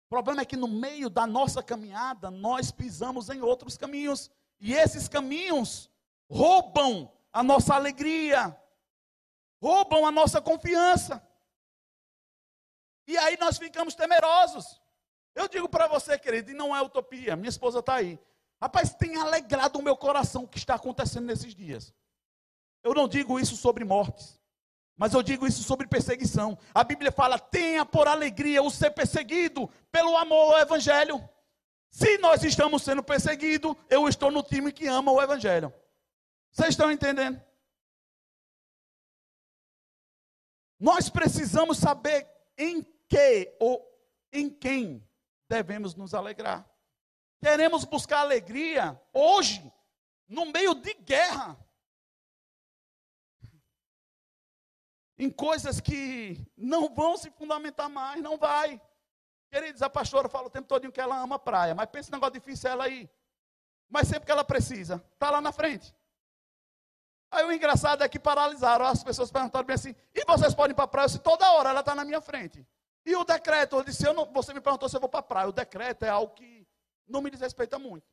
O 0.07 0.09
problema 0.09 0.43
é 0.43 0.45
que 0.45 0.57
no 0.57 0.67
meio 0.67 1.09
da 1.09 1.27
nossa 1.27 1.63
caminhada, 1.63 2.31
nós 2.31 2.71
pisamos 2.71 3.29
em 3.31 3.41
outros 3.43 3.77
caminhos. 3.77 4.31
E 4.59 4.75
esses 4.75 5.09
caminhos 5.09 5.91
roubam 6.29 7.13
a 7.33 7.43
nossa 7.43 7.75
alegria, 7.75 8.57
roubam 9.63 10.07
a 10.07 10.11
nossa 10.11 10.41
confiança. 10.41 11.27
E 13.07 13.17
aí 13.19 13.37
nós 13.39 13.59
ficamos 13.59 13.95
temerosos. 13.95 14.80
Eu 15.41 15.49
digo 15.49 15.69
para 15.71 15.87
você, 15.87 16.19
querido, 16.19 16.51
e 16.51 16.55
não 16.55 16.77
é 16.77 16.83
utopia, 16.83 17.35
minha 17.35 17.49
esposa 17.49 17.79
está 17.79 17.95
aí. 17.95 18.19
Rapaz, 18.61 18.93
tem 18.93 19.17
alegrado 19.17 19.79
o 19.79 19.83
meu 19.83 19.97
coração 19.97 20.45
o 20.45 20.49
que 20.49 20.59
está 20.59 20.75
acontecendo 20.75 21.25
nesses 21.25 21.55
dias. 21.55 21.95
Eu 22.85 22.93
não 22.93 23.09
digo 23.09 23.41
isso 23.41 23.57
sobre 23.57 23.83
mortes. 23.83 24.39
Mas 24.99 25.15
eu 25.15 25.23
digo 25.23 25.47
isso 25.47 25.63
sobre 25.63 25.87
perseguição. 25.87 26.59
A 26.75 26.85
Bíblia 26.85 27.11
fala: 27.11 27.39
tenha 27.39 27.87
por 27.87 28.07
alegria 28.07 28.63
o 28.63 28.71
ser 28.71 28.91
perseguido 28.91 29.67
pelo 29.91 30.15
amor 30.15 30.57
ao 30.57 30.61
Evangelho. 30.61 31.27
Se 31.89 32.19
nós 32.19 32.45
estamos 32.45 32.83
sendo 32.83 33.03
perseguidos, 33.03 33.75
eu 33.89 34.07
estou 34.07 34.31
no 34.31 34.43
time 34.43 34.71
que 34.71 34.87
ama 34.87 35.11
o 35.11 35.23
Evangelho. 35.23 35.73
Vocês 36.53 36.71
estão 36.71 36.93
entendendo? 36.93 37.43
Nós 40.79 41.09
precisamos 41.09 41.79
saber 41.79 42.29
em 42.59 42.83
que 43.09 43.57
ou 43.59 43.83
em 44.31 44.51
quem 44.51 45.03
devemos 45.51 45.97
nos 45.97 46.15
alegrar. 46.15 46.65
Queremos 47.43 47.85
buscar 47.85 48.21
alegria 48.21 49.01
hoje, 49.13 49.61
no 50.29 50.47
meio 50.47 50.75
de 50.75 50.95
guerra. 50.95 51.59
em 55.23 55.29
coisas 55.29 55.81
que 55.81 56.43
não 56.57 56.89
vão 56.95 57.15
se 57.15 57.31
fundamentar 57.33 57.91
mais, 57.91 58.23
não 58.23 58.39
vai. 58.39 58.81
Queridos, 59.53 59.83
a 59.83 59.91
pastora 59.91 60.31
fala 60.31 60.47
o 60.47 60.51
tempo 60.51 60.67
todo 60.67 60.91
que 60.91 60.99
ela 60.99 61.19
ama 61.19 61.39
praia, 61.39 61.75
mas 61.75 61.91
pensa 61.91 62.09
um 62.11 62.17
negócio 62.17 62.33
difícil 62.33 62.71
ela 62.71 62.89
ir. 62.89 63.07
Mas 63.87 64.09
sempre 64.09 64.25
que 64.25 64.33
ela 64.33 64.43
precisa, 64.43 65.05
está 65.13 65.31
lá 65.31 65.43
na 65.43 65.53
frente. 65.53 65.95
Aí 67.31 67.45
o 67.45 67.53
engraçado 67.53 68.03
é 68.03 68.09
que 68.09 68.19
paralisaram, 68.19 68.87
as 68.87 69.05
pessoas 69.05 69.31
perguntaram 69.31 69.67
bem 69.67 69.75
assim, 69.75 69.95
e 70.15 70.25
vocês 70.25 70.55
podem 70.55 70.73
ir 70.73 70.75
para 70.75 70.85
a 70.85 70.89
praia? 70.89 71.05
Eu 71.05 71.09
disse, 71.09 71.19
toda 71.19 71.53
hora 71.53 71.69
ela 71.69 71.81
está 71.81 71.95
na 71.95 72.05
minha 72.05 72.23
frente. 72.23 72.67
E 73.05 73.15
o 73.17 73.25
decreto, 73.25 73.77
eu 73.77 73.85
disse, 73.85 74.07
eu 74.07 74.13
não, 74.13 74.31
você 74.33 74.53
me 74.53 74.61
perguntou 74.61 74.89
se 74.89 74.97
eu 74.97 75.01
vou 75.01 75.09
para 75.09 75.21
a 75.21 75.23
praia. 75.23 75.49
O 75.49 75.53
decreto 75.53 76.05
é 76.05 76.09
algo 76.09 76.35
que 76.35 76.67
não 77.07 77.23
me 77.23 77.31
desrespeita 77.31 77.79
muito. 77.79 78.07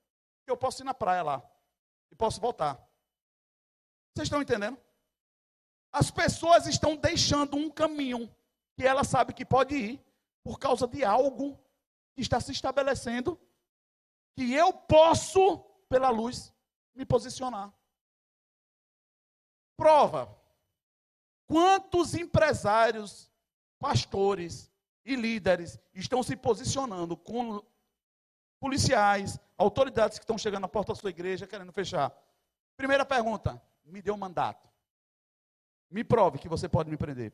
Eu 0.46 0.56
posso 0.56 0.82
ir 0.82 0.86
na 0.86 0.94
praia 0.94 1.24
lá 1.24 1.52
e 2.10 2.16
posso 2.16 2.40
voltar. 2.40 2.76
Vocês 4.14 4.28
estão 4.28 4.42
entendendo? 4.42 4.78
As 5.92 6.10
pessoas 6.10 6.68
estão 6.68 6.96
deixando 6.96 7.58
um 7.58 7.70
caminho 7.70 8.34
que 8.76 8.86
ela 8.86 9.04
sabe 9.04 9.34
que 9.34 9.46
pode 9.46 9.76
ir 9.76 10.06
por 10.44 10.58
causa 10.58 10.88
de 10.88 11.04
algo 11.04 11.60
que 12.16 12.22
está 12.22 12.40
se 12.40 12.52
estabelecendo 12.52 13.40
que 14.36 14.54
eu 14.54 14.72
posso, 14.72 15.60
pela 15.90 16.10
luz, 16.10 16.54
me 16.94 17.06
posicionar. 17.06 17.74
Prova. 19.76 20.36
Quantos 21.48 22.14
empresários, 22.14 23.32
pastores 23.80 24.72
e 25.08 25.16
líderes 25.16 25.80
estão 25.93 26.22
se 26.22 26.36
posicionando 26.36 27.16
com 27.16 27.64
policiais, 28.60 29.39
autoridades 29.58 30.20
que 30.20 30.24
estão 30.24 30.38
chegando 30.38 30.64
na 30.64 30.68
porta 30.68 30.91
da 30.91 30.99
sua 30.99 31.10
igreja 31.10 31.47
querendo 31.47 31.72
fechar? 31.72 32.14
Primeira 32.76 33.05
pergunta: 33.05 33.62
me 33.86 34.01
deu 34.01 34.18
mandato. 34.18 34.68
Me 35.89 36.03
prove 36.03 36.38
que 36.38 36.49
você 36.49 36.68
pode 36.68 36.89
me 36.89 36.97
prender. 36.97 37.34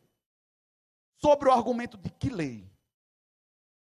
Sobre 1.20 1.50
o 1.50 1.52
argumento 1.52 1.98
de 1.98 2.12
que 2.12 2.30
lei? 2.30 2.72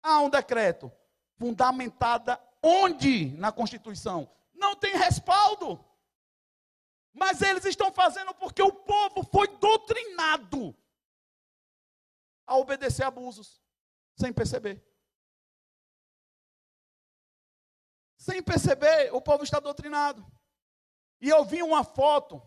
Há 0.02 0.22
um 0.22 0.30
decreto 0.30 0.92
fundamentada 1.36 2.42
onde 2.64 3.30
na 3.38 3.52
Constituição? 3.52 4.28
Não 4.56 4.76
tem 4.76 4.98
respaldo. 4.98 5.80
Mas 7.14 7.44
eles 7.44 7.66
estão 7.66 7.92
fazendo 7.92 8.34
porque 8.34 8.62
o 8.62 8.72
povo 8.72 9.24
foi 9.32 9.48
doutrinado 9.58 10.76
a 12.48 12.58
obedecer 12.58 13.04
abusos, 13.04 13.62
sem 14.18 14.34
perceber. 14.34 14.84
Sem 18.18 18.42
perceber, 18.42 19.14
o 19.14 19.22
povo 19.22 19.44
está 19.44 19.60
doutrinado. 19.60 20.26
E 21.22 21.30
eu 21.30 21.46
vi 21.46 21.62
uma 21.62 21.84
foto 21.84 22.42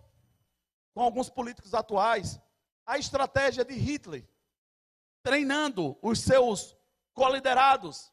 com 0.93 1.01
alguns 1.01 1.31
políticos 1.31 1.73
atuais, 1.73 2.41
a 2.85 2.99
estratégia 2.99 3.65
de 3.65 3.75
Hitler, 3.75 4.29
treinando 5.23 5.97
os 6.03 6.21
seus 6.21 6.77
coliderados. 7.15 8.13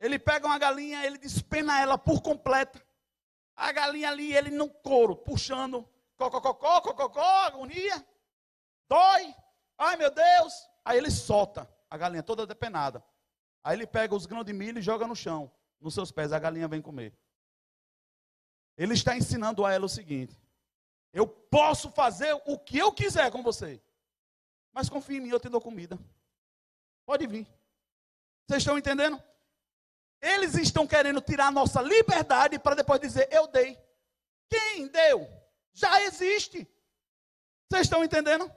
Ele 0.00 0.18
pega 0.18 0.46
uma 0.46 0.58
galinha, 0.58 1.06
ele 1.06 1.16
despena 1.16 1.80
ela 1.80 1.96
por 1.96 2.20
completa. 2.20 2.84
A 3.54 3.70
galinha 3.70 4.10
ali, 4.10 4.34
ele 4.34 4.50
no 4.50 4.68
couro, 4.68 5.14
puxando, 5.14 5.88
cocococó, 6.16 6.80
cococó, 6.80 7.44
agonia, 7.44 8.04
dói, 8.88 9.34
ai 9.78 9.96
meu 9.96 10.10
Deus. 10.10 10.68
Aí 10.84 10.98
ele 10.98 11.10
solta 11.10 11.72
a 11.92 11.96
galinha 11.98 12.22
toda 12.22 12.46
depenada. 12.46 13.04
Aí 13.62 13.76
ele 13.76 13.86
pega 13.86 14.14
os 14.14 14.24
grãos 14.24 14.46
de 14.46 14.52
milho 14.54 14.78
e 14.78 14.82
joga 14.82 15.06
no 15.06 15.14
chão, 15.14 15.52
nos 15.78 15.92
seus 15.92 16.10
pés, 16.10 16.32
a 16.32 16.38
galinha 16.38 16.66
vem 16.66 16.80
comer. 16.80 17.12
Ele 18.78 18.94
está 18.94 19.14
ensinando 19.14 19.62
a 19.66 19.70
ela 19.70 19.84
o 19.84 19.90
seguinte: 19.90 20.34
eu 21.12 21.28
posso 21.28 21.90
fazer 21.90 22.32
o 22.46 22.58
que 22.58 22.78
eu 22.78 22.90
quiser 22.92 23.30
com 23.30 23.42
você, 23.42 23.78
mas 24.72 24.88
confie 24.88 25.18
em 25.18 25.20
mim, 25.20 25.28
eu 25.28 25.38
te 25.38 25.50
dou 25.50 25.60
comida. 25.60 25.98
Pode 27.04 27.26
vir. 27.26 27.46
Vocês 28.46 28.62
estão 28.62 28.78
entendendo? 28.78 29.22
Eles 30.18 30.54
estão 30.54 30.86
querendo 30.86 31.20
tirar 31.20 31.48
a 31.48 31.52
nossa 31.52 31.82
liberdade 31.82 32.58
para 32.58 32.74
depois 32.74 33.00
dizer, 33.02 33.28
eu 33.30 33.46
dei. 33.48 33.78
Quem 34.48 34.88
deu? 34.88 35.28
Já 35.74 36.02
existe. 36.04 36.66
Vocês 37.68 37.82
estão 37.82 38.02
entendendo? 38.02 38.50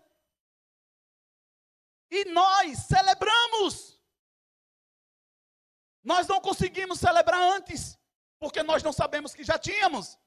E 2.09 2.25
nós 2.25 2.79
celebramos. 2.79 3.99
Nós 6.03 6.27
não 6.27 6.39
conseguimos 6.39 6.99
celebrar 6.99 7.41
antes, 7.41 7.97
porque 8.39 8.61
nós 8.61 8.83
não 8.83 8.93
sabemos 8.93 9.33
que 9.33 9.43
já 9.43 9.57
tínhamos. 9.57 10.19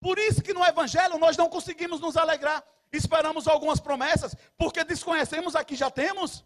Por 0.00 0.18
isso 0.18 0.42
que 0.42 0.54
no 0.54 0.64
Evangelho 0.64 1.18
nós 1.18 1.36
não 1.36 1.48
conseguimos 1.48 2.00
nos 2.00 2.16
alegrar. 2.16 2.64
Esperamos 2.92 3.48
algumas 3.48 3.80
promessas, 3.80 4.34
porque 4.56 4.84
desconhecemos 4.84 5.56
a 5.56 5.64
que 5.64 5.74
já 5.74 5.90
temos. 5.90 6.44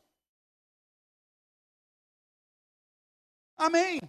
Amém. 3.56 4.00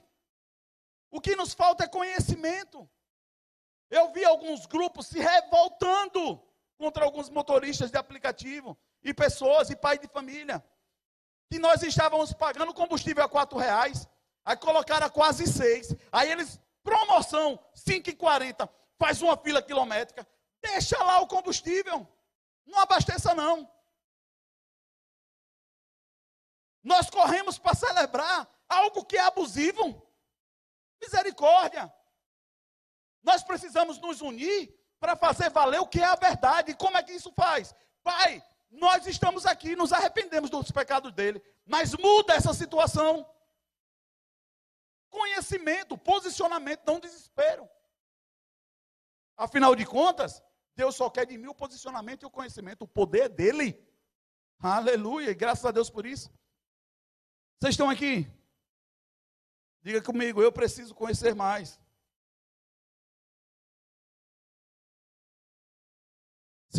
O 1.11 1.19
que 1.19 1.36
nos 1.36 1.53
falta 1.53 1.84
é 1.84 1.88
conhecimento. 1.88 2.89
Eu 3.89 4.11
vi 4.13 4.23
alguns 4.23 4.65
grupos 4.65 5.07
se 5.07 5.19
revoltando 5.19 6.41
contra 6.77 7.03
alguns 7.03 7.30
motoristas 7.30 7.91
de 7.91 7.97
aplicativo 7.97 8.80
e 9.04 9.14
pessoas 9.14 9.70
e 9.70 9.76
pais 9.76 10.00
de 10.00 10.08
família. 10.08 10.64
Que 11.50 11.60
nós 11.60 11.82
estávamos 11.84 12.34
pagando 12.34 12.74
combustível 12.74 13.24
a 13.24 13.30
quatro 13.30 13.58
reais, 13.58 14.08
aí 14.45 14.56
colocaram 14.58 15.08
a 15.08 15.10
quase 15.10 15.47
seis. 15.47 15.95
Aí 16.12 16.32
eles, 16.32 16.60
promoção, 16.84 17.60
5,40, 17.76 18.70
faz 18.97 19.22
uma 19.22 19.38
fila 19.38 19.62
quilométrica. 19.62 20.28
Deixa 20.62 21.02
lá 21.04 21.20
o 21.20 21.28
combustível. 21.28 22.08
Não 22.66 22.80
abasteça 22.80 23.34
não. 23.34 23.70
Nós 26.84 27.10
corremos 27.10 27.58
para 27.58 27.76
celebrar 27.76 28.47
algo 28.68 29.06
que 29.06 29.18
é 29.18 29.22
abusivo. 29.22 30.08
Misericórdia. 31.02 31.91
Nós 33.24 33.43
precisamos 33.43 34.00
nos 34.00 34.22
unir 34.22 34.74
para 35.00 35.16
fazer 35.16 35.50
valer 35.50 35.80
o 35.80 35.88
que 35.88 36.00
é 36.00 36.06
a 36.06 36.16
verdade. 36.16 36.76
Como 36.76 36.97
é 36.97 37.04
que 37.04 37.14
isso 37.14 37.32
faz? 37.34 37.74
Pai, 38.04 38.43
nós 38.70 39.07
estamos 39.07 39.45
aqui, 39.45 39.76
nos 39.76 39.91
arrependemos 39.91 40.49
dos 40.49 40.72
pecados 40.72 41.11
dele, 41.11 41.41
mas 41.65 41.95
muda 41.95 42.34
essa 42.34 42.53
situação. 42.53 43.28
Conhecimento, 45.09 45.97
posicionamento, 45.97 46.86
não 46.86 46.99
desespero. 46.99 47.67
Afinal 49.36 49.76
de 49.76 49.86
contas, 49.86 50.43
Deus 50.76 50.95
só 50.95 51.09
quer 51.09 51.26
de 51.26 51.38
mim 51.38 51.47
o 51.47 51.55
posicionamento 51.55 52.24
e 52.24 52.26
o 52.26 52.32
conhecimento, 52.32 52.84
o 52.84 52.88
poder 52.88 53.24
é 53.24 53.30
dele. 53.30 53.88
Aleluia, 54.59 55.32
e 55.32 55.36
graças 55.36 55.65
a 55.65 55.72
Deus 55.72 55.89
por 55.89 56.05
isso. 56.05 56.32
Vocês 57.59 57.74
estão 57.74 57.89
aqui? 57.89 58.32
Diga 59.82 60.01
comigo, 60.01 60.41
eu 60.41 60.51
preciso 60.51 60.93
conhecer 60.93 61.34
mais. 61.34 61.80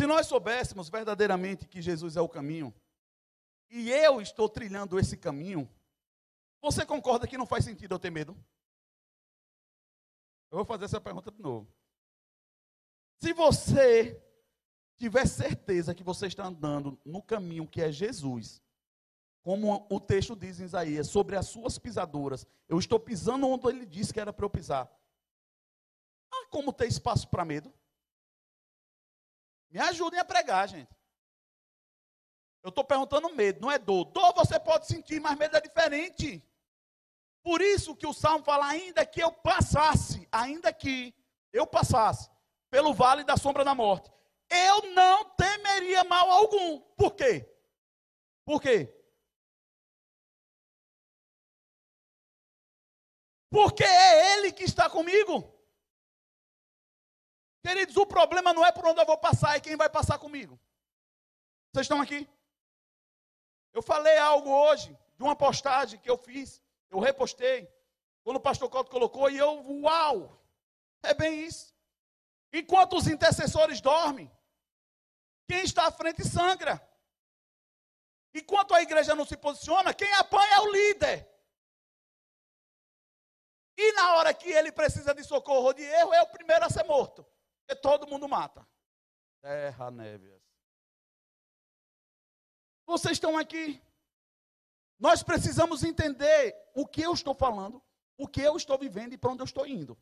Se 0.01 0.07
nós 0.07 0.25
soubéssemos 0.25 0.89
verdadeiramente 0.89 1.67
que 1.67 1.79
Jesus 1.79 2.17
é 2.17 2.21
o 2.21 2.27
caminho, 2.27 2.73
e 3.69 3.91
eu 3.91 4.19
estou 4.19 4.49
trilhando 4.49 4.97
esse 4.97 5.15
caminho, 5.15 5.69
você 6.59 6.83
concorda 6.83 7.27
que 7.27 7.37
não 7.37 7.45
faz 7.45 7.65
sentido 7.65 7.93
eu 7.93 7.99
ter 7.99 8.09
medo? 8.09 8.35
Eu 10.49 10.57
vou 10.57 10.65
fazer 10.65 10.85
essa 10.85 10.99
pergunta 10.99 11.29
de 11.29 11.39
novo. 11.39 11.71
Se 13.21 13.31
você 13.31 14.19
tiver 14.97 15.27
certeza 15.27 15.93
que 15.93 16.03
você 16.03 16.25
está 16.25 16.47
andando 16.47 16.99
no 17.05 17.21
caminho 17.21 17.67
que 17.67 17.79
é 17.79 17.91
Jesus, 17.91 18.59
como 19.43 19.85
o 19.87 19.99
texto 19.99 20.35
diz 20.35 20.59
em 20.59 20.63
Isaías, 20.63 21.09
sobre 21.09 21.35
as 21.35 21.45
suas 21.45 21.77
pisaduras. 21.77 22.47
Eu 22.67 22.79
estou 22.79 22.99
pisando 22.99 23.47
onde 23.47 23.67
ele 23.67 23.85
disse 23.85 24.11
que 24.11 24.19
era 24.19 24.33
para 24.33 24.45
eu 24.47 24.49
pisar. 24.49 24.91
Ah, 26.33 26.47
como 26.49 26.73
ter 26.73 26.87
espaço 26.87 27.27
para 27.27 27.45
medo? 27.45 27.71
Me 29.71 29.79
ajudem 29.79 30.19
a 30.19 30.25
pregar, 30.25 30.67
gente. 30.67 30.93
Eu 32.61 32.69
estou 32.69 32.83
perguntando 32.83 33.33
medo, 33.33 33.61
não 33.61 33.71
é 33.71 33.79
dor. 33.79 34.05
Dor 34.05 34.33
você 34.33 34.59
pode 34.59 34.85
sentir, 34.85 35.19
mas 35.19 35.37
medo 35.37 35.55
é 35.55 35.61
diferente. 35.61 36.43
Por 37.41 37.61
isso 37.61 37.95
que 37.95 38.05
o 38.05 38.13
Salmo 38.13 38.43
fala, 38.43 38.67
ainda 38.67 39.05
que 39.05 39.21
eu 39.21 39.31
passasse, 39.31 40.27
ainda 40.31 40.71
que 40.71 41.15
eu 41.51 41.65
passasse 41.65 42.29
pelo 42.69 42.93
vale 42.93 43.23
da 43.23 43.35
sombra 43.35 43.63
da 43.63 43.73
morte, 43.73 44.11
eu 44.49 44.93
não 44.93 45.29
temeria 45.31 46.03
mal 46.03 46.29
algum. 46.29 46.81
Por 46.95 47.15
quê? 47.15 47.49
Por 48.45 48.61
quê? 48.61 48.93
Porque 53.49 53.83
é 53.83 54.37
Ele 54.37 54.51
que 54.51 54.63
está 54.63 54.89
comigo. 54.89 55.60
Queridos, 57.63 57.95
o 57.95 58.05
problema 58.05 58.53
não 58.53 58.65
é 58.65 58.71
por 58.71 58.85
onde 58.87 58.99
eu 58.99 59.05
vou 59.05 59.17
passar, 59.17 59.55
é 59.55 59.59
quem 59.59 59.75
vai 59.75 59.89
passar 59.89 60.17
comigo. 60.17 60.59
Vocês 61.71 61.85
estão 61.85 62.01
aqui? 62.01 62.27
Eu 63.73 63.81
falei 63.81 64.17
algo 64.17 64.49
hoje, 64.49 64.97
de 65.15 65.23
uma 65.23 65.35
postagem 65.35 65.99
que 65.99 66.09
eu 66.09 66.17
fiz, 66.17 66.61
eu 66.89 66.99
repostei, 66.99 67.71
quando 68.23 68.37
o 68.37 68.41
pastor 68.41 68.69
Couto 68.69 68.91
colocou, 68.91 69.29
e 69.29 69.37
eu, 69.37 69.63
uau! 69.81 70.41
É 71.03 71.13
bem 71.13 71.43
isso. 71.43 71.73
Enquanto 72.51 72.97
os 72.97 73.07
intercessores 73.07 73.79
dormem, 73.79 74.29
quem 75.47 75.63
está 75.63 75.87
à 75.87 75.91
frente 75.91 76.27
sangra. 76.27 76.81
Enquanto 78.33 78.73
a 78.73 78.81
igreja 78.81 79.15
não 79.15 79.25
se 79.25 79.37
posiciona, 79.37 79.93
quem 79.93 80.11
apanha 80.13 80.55
é 80.55 80.59
o 80.61 80.71
líder. 80.71 81.29
E 83.77 83.93
na 83.93 84.15
hora 84.15 84.33
que 84.33 84.49
ele 84.51 84.71
precisa 84.71 85.13
de 85.13 85.23
socorro 85.23 85.67
ou 85.67 85.73
de 85.73 85.83
erro, 85.83 86.13
é 86.13 86.21
o 86.21 86.27
primeiro 86.27 86.65
a 86.65 86.69
ser 86.69 86.83
morto. 86.83 87.25
Todo 87.75 88.07
mundo 88.07 88.27
mata. 88.27 88.67
Terra, 89.41 89.89
névias. 89.89 90.41
Vocês 92.85 93.13
estão 93.13 93.37
aqui. 93.37 93.81
Nós 94.99 95.23
precisamos 95.23 95.83
entender 95.83 96.55
o 96.75 96.85
que 96.85 97.01
eu 97.01 97.13
estou 97.13 97.33
falando, 97.33 97.81
o 98.17 98.27
que 98.27 98.41
eu 98.41 98.55
estou 98.55 98.77
vivendo 98.77 99.13
e 99.13 99.17
para 99.17 99.31
onde 99.31 99.41
eu 99.41 99.45
estou 99.45 99.65
indo. 99.65 99.97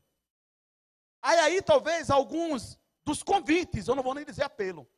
Aí, 1.22 1.38
aí, 1.40 1.62
talvez, 1.62 2.10
alguns 2.10 2.80
dos 3.06 3.24
convites, 3.24 3.88
eu 3.88 3.96
não 3.96 4.04
vou 4.04 4.14
nem 4.14 4.26
dizer 4.26 4.44
apelo, 4.44 4.90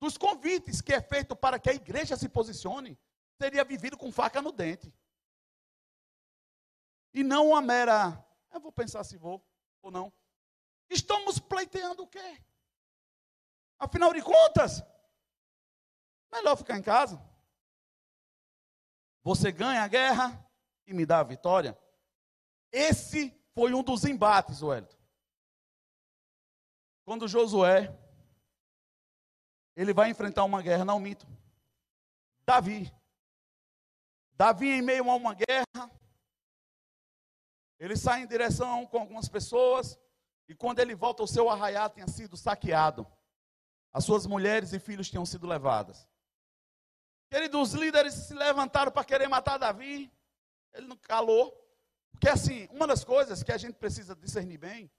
dos 0.00 0.16
convites 0.16 0.80
que 0.80 0.92
é 0.92 1.00
feito 1.00 1.34
para 1.34 1.58
que 1.58 1.68
a 1.68 1.74
igreja 1.74 2.16
se 2.16 2.28
posicione, 2.28 2.98
seria 3.40 3.64
vivido 3.64 3.96
com 3.96 4.12
faca 4.12 4.40
no 4.40 4.52
dente. 4.52 4.92
E 7.12 7.24
não 7.24 7.48
uma 7.48 7.60
mera, 7.60 8.24
eu 8.52 8.60
vou 8.60 8.70
pensar 8.70 9.02
se 9.04 9.16
vou 9.16 9.44
ou 9.82 9.90
não. 9.90 10.12
Estamos 10.90 11.38
pleiteando 11.38 12.02
o 12.02 12.06
quê? 12.06 12.42
Afinal 13.78 14.12
de 14.12 14.22
contas, 14.22 14.82
melhor 16.32 16.56
ficar 16.56 16.76
em 16.76 16.82
casa. 16.82 17.22
Você 19.22 19.52
ganha 19.52 19.82
a 19.82 19.88
guerra 19.88 20.50
e 20.86 20.94
me 20.94 21.04
dá 21.04 21.20
a 21.20 21.24
vitória. 21.24 21.78
Esse 22.72 23.30
foi 23.54 23.74
um 23.74 23.82
dos 23.82 24.04
embates, 24.04 24.62
Wellington. 24.62 24.96
Quando 27.04 27.28
Josué, 27.28 27.96
ele 29.76 29.92
vai 29.92 30.10
enfrentar 30.10 30.44
uma 30.44 30.60
guerra, 30.60 30.84
não 30.84 30.98
mito. 30.98 31.26
Davi. 32.44 32.92
Davi, 34.32 34.68
em 34.70 34.82
meio 34.82 35.10
a 35.10 35.14
uma 35.14 35.34
guerra, 35.34 35.90
ele 37.78 37.96
sai 37.96 38.22
em 38.22 38.26
direção 38.26 38.86
com 38.86 38.98
algumas 38.98 39.28
pessoas, 39.28 39.98
e 40.48 40.54
quando 40.54 40.78
ele 40.78 40.94
volta, 40.94 41.22
o 41.22 41.28
seu 41.28 41.50
arraial 41.50 41.90
tinha 41.90 42.08
sido 42.08 42.36
saqueado. 42.36 43.06
As 43.92 44.04
suas 44.04 44.26
mulheres 44.26 44.72
e 44.72 44.78
filhos 44.78 45.10
tinham 45.10 45.26
sido 45.26 45.46
levadas. 45.46 46.08
Queridos, 47.30 47.74
os 47.74 47.74
líderes 47.74 48.14
se 48.14 48.32
levantaram 48.32 48.90
para 48.90 49.04
querer 49.04 49.28
matar 49.28 49.58
Davi. 49.58 50.10
Ele 50.72 50.86
não 50.86 50.96
calou, 50.96 51.54
Porque 52.12 52.28
assim, 52.28 52.66
uma 52.70 52.86
das 52.86 53.04
coisas 53.04 53.42
que 53.42 53.52
a 53.52 53.58
gente 53.58 53.74
precisa 53.74 54.14
discernir 54.16 54.58
bem 54.58 54.90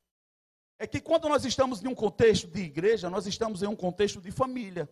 é 0.78 0.88
que 0.88 1.02
quando 1.02 1.28
nós 1.28 1.44
estamos 1.44 1.84
em 1.84 1.88
um 1.88 1.96
contexto 1.96 2.48
de 2.48 2.62
igreja, 2.62 3.10
nós 3.10 3.28
estamos 3.28 3.62
em 3.62 3.68
um 3.68 3.76
contexto 3.76 4.22
de 4.22 4.32
família. 4.32 4.90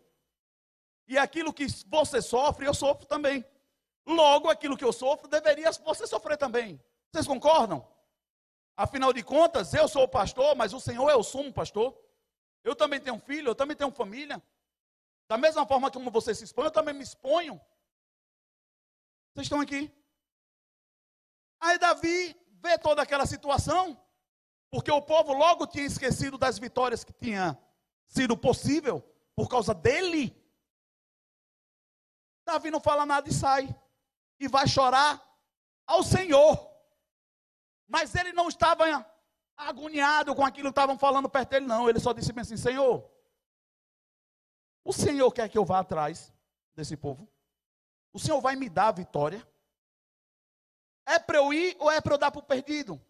E 1.07 1.17
aquilo 1.17 1.53
que 1.53 1.67
você 1.87 2.21
sofre, 2.21 2.65
eu 2.65 2.73
sofro 2.73 3.05
também. 3.05 3.45
Logo, 4.05 4.49
aquilo 4.49 4.75
que 4.75 4.83
eu 4.83 4.91
sofro, 4.91 5.27
deveria 5.27 5.71
você 5.71 6.05
sofrer 6.05 6.37
também. 6.37 6.81
Vocês 7.11 7.25
concordam? 7.25 7.87
Afinal 8.77 9.11
de 9.11 9.23
contas, 9.23 9.73
eu 9.73 9.87
sou 9.87 10.03
o 10.03 10.07
pastor, 10.07 10.55
mas 10.55 10.71
o 10.71 10.79
Senhor 10.79 11.09
é 11.09 11.15
o 11.15 11.23
sumo 11.23 11.51
pastor. 11.51 11.99
Eu 12.63 12.75
também 12.75 13.01
tenho 13.01 13.17
filho, 13.17 13.49
eu 13.49 13.55
também 13.55 13.75
tenho 13.75 13.89
família. 13.89 14.41
Da 15.27 15.35
mesma 15.35 15.65
forma 15.65 15.89
como 15.89 16.11
você 16.11 16.35
se 16.35 16.43
expõe, 16.43 16.65
eu 16.65 16.71
também 16.71 16.93
me 16.93 17.01
exponho. 17.01 17.59
Vocês 19.33 19.45
estão 19.45 19.59
aqui? 19.59 19.91
Aí 21.59 21.79
Davi 21.79 22.39
vê 22.61 22.77
toda 22.77 23.01
aquela 23.01 23.25
situação, 23.25 23.99
porque 24.69 24.91
o 24.91 25.01
povo 25.01 25.33
logo 25.33 25.65
tinha 25.65 25.85
esquecido 25.85 26.37
das 26.37 26.59
vitórias 26.59 27.03
que 27.03 27.11
tinha 27.11 27.57
sido 28.07 28.37
possível 28.37 29.01
por 29.35 29.49
causa 29.49 29.73
dele. 29.73 30.39
Davi 32.45 32.69
não 32.69 32.79
fala 32.79 33.07
nada 33.07 33.27
e 33.27 33.33
sai. 33.33 33.75
E 34.39 34.47
vai 34.47 34.67
chorar 34.67 35.19
ao 35.87 36.03
Senhor. 36.03 36.76
Mas 37.87 38.13
ele 38.15 38.33
não 38.33 38.47
estava 38.47 38.83
agoniado 39.55 40.35
com 40.35 40.45
aquilo 40.45 40.69
que 40.69 40.71
estavam 40.71 40.97
falando 40.97 41.29
perto 41.29 41.49
dele, 41.49 41.65
não. 41.65 41.89
Ele 41.89 41.99
só 41.99 42.13
disse 42.13 42.31
assim: 42.37 42.57
Senhor, 42.57 43.09
o 44.83 44.93
Senhor 44.93 45.31
quer 45.31 45.49
que 45.49 45.57
eu 45.57 45.65
vá 45.65 45.79
atrás 45.79 46.33
desse 46.75 46.95
povo? 46.95 47.27
O 48.13 48.19
Senhor 48.19 48.39
vai 48.41 48.55
me 48.55 48.69
dar 48.69 48.87
a 48.87 48.91
vitória? 48.91 49.47
É 51.05 51.17
para 51.17 51.37
eu 51.37 51.53
ir 51.53 51.75
ou 51.79 51.91
é 51.91 52.01
para 52.01 52.13
eu 52.13 52.17
dar 52.17 52.31
para 52.31 52.39
o 52.39 52.43
perdido? 52.43 53.01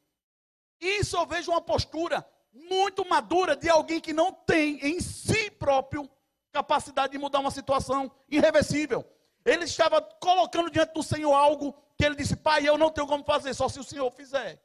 Isso 0.80 1.17
eu 1.17 1.25
vejo 1.25 1.51
uma 1.51 1.61
postura 1.61 2.28
muito 2.51 3.07
madura 3.07 3.55
de 3.55 3.69
alguém 3.69 3.99
que 3.99 4.13
não 4.13 4.32
tem 4.32 4.80
em 4.86 4.99
si 4.99 5.49
próprio 5.51 6.09
capacidade 6.51 7.11
de 7.11 7.17
mudar 7.17 7.39
uma 7.39 7.51
situação 7.51 8.11
irreversível. 8.30 9.05
Ele 9.45 9.65
estava 9.65 10.01
colocando 10.01 10.69
diante 10.69 10.93
do 10.93 11.03
Senhor 11.03 11.34
algo 11.34 11.73
que 11.97 12.05
ele 12.05 12.15
disse: 12.15 12.36
Pai, 12.36 12.67
eu 12.67 12.78
não 12.78 12.91
tenho 12.91 13.07
como 13.07 13.23
fazer, 13.23 13.53
só 13.53 13.69
se 13.69 13.80
o 13.80 13.84
Senhor 13.84 14.09
fizer. 14.11 14.61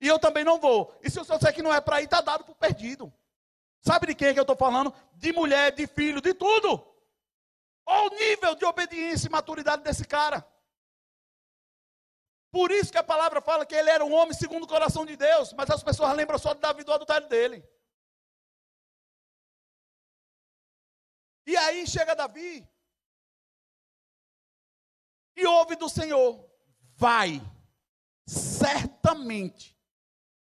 E 0.00 0.06
eu 0.06 0.18
também 0.18 0.44
não 0.44 0.58
vou. 0.58 0.94
E 1.02 1.10
se 1.10 1.18
o 1.18 1.24
Senhor 1.24 1.38
disser 1.38 1.54
que 1.54 1.62
não 1.62 1.74
é 1.74 1.80
para 1.80 2.00
ir, 2.00 2.04
está 2.04 2.20
dado 2.20 2.44
o 2.48 2.54
perdido. 2.54 3.12
Sabe 3.80 4.08
de 4.08 4.14
quem 4.14 4.28
é 4.28 4.32
que 4.32 4.38
eu 4.38 4.42
estou 4.42 4.56
falando? 4.56 4.92
De 5.14 5.32
mulher, 5.32 5.72
de 5.72 5.86
filho, 5.86 6.20
de 6.20 6.34
tudo. 6.34 6.86
Olha 7.86 8.10
o 8.10 8.14
nível 8.14 8.54
de 8.54 8.64
obediência 8.64 9.28
e 9.28 9.30
maturidade 9.30 9.82
desse 9.82 10.04
cara. 10.04 10.46
Por 12.50 12.70
isso 12.70 12.92
que 12.92 12.98
a 12.98 13.04
palavra 13.04 13.40
fala 13.40 13.66
que 13.66 13.74
ele 13.74 13.90
era 13.90 14.04
um 14.04 14.12
homem 14.12 14.34
segundo 14.34 14.64
o 14.64 14.68
coração 14.68 15.04
de 15.04 15.16
Deus, 15.16 15.52
mas 15.52 15.70
as 15.70 15.82
pessoas 15.82 16.14
lembram 16.16 16.38
só 16.38 16.54
de 16.54 16.60
Davi 16.60 16.82
do 16.82 16.92
adultério 16.92 17.28
dele. 17.28 17.66
E 21.46 21.56
aí 21.56 21.86
chega 21.86 22.14
Davi 22.14 22.68
e 25.36 25.46
ouve 25.46 25.76
do 25.76 25.88
Senhor: 25.88 26.46
vai, 26.94 27.40
certamente 28.26 29.77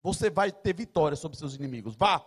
você 0.07 0.31
vai 0.31 0.53
ter 0.53 0.73
vitória 0.73 1.17
sobre 1.17 1.37
seus 1.37 1.57
inimigos. 1.57 1.97
Vá. 1.97 2.25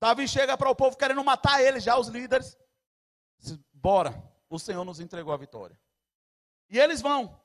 Davi 0.00 0.28
chega 0.28 0.56
para 0.56 0.70
o 0.70 0.76
povo 0.76 0.96
querendo 0.96 1.24
matar 1.24 1.60
ele, 1.60 1.80
já 1.80 1.98
os 1.98 2.06
líderes. 2.06 2.56
Diz, 3.36 3.58
Bora, 3.72 4.22
o 4.48 4.56
Senhor 4.56 4.84
nos 4.84 5.00
entregou 5.00 5.34
a 5.34 5.36
vitória. 5.36 5.76
E 6.68 6.78
eles 6.78 7.02
vão. 7.02 7.36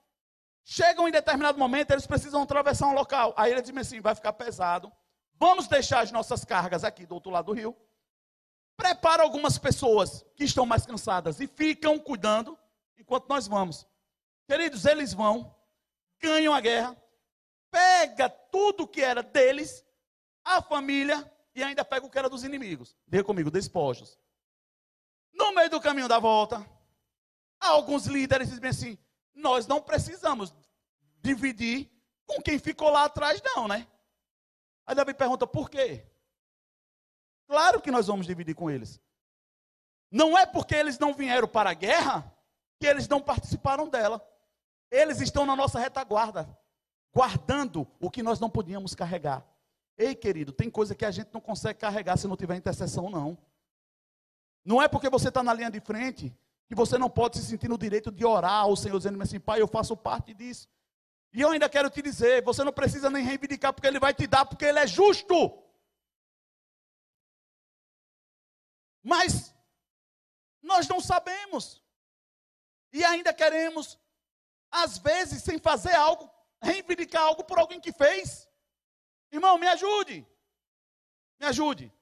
Chegam 0.64 1.08
em 1.08 1.12
determinado 1.12 1.58
momento, 1.58 1.90
eles 1.90 2.06
precisam 2.06 2.44
atravessar 2.44 2.86
um 2.86 2.94
local. 2.94 3.34
Aí 3.36 3.52
ele 3.52 3.62
diz 3.64 3.76
assim: 3.76 4.00
vai 4.00 4.14
ficar 4.14 4.34
pesado. 4.34 4.94
Vamos 5.34 5.68
deixar 5.68 6.02
as 6.02 6.12
nossas 6.12 6.46
cargas 6.46 6.84
aqui 6.84 7.08
do 7.08 7.16
outro 7.16 7.32
lado 7.32 7.48
do 7.48 7.54
rio. 7.54 7.76
Prepara 8.78 9.24
algumas 9.24 9.58
pessoas 9.58 10.24
que 10.36 10.44
estão 10.44 10.64
mais 10.64 10.86
cansadas 10.86 11.40
e 11.40 11.48
ficam 11.48 11.98
cuidando 11.98 12.56
enquanto 13.00 13.28
nós 13.30 13.48
vamos. 13.48 13.88
Queridos, 14.48 14.86
eles 14.86 15.12
vão, 15.12 15.56
ganham 16.22 16.54
a 16.54 16.62
guerra, 16.62 16.96
pega 17.76 18.30
tudo 18.30 18.88
que 18.88 19.02
era 19.02 19.22
deles, 19.22 19.86
a 20.46 20.62
família, 20.62 21.30
e 21.54 21.62
ainda 21.62 21.84
pega 21.84 22.06
o 22.06 22.10
que 22.10 22.18
era 22.18 22.30
dos 22.30 22.46
inimigos. 22.46 22.96
Diga 23.06 23.26
comigo, 23.26 23.52
despojos. 23.52 24.18
No 25.34 25.54
meio 25.54 25.70
do 25.70 25.82
caminho 25.82 26.08
da 26.08 26.18
volta, 26.18 26.66
alguns 27.60 28.06
líderes 28.06 28.50
dizem 28.50 28.70
assim: 28.70 28.98
nós 29.34 29.68
não 29.68 29.82
precisamos 29.82 30.56
dividir 31.22 31.92
com 32.26 32.42
quem 32.42 32.58
ficou 32.58 32.90
lá 32.90 33.04
atrás, 33.04 33.42
não, 33.44 33.68
né? 33.68 33.86
Aí 34.86 34.96
Davi 34.96 35.14
pergunta: 35.14 35.46
por 35.46 35.70
quê? 35.70 36.10
Claro 37.46 37.82
que 37.82 37.92
nós 37.92 38.08
vamos 38.08 38.26
dividir 38.26 38.56
com 38.56 38.72
eles. 38.72 39.02
Não 40.10 40.38
é 40.38 40.46
porque 40.46 40.76
eles 40.76 40.98
não 40.98 41.14
vieram 41.14 41.48
para 41.48 41.72
a 41.72 41.74
guerra 41.74 42.34
que 42.80 42.88
eles 42.88 43.10
não 43.10 43.22
participaram 43.22 43.90
dela. 43.90 44.26
Eles 44.90 45.20
estão 45.20 45.46
na 45.46 45.58
nossa 45.58 45.78
retaguarda, 45.78 46.58
guardando 47.16 47.88
o 47.98 48.12
que 48.12 48.22
nós 48.22 48.42
não 48.42 48.50
podíamos 48.50 48.94
carregar. 48.94 49.48
Ei, 49.98 50.14
querido, 50.14 50.52
tem 50.52 50.70
coisa 50.70 50.94
que 50.94 51.06
a 51.06 51.12
gente 51.12 51.30
não 51.34 51.40
consegue 51.40 51.80
carregar 51.80 52.18
se 52.18 52.28
não 52.28 52.36
tiver 52.36 52.58
intercessão, 52.58 53.10
não. 53.10 53.38
Não 54.66 54.82
é 54.82 54.90
porque 54.90 55.10
você 55.10 55.30
está 55.30 55.42
na 55.42 55.54
linha 55.54 55.72
de 55.72 55.80
frente 55.80 56.36
que 56.68 56.76
você 56.76 56.98
não 56.98 57.10
pode 57.10 57.38
se 57.38 57.46
sentir 57.46 57.70
no 57.70 57.78
direito 57.78 58.12
de 58.12 58.26
orar 58.26 58.64
ao 58.64 58.76
Senhor, 58.76 58.98
dizendo 58.98 59.22
assim, 59.24 59.40
Pai, 59.40 59.62
eu 59.62 59.68
faço 59.68 59.96
parte 59.96 60.34
disso. 60.34 60.68
E 61.32 61.40
eu 61.40 61.52
ainda 61.52 61.70
quero 61.70 61.90
te 61.90 62.02
dizer, 62.02 62.44
você 62.44 62.66
não 62.66 62.74
precisa 62.74 63.10
nem 63.10 63.24
reivindicar, 63.24 63.72
porque 63.72 63.88
Ele 63.88 64.00
vai 64.00 64.14
te 64.14 64.28
dar, 64.28 64.46
porque 64.46 64.66
Ele 64.66 64.80
é 64.80 64.88
justo. 64.88 65.64
Mas 69.02 69.56
nós 70.62 70.86
não 70.86 71.00
sabemos. 71.00 71.82
E 72.92 73.06
ainda 73.06 73.34
queremos, 73.34 73.98
às 74.70 74.98
vezes, 74.98 75.44
sem 75.44 75.58
fazer 75.60 75.96
algo, 75.96 76.35
reivindicar 76.66 77.24
algo 77.24 77.44
por 77.44 77.58
alguém 77.60 77.80
que 77.80 77.92
fez. 77.92 78.50
Irmão, 79.32 79.58
me 79.58 79.68
ajude. 79.68 80.18
Me 81.40 81.46
ajude. 81.48 81.94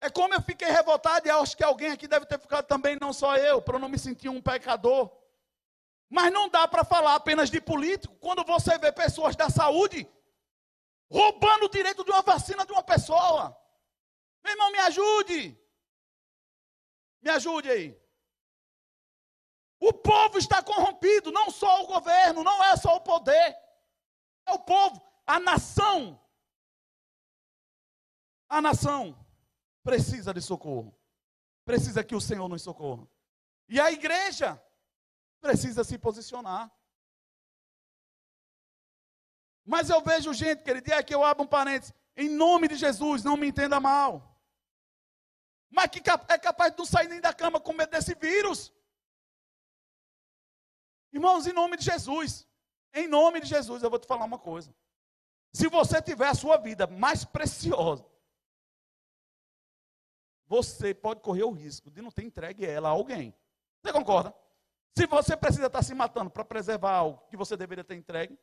É 0.00 0.10
como 0.10 0.34
eu 0.34 0.42
fiquei 0.42 0.68
revoltado, 0.68 1.26
e 1.26 1.30
acho 1.30 1.56
que 1.56 1.64
alguém 1.64 1.90
aqui 1.90 2.06
deve 2.06 2.26
ter 2.26 2.38
ficado 2.38 2.66
também, 2.66 2.96
não 3.00 3.12
só 3.12 3.36
eu, 3.36 3.60
para 3.60 3.78
não 3.78 3.88
me 3.88 3.98
sentir 3.98 4.28
um 4.28 4.42
pecador. 4.42 5.10
Mas 6.08 6.32
não 6.32 6.48
dá 6.48 6.68
para 6.68 6.84
falar 6.84 7.14
apenas 7.14 7.50
de 7.50 7.60
político 7.60 8.14
quando 8.16 8.44
você 8.44 8.78
vê 8.78 8.92
pessoas 8.92 9.34
da 9.34 9.48
saúde 9.50 10.08
roubando 11.10 11.66
o 11.66 11.68
direito 11.68 12.04
de 12.04 12.10
uma 12.10 12.22
vacina 12.22 12.64
de 12.64 12.72
uma 12.72 12.82
pessoa. 12.82 13.56
Meu 14.44 14.52
irmão, 14.52 14.70
me 14.70 14.78
ajude. 14.78 15.58
Me 17.22 17.30
ajude 17.30 17.70
aí. 17.70 18.05
O 19.78 19.92
povo 19.92 20.38
está 20.38 20.62
corrompido, 20.62 21.30
não 21.30 21.50
só 21.50 21.82
o 21.82 21.86
governo, 21.86 22.42
não 22.42 22.64
é 22.64 22.76
só 22.76 22.96
o 22.96 23.00
poder, 23.00 23.56
é 24.46 24.52
o 24.52 24.58
povo, 24.58 25.02
a 25.26 25.38
nação. 25.38 26.20
A 28.48 28.60
nação 28.62 29.18
precisa 29.82 30.32
de 30.32 30.40
socorro, 30.40 30.96
precisa 31.64 32.02
que 32.02 32.14
o 32.14 32.20
Senhor 32.20 32.48
nos 32.48 32.62
socorra. 32.62 33.06
E 33.68 33.80
a 33.80 33.90
igreja 33.90 34.62
precisa 35.40 35.84
se 35.84 35.98
posicionar. 35.98 36.72
Mas 39.64 39.90
eu 39.90 40.00
vejo 40.00 40.32
gente, 40.32 40.62
querido, 40.62 40.88
e 40.88 40.92
aqui 40.92 41.12
eu 41.12 41.24
abro 41.24 41.42
um 41.42 41.46
parênteses, 41.46 41.92
em 42.16 42.28
nome 42.28 42.68
de 42.68 42.76
Jesus, 42.76 43.24
não 43.24 43.36
me 43.36 43.48
entenda 43.48 43.80
mal. 43.80 44.40
Mas 45.68 45.90
que 45.90 45.98
é 46.28 46.38
capaz 46.38 46.70
de 46.72 46.78
não 46.78 46.86
sair 46.86 47.08
nem 47.08 47.20
da 47.20 47.34
cama 47.34 47.60
com 47.60 47.72
medo 47.72 47.90
desse 47.90 48.14
vírus. 48.14 48.72
Irmãos, 51.16 51.46
em 51.46 51.52
nome 51.54 51.78
de 51.78 51.84
Jesus, 51.86 52.46
em 52.92 53.08
nome 53.08 53.40
de 53.40 53.46
Jesus, 53.46 53.82
eu 53.82 53.88
vou 53.88 53.98
te 53.98 54.06
falar 54.06 54.26
uma 54.26 54.38
coisa. 54.38 54.70
Se 55.50 55.66
você 55.66 56.02
tiver 56.02 56.28
a 56.28 56.34
sua 56.34 56.58
vida 56.58 56.86
mais 56.86 57.24
preciosa, 57.24 58.04
você 60.46 60.92
pode 60.92 61.22
correr 61.22 61.44
o 61.44 61.52
risco 61.52 61.90
de 61.90 62.02
não 62.02 62.10
ter 62.10 62.22
entregue 62.22 62.66
ela 62.66 62.90
a 62.90 62.92
alguém. 62.92 63.34
Você 63.80 63.94
concorda? 63.94 64.34
Se 64.94 65.06
você 65.06 65.34
precisa 65.34 65.68
estar 65.68 65.82
se 65.82 65.94
matando 65.94 66.30
para 66.30 66.44
preservar 66.44 66.92
algo 66.92 67.26
que 67.28 67.36
você 67.36 67.56
deveria 67.56 67.82
ter 67.82 67.94
entregue, 67.94 68.38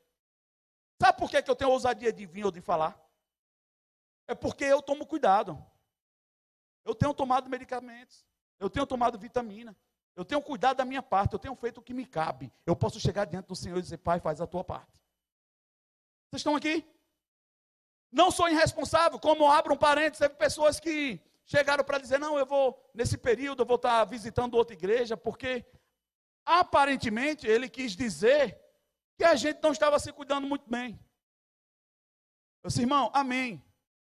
sabe 0.99 1.19
por 1.19 1.29
que, 1.29 1.43
que 1.43 1.51
eu 1.51 1.55
tenho 1.55 1.69
ousadia 1.69 2.11
de 2.11 2.25
vir 2.25 2.43
ou 2.43 2.51
de 2.51 2.59
falar? 2.59 2.99
É 4.27 4.33
porque 4.33 4.63
eu 4.63 4.81
tomo 4.81 5.05
cuidado. 5.05 5.63
Eu 6.83 6.95
tenho 6.95 7.13
tomado 7.13 7.47
medicamentos, 7.47 8.25
eu 8.59 8.67
tenho 8.67 8.87
tomado 8.87 9.19
vitamina, 9.19 9.77
eu 10.15 10.23
tenho 10.23 10.41
cuidado 10.41 10.77
da 10.77 10.85
minha 10.85 11.01
parte, 11.01 11.33
eu 11.33 11.39
tenho 11.39 11.55
feito 11.55 11.79
o 11.79 11.81
que 11.81 11.93
me 11.93 12.05
cabe. 12.05 12.51
Eu 12.65 12.75
posso 12.75 12.99
chegar 12.99 13.25
diante 13.25 13.47
do 13.47 13.55
Senhor 13.55 13.77
e 13.77 13.81
dizer, 13.81 13.97
Pai, 13.97 14.19
faz 14.19 14.39
a 14.39 14.47
tua 14.47 14.63
parte. 14.63 15.01
Vocês 16.29 16.39
estão 16.39 16.55
aqui? 16.55 16.85
Não 18.11 18.29
sou 18.29 18.47
irresponsável, 18.47 19.19
como 19.19 19.49
abro 19.49 19.73
um 19.73 19.77
parênteses, 19.77 20.19
teve 20.19 20.35
pessoas 20.35 20.79
que 20.79 21.19
chegaram 21.45 21.83
para 21.83 21.97
dizer, 21.97 22.19
não, 22.19 22.37
eu 22.37 22.45
vou, 22.45 22.91
nesse 22.93 23.17
período, 23.17 23.63
eu 23.63 23.65
vou 23.65 23.75
estar 23.75 24.05
visitando 24.05 24.53
outra 24.53 24.75
igreja, 24.75 25.17
porque 25.17 25.65
aparentemente 26.45 27.47
ele 27.47 27.67
quis 27.67 27.95
dizer 27.95 28.59
que 29.17 29.23
a 29.23 29.35
gente 29.35 29.61
não 29.63 29.71
estava 29.71 29.97
se 29.97 30.11
cuidando 30.11 30.47
muito 30.47 30.69
bem. 30.69 30.99
Eu 32.63 32.67
disse, 32.67 32.81
irmão, 32.81 33.09
amém. 33.13 33.63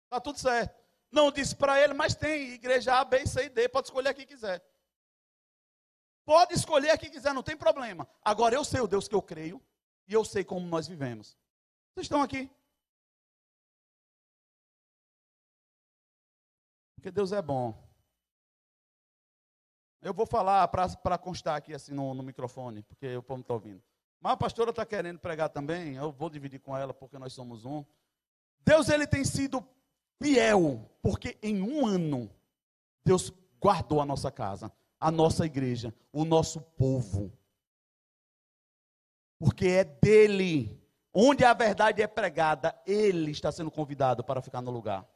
Está 0.04 0.20
tudo 0.20 0.38
certo. 0.38 0.74
Não 1.10 1.30
disse 1.32 1.56
para 1.56 1.80
ele, 1.80 1.94
mas 1.94 2.14
tem 2.14 2.50
igreja 2.50 2.98
A, 2.98 3.04
B, 3.04 3.26
C 3.26 3.46
e 3.46 3.48
D, 3.48 3.68
pode 3.68 3.88
escolher 3.88 4.14
quem 4.14 4.26
quiser. 4.26 4.62
Pode 6.26 6.54
escolher 6.54 6.98
quem 6.98 7.08
quiser, 7.08 7.32
não 7.32 7.42
tem 7.42 7.56
problema. 7.56 8.06
Agora 8.22 8.56
eu 8.56 8.64
sei 8.64 8.80
o 8.80 8.88
Deus 8.88 9.06
que 9.06 9.14
eu 9.14 9.22
creio 9.22 9.62
e 10.08 10.12
eu 10.12 10.24
sei 10.24 10.44
como 10.44 10.66
nós 10.66 10.88
vivemos. 10.88 11.38
Vocês 11.94 12.06
estão 12.06 12.20
aqui? 12.20 12.50
Porque 16.96 17.12
Deus 17.12 17.30
é 17.30 17.40
bom. 17.40 17.80
Eu 20.02 20.12
vou 20.12 20.26
falar 20.26 20.66
para 20.66 21.16
constar 21.16 21.56
aqui 21.56 21.72
assim 21.72 21.94
no, 21.94 22.12
no 22.12 22.24
microfone, 22.24 22.82
porque 22.82 23.16
o 23.16 23.22
povo 23.22 23.42
está 23.42 23.54
ouvindo. 23.54 23.82
Mas 24.20 24.32
a 24.32 24.36
pastora 24.36 24.70
está 24.70 24.84
querendo 24.84 25.20
pregar 25.20 25.48
também, 25.48 25.94
eu 25.94 26.10
vou 26.10 26.28
dividir 26.28 26.58
com 26.58 26.76
ela, 26.76 26.92
porque 26.92 27.20
nós 27.20 27.32
somos 27.32 27.64
um. 27.64 27.84
Deus 28.64 28.88
ele 28.88 29.06
tem 29.06 29.24
sido 29.24 29.64
fiel, 30.20 30.90
porque 31.00 31.38
em 31.40 31.62
um 31.62 31.86
ano 31.86 32.28
Deus 33.04 33.32
guardou 33.60 34.00
a 34.00 34.04
nossa 34.04 34.28
casa, 34.30 34.72
a 35.06 35.10
nossa 35.12 35.46
igreja, 35.46 35.94
o 36.12 36.24
nosso 36.24 36.60
povo. 36.60 37.32
Porque 39.38 39.68
é 39.68 39.84
dele, 39.84 40.82
onde 41.14 41.44
a 41.44 41.54
verdade 41.54 42.02
é 42.02 42.08
pregada, 42.08 42.76
ele 42.84 43.30
está 43.30 43.52
sendo 43.52 43.70
convidado 43.70 44.24
para 44.24 44.42
ficar 44.42 44.60
no 44.60 44.72
lugar. 44.72 45.06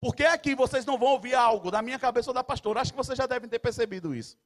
Porque 0.00 0.24
aqui 0.24 0.54
vocês 0.54 0.86
não 0.86 0.96
vão 0.96 1.08
ouvir 1.08 1.34
algo 1.34 1.70
da 1.70 1.82
minha 1.82 1.98
cabeça 1.98 2.30
ou 2.30 2.34
da 2.34 2.42
pastora. 2.42 2.80
Acho 2.80 2.92
que 2.92 2.96
vocês 2.96 3.18
já 3.18 3.26
devem 3.26 3.50
ter 3.50 3.58
percebido 3.58 4.14
isso. 4.14 4.38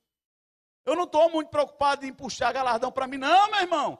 Eu 0.84 0.96
não 0.96 1.04
estou 1.04 1.30
muito 1.30 1.48
preocupado 1.48 2.04
em 2.04 2.12
puxar 2.12 2.52
galardão 2.52 2.90
para 2.90 3.06
mim, 3.06 3.18
não, 3.18 3.52
meu 3.52 3.60
irmão. 3.60 3.96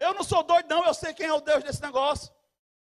Eu 0.00 0.14
não 0.14 0.24
sou 0.24 0.42
doido, 0.42 0.66
não. 0.66 0.86
Eu 0.86 0.94
sei 0.94 1.12
quem 1.12 1.26
é 1.26 1.32
o 1.34 1.42
Deus 1.42 1.62
desse 1.62 1.82
negócio. 1.82 2.32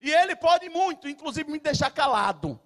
E 0.02 0.10
ele 0.12 0.36
pode 0.36 0.68
muito, 0.68 1.08
inclusive 1.08 1.50
me 1.50 1.58
deixar 1.58 1.90
calado. 1.90 2.60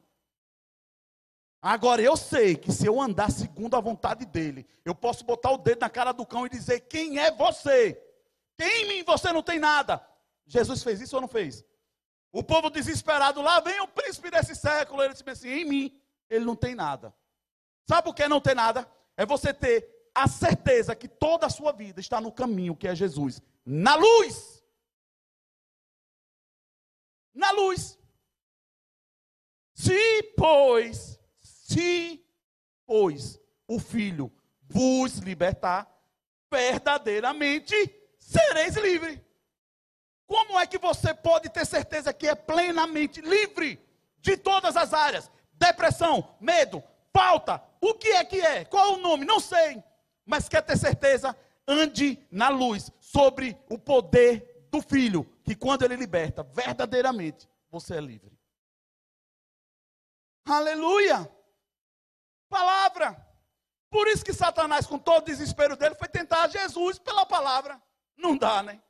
Agora 1.60 2.00
eu 2.00 2.16
sei 2.16 2.54
que 2.54 2.72
se 2.72 2.86
eu 2.86 3.00
andar 3.00 3.30
segundo 3.30 3.74
a 3.76 3.80
vontade 3.80 4.24
dele, 4.24 4.66
eu 4.84 4.94
posso 4.94 5.24
botar 5.24 5.50
o 5.50 5.58
dedo 5.58 5.80
na 5.80 5.90
cara 5.90 6.12
do 6.12 6.26
cão 6.26 6.46
e 6.46 6.50
dizer: 6.50 6.80
Quem 6.80 7.18
é 7.18 7.30
você? 7.30 8.00
Quem 8.56 8.84
em 8.84 8.88
mim 8.88 9.04
você 9.04 9.32
não 9.32 9.42
tem 9.42 9.58
nada? 9.58 10.06
Jesus 10.46 10.82
fez 10.82 11.00
isso 11.00 11.16
ou 11.16 11.22
não 11.22 11.28
fez? 11.28 11.64
O 12.32 12.42
povo 12.42 12.70
desesperado 12.70 13.40
lá, 13.42 13.60
vem 13.60 13.80
o 13.80 13.88
príncipe 13.88 14.30
desse 14.30 14.54
século. 14.54 15.02
Ele 15.02 15.12
disse 15.12 15.28
assim: 15.28 15.48
Em 15.48 15.64
mim, 15.64 16.00
ele 16.30 16.44
não 16.44 16.54
tem 16.54 16.74
nada. 16.74 17.14
Sabe 17.88 18.04
por 18.04 18.14
que 18.14 18.28
não 18.28 18.40
tem 18.40 18.54
nada? 18.54 18.88
É 19.16 19.24
você 19.24 19.52
ter 19.52 20.08
a 20.14 20.28
certeza 20.28 20.94
que 20.94 21.08
toda 21.08 21.46
a 21.46 21.50
sua 21.50 21.72
vida 21.72 22.00
está 22.00 22.20
no 22.20 22.32
caminho 22.32 22.76
que 22.76 22.88
é 22.88 22.94
Jesus, 22.94 23.40
na 23.64 23.94
luz 23.94 24.56
na 27.36 27.50
luz. 27.50 27.98
Se, 29.74 30.22
pois, 30.36 31.15
se, 31.66 32.24
pois, 32.86 33.40
o 33.66 33.80
Filho 33.80 34.32
vos 34.68 35.18
libertar, 35.18 35.92
verdadeiramente 36.48 37.74
sereis 38.18 38.76
livres. 38.76 39.20
Como 40.28 40.58
é 40.60 40.66
que 40.66 40.78
você 40.78 41.12
pode 41.12 41.48
ter 41.48 41.66
certeza 41.66 42.12
que 42.12 42.28
é 42.28 42.36
plenamente 42.36 43.20
livre 43.20 43.80
de 44.20 44.36
todas 44.36 44.76
as 44.76 44.94
áreas? 44.94 45.30
Depressão, 45.54 46.36
medo, 46.40 46.82
falta, 47.12 47.60
o 47.80 47.94
que 47.94 48.08
é 48.10 48.24
que 48.24 48.40
é? 48.40 48.64
Qual 48.64 48.94
é 48.94 48.96
o 48.96 49.00
nome? 49.00 49.24
Não 49.24 49.40
sei. 49.40 49.82
Mas 50.24 50.48
quer 50.48 50.62
ter 50.62 50.78
certeza? 50.78 51.36
Ande 51.66 52.24
na 52.30 52.48
luz 52.48 52.92
sobre 53.00 53.58
o 53.68 53.76
poder 53.76 54.68
do 54.70 54.80
filho, 54.80 55.24
que 55.42 55.56
quando 55.56 55.82
ele 55.82 55.96
liberta, 55.96 56.44
verdadeiramente, 56.44 57.48
você 57.68 57.96
é 57.96 58.00
livre. 58.00 58.38
Aleluia! 60.44 61.35
Palavra. 62.48 63.24
Por 63.90 64.08
isso 64.08 64.24
que 64.24 64.32
Satanás, 64.32 64.86
com 64.86 64.98
todo 64.98 65.22
o 65.22 65.24
desespero 65.24 65.76
dele, 65.76 65.94
foi 65.94 66.08
tentar 66.08 66.48
Jesus 66.48 66.98
pela 66.98 67.24
palavra. 67.24 67.80
Não 68.16 68.36
dá, 68.36 68.62
né? 68.62 68.82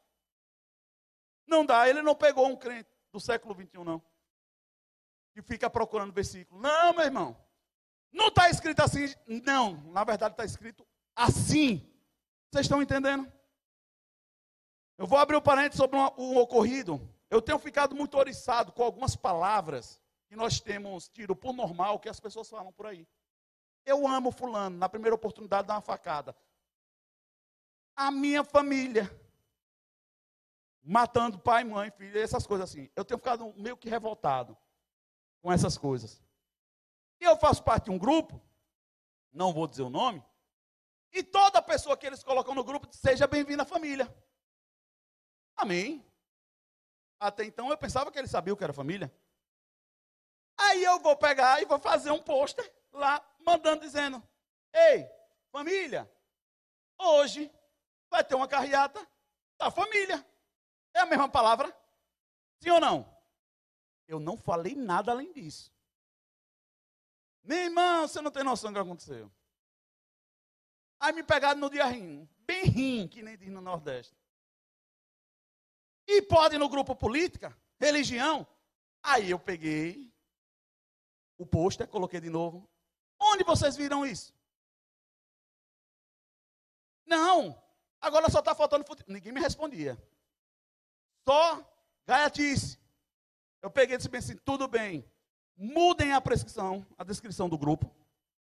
Não 1.47 1.65
dá. 1.65 1.89
Ele 1.89 2.03
não 2.03 2.15
pegou 2.15 2.47
um 2.47 2.57
crente 2.57 2.91
do 3.13 3.21
século 3.21 3.55
21, 3.55 3.85
não. 3.85 4.03
Que 5.33 5.43
fica 5.43 5.69
procurando 5.69 6.13
versículo. 6.13 6.61
Não, 6.61 6.95
meu 6.95 7.05
irmão. 7.05 7.37
Não 8.13 8.29
está 8.29 8.49
escrito 8.49 8.81
assim. 8.81 9.15
Não. 9.27 9.77
Na 9.93 10.05
verdade 10.05 10.33
está 10.33 10.45
escrito 10.45 10.87
assim. 11.15 11.79
Vocês 12.51 12.65
estão 12.65 12.81
entendendo? 12.81 13.31
Eu 14.99 15.07
vou 15.07 15.19
abrir 15.19 15.37
o 15.37 15.39
um 15.39 15.43
parênteses 15.43 15.77
sobre 15.77 15.99
um, 15.99 16.09
um, 16.17 16.39
ocorrido. 16.39 17.01
Eu 17.29 17.43
tenho 17.43 17.59
ficado 17.59 17.95
muito 17.95 18.17
oriçado 18.17 18.73
com 18.73 18.83
algumas 18.83 19.15
palavras 19.15 20.01
que 20.27 20.35
nós 20.35 20.59
temos 20.59 21.09
tido 21.09 21.37
por 21.37 21.53
normal 21.53 21.99
que 21.99 22.09
as 22.09 22.19
pessoas 22.19 22.49
falam 22.49 22.73
por 22.73 22.87
aí. 22.87 23.07
Eu 23.87 24.07
amo 24.07 24.33
fulano, 24.33 24.77
na 24.77 24.89
primeira 24.89 25.15
oportunidade 25.15 25.69
dá 25.69 25.75
uma 25.75 25.81
facada. 25.81 26.37
A 27.95 28.11
minha 28.11 28.45
família 28.45 29.09
matando 30.83 31.39
pai, 31.39 31.65
mãe, 31.65 31.91
filho, 31.91 32.19
essas 32.19 32.47
coisas 32.47 32.69
assim. 32.69 32.91
Eu 32.95 33.05
tenho 33.05 33.19
ficado 33.19 33.55
meio 33.57 33.77
que 33.77 33.89
revoltado 33.89 34.57
com 35.41 35.53
essas 35.53 35.79
coisas. 35.79 36.23
E 37.21 37.25
eu 37.25 37.37
faço 37.37 37.63
parte 37.63 37.85
de 37.85 37.91
um 37.91 37.99
grupo, 37.99 38.41
não 39.33 39.53
vou 39.53 39.67
dizer 39.67 39.83
o 39.83 39.91
nome, 39.91 40.23
e 41.13 41.23
toda 41.23 41.63
pessoa 41.63 41.97
que 41.97 42.07
eles 42.07 42.23
colocam 42.23 42.55
no 42.55 42.65
grupo 42.65 42.89
seja 42.93 43.27
bem-vinda 43.27 43.63
à 43.63 43.67
família. 43.67 44.13
Amém. 45.57 46.05
Até 47.19 47.45
então 47.45 47.71
eu 47.71 47.79
pensava 47.79 48.13
que 48.13 48.19
ele 48.19 48.29
sabia 48.29 48.53
o 48.53 48.57
que 48.57 48.65
era 48.65 48.73
família. 48.73 49.13
Aí 50.59 50.85
eu 50.85 50.99
vou 51.01 51.17
pegar 51.17 51.63
e 51.63 51.65
vou 51.65 51.79
fazer 51.79 52.11
um 52.11 52.23
pôster 52.23 52.71
lá, 52.93 53.25
mandando, 53.47 53.81
dizendo: 53.81 54.23
Ei, 54.73 55.09
família, 55.53 56.11
hoje 56.99 57.51
vai 58.11 58.25
ter 58.25 58.35
uma 58.35 58.49
carreata 58.49 59.07
da 59.57 59.71
família. 59.71 60.27
É 60.93 61.01
a 61.01 61.07
mesma 61.07 61.29
palavra? 61.29 61.75
Sim 62.61 62.71
ou 62.71 62.81
não? 62.81 63.17
Eu 64.09 64.19
não 64.19 64.37
falei 64.37 64.75
nada 64.75 65.13
além 65.13 65.33
disso. 65.33 65.73
Meu 67.45 67.59
irmão, 67.59 68.09
você 68.09 68.21
não 68.21 68.31
tem 68.31 68.43
noção 68.43 68.73
do 68.73 68.75
que 68.75 68.81
aconteceu. 68.81 69.31
Aí 70.99 71.13
me 71.13 71.23
pegaram 71.23 71.61
no 71.61 71.71
dia 71.71 71.85
rindo, 71.87 72.29
bem 72.39 72.65
rim, 72.65 73.09
que 73.09 73.23
nem 73.23 73.37
diz 73.37 73.51
no 73.51 73.61
Nordeste. 73.61 74.17
E 76.07 76.23
pode 76.23 76.57
no 76.57 76.69
grupo 76.69 76.97
política, 76.97 77.57
religião. 77.79 78.47
Aí 79.03 79.31
eu 79.31 79.39
peguei 79.39 80.13
o 81.37 81.45
pôster, 81.45 81.87
coloquei 81.87 82.21
de 82.21 82.31
novo. 82.31 82.69
Onde 83.21 83.45
vocês 83.45 83.77
viram 83.77 84.05
isso? 84.05 84.35
Não. 87.07 87.61
Agora 88.01 88.31
só 88.31 88.41
está 88.41 88.55
faltando 88.55 88.85
futebol. 88.85 89.13
Ninguém 89.13 89.33
me 89.33 89.41
respondia. 89.41 89.97
Só 91.29 91.65
gaiatice. 92.07 92.79
Eu 93.63 93.71
peguei 93.71 93.95
e 93.95 93.99
disse 93.99 94.15
assim, 94.17 94.37
tudo 94.37 94.69
bem. 94.69 95.05
Mudem 95.57 96.13
a 96.13 96.21
prescrição, 96.21 96.87
a 96.99 97.05
descrição 97.05 97.49
do 97.49 97.59
grupo. 97.59 97.91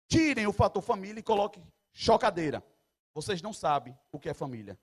Tirem 0.07 0.47
o 0.47 0.53
fator 0.53 0.81
família 0.81 1.19
e 1.19 1.23
coloquem 1.23 1.65
chocadeira. 1.91 2.63
Vocês 3.13 3.41
não 3.41 3.53
sabem 3.53 3.97
o 4.11 4.19
que 4.19 4.29
é 4.29 4.33
família. 4.33 4.77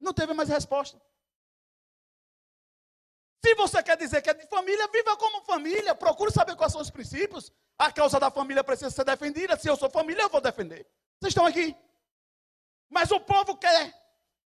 Não 0.00 0.14
teve 0.14 0.32
mais 0.32 0.48
resposta. 0.48 1.00
Se 3.44 3.54
você 3.54 3.82
quer 3.82 3.96
dizer 3.96 4.20
que 4.20 4.30
é 4.30 4.34
de 4.34 4.46
família, 4.46 4.88
viva 4.88 5.16
como 5.16 5.42
família. 5.42 5.94
Procure 5.94 6.32
saber 6.32 6.56
quais 6.56 6.72
são 6.72 6.80
os 6.80 6.90
princípios. 6.90 7.52
A 7.78 7.92
causa 7.92 8.18
da 8.18 8.30
família 8.30 8.64
precisa 8.64 8.90
ser 8.90 9.04
defendida. 9.04 9.56
Se 9.56 9.68
eu 9.68 9.76
sou 9.76 9.88
família, 9.88 10.22
eu 10.22 10.28
vou 10.28 10.40
defender. 10.40 10.86
Vocês 11.20 11.30
estão 11.30 11.46
aqui? 11.46 11.76
Mas 12.90 13.10
o 13.10 13.20
povo 13.20 13.56
quer, 13.56 13.94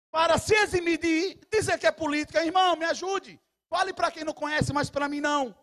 para 0.09 0.37
se 0.37 0.53
eximir 0.55 0.97
de 0.97 1.39
dizer 1.51 1.77
que 1.79 1.87
é 1.87 1.91
política, 1.91 2.43
irmão, 2.43 2.75
me 2.75 2.85
ajude. 2.85 3.39
Fale 3.69 3.93
para 3.93 4.11
quem 4.11 4.25
não 4.25 4.33
conhece, 4.33 4.73
mas 4.73 4.89
para 4.89 5.07
mim 5.07 5.21
não. 5.21 5.55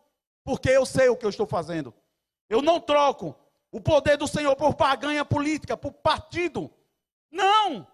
Porque 0.43 0.70
eu 0.70 0.87
sei 0.87 1.09
o 1.09 1.16
que 1.16 1.26
eu 1.26 1.31
estou 1.31 1.47
fazendo. 1.47 1.93
Eu 2.49 2.62
não 2.62 2.81
troco 2.81 3.37
o 3.70 3.81
poder 3.81 4.16
do 4.16 4.26
Senhor 4.26 4.57
por 4.57 4.74
paganha 4.74 5.24
política, 5.24 5.76
por 5.76 5.93
partido. 5.93 6.72
Não! 7.31 7.87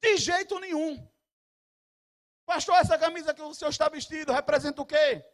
De 0.00 0.16
jeito 0.16 0.58
nenhum. 0.60 1.04
Pastor, 2.50 2.74
essa 2.78 2.98
camisa 2.98 3.32
que 3.32 3.40
o 3.40 3.54
senhor 3.54 3.70
está 3.70 3.88
vestido 3.88 4.32
representa 4.32 4.82
o 4.82 4.84
quê? 4.84 5.24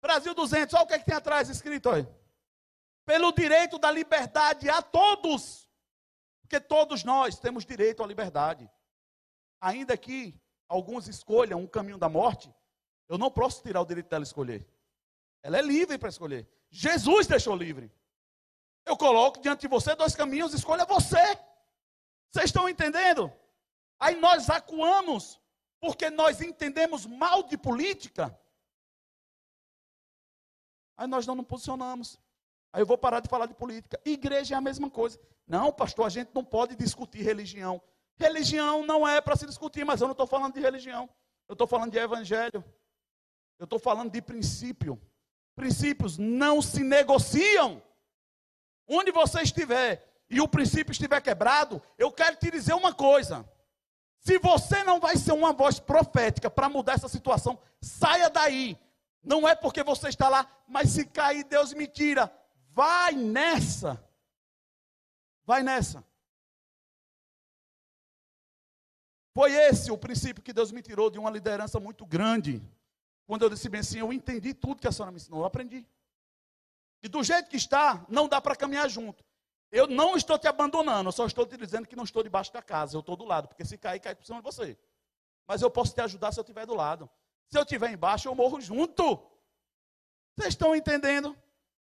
Brasil 0.00 0.34
200, 0.34 0.72
olha 0.72 0.84
o 0.84 0.86
que, 0.86 0.94
é 0.94 0.98
que 0.98 1.04
tem 1.04 1.14
atrás 1.14 1.50
escrito 1.50 1.90
aí. 1.90 2.08
Pelo 3.04 3.30
direito 3.30 3.78
da 3.78 3.90
liberdade 3.90 4.70
a 4.70 4.80
todos. 4.80 5.68
Porque 6.40 6.58
todos 6.58 7.04
nós 7.04 7.38
temos 7.38 7.66
direito 7.66 8.02
à 8.02 8.06
liberdade. 8.06 8.70
Ainda 9.60 9.98
que 9.98 10.34
alguns 10.66 11.08
escolham 11.08 11.60
um 11.60 11.66
caminho 11.66 11.98
da 11.98 12.08
morte, 12.08 12.50
eu 13.06 13.18
não 13.18 13.30
posso 13.30 13.62
tirar 13.62 13.82
o 13.82 13.86
direito 13.86 14.08
dela 14.08 14.24
escolher. 14.24 14.66
Ela 15.42 15.58
é 15.58 15.62
livre 15.62 15.98
para 15.98 16.08
escolher. 16.08 16.48
Jesus 16.70 17.26
deixou 17.26 17.54
livre. 17.54 17.92
Eu 18.86 18.96
coloco 18.96 19.42
diante 19.42 19.60
de 19.60 19.68
você 19.68 19.94
dois 19.94 20.16
caminhos, 20.16 20.54
escolha 20.54 20.86
você. 20.86 21.38
Vocês 22.30 22.46
estão 22.46 22.66
entendendo? 22.66 23.30
Aí 24.00 24.18
nós 24.18 24.48
acuamos 24.48 25.38
porque 25.86 26.10
nós 26.10 26.40
entendemos 26.40 27.06
mal 27.06 27.44
de 27.44 27.56
política. 27.56 28.36
Aí 30.96 31.06
nós 31.06 31.24
não 31.28 31.36
nos 31.36 31.46
posicionamos. 31.46 32.18
Aí 32.72 32.82
eu 32.82 32.86
vou 32.86 32.98
parar 32.98 33.20
de 33.20 33.28
falar 33.28 33.46
de 33.46 33.54
política. 33.54 34.00
Igreja 34.04 34.56
é 34.56 34.58
a 34.58 34.60
mesma 34.60 34.90
coisa. 34.90 35.16
Não, 35.46 35.72
pastor, 35.72 36.04
a 36.04 36.08
gente 36.08 36.30
não 36.34 36.44
pode 36.44 36.74
discutir 36.74 37.22
religião. 37.22 37.80
Religião 38.16 38.84
não 38.84 39.06
é 39.06 39.20
para 39.20 39.36
se 39.36 39.46
discutir, 39.46 39.84
mas 39.84 40.00
eu 40.00 40.08
não 40.08 40.12
estou 40.12 40.26
falando 40.26 40.54
de 40.54 40.60
religião. 40.60 41.08
Eu 41.48 41.52
estou 41.52 41.68
falando 41.68 41.92
de 41.92 41.98
evangelho. 41.98 42.64
Eu 43.56 43.64
estou 43.64 43.78
falando 43.78 44.10
de 44.10 44.20
princípio. 44.20 45.00
Princípios 45.54 46.18
não 46.18 46.60
se 46.60 46.82
negociam. 46.82 47.80
Onde 48.88 49.12
você 49.12 49.40
estiver 49.42 50.24
e 50.28 50.40
o 50.40 50.48
princípio 50.48 50.90
estiver 50.90 51.20
quebrado, 51.20 51.80
eu 51.96 52.10
quero 52.10 52.34
te 52.34 52.50
dizer 52.50 52.74
uma 52.74 52.92
coisa. 52.92 53.48
Se 54.26 54.40
você 54.40 54.82
não 54.82 54.98
vai 54.98 55.16
ser 55.16 55.30
uma 55.30 55.52
voz 55.52 55.78
profética 55.78 56.50
para 56.50 56.68
mudar 56.68 56.94
essa 56.94 57.08
situação, 57.08 57.56
saia 57.80 58.28
daí. 58.28 58.76
Não 59.22 59.46
é 59.46 59.54
porque 59.54 59.84
você 59.84 60.08
está 60.08 60.28
lá, 60.28 60.50
mas 60.66 60.90
se 60.90 61.06
cair, 61.06 61.44
Deus 61.44 61.72
me 61.72 61.86
tira. 61.86 62.28
Vai 62.72 63.12
nessa. 63.12 64.04
Vai 65.44 65.62
nessa. 65.62 66.04
Foi 69.32 69.52
esse 69.52 69.92
o 69.92 69.98
princípio 69.98 70.42
que 70.42 70.52
Deus 70.52 70.72
me 70.72 70.82
tirou 70.82 71.08
de 71.08 71.20
uma 71.20 71.30
liderança 71.30 71.78
muito 71.78 72.04
grande. 72.04 72.60
Quando 73.28 73.42
eu 73.42 73.50
disse 73.50 73.68
bem 73.68 73.78
assim, 73.78 74.00
eu 74.00 74.12
entendi 74.12 74.52
tudo 74.52 74.80
que 74.80 74.88
a 74.88 74.92
senhora 74.92 75.12
me 75.12 75.18
ensinou, 75.18 75.42
eu 75.42 75.46
aprendi. 75.46 75.86
E 77.00 77.08
do 77.08 77.22
jeito 77.22 77.48
que 77.48 77.56
está, 77.56 78.04
não 78.08 78.26
dá 78.26 78.40
para 78.40 78.56
caminhar 78.56 78.90
junto. 78.90 79.24
Eu 79.70 79.86
não 79.86 80.16
estou 80.16 80.38
te 80.38 80.46
abandonando, 80.46 81.08
eu 81.08 81.12
só 81.12 81.26
estou 81.26 81.44
te 81.46 81.56
dizendo 81.56 81.88
que 81.88 81.96
não 81.96 82.04
estou 82.04 82.22
debaixo 82.22 82.52
da 82.52 82.62
casa, 82.62 82.96
eu 82.96 83.00
estou 83.00 83.16
do 83.16 83.24
lado, 83.24 83.48
porque 83.48 83.64
se 83.64 83.76
cair, 83.76 84.00
cai 84.00 84.14
por 84.14 84.24
cima 84.24 84.38
de 84.38 84.44
você. 84.44 84.78
Mas 85.46 85.62
eu 85.62 85.70
posso 85.70 85.94
te 85.94 86.00
ajudar 86.00 86.32
se 86.32 86.40
eu 86.40 86.42
estiver 86.42 86.66
do 86.66 86.74
lado. 86.74 87.10
Se 87.48 87.58
eu 87.58 87.62
estiver 87.62 87.90
embaixo, 87.90 88.28
eu 88.28 88.34
morro 88.34 88.60
junto. 88.60 89.16
Vocês 90.34 90.54
estão 90.54 90.74
entendendo? 90.74 91.36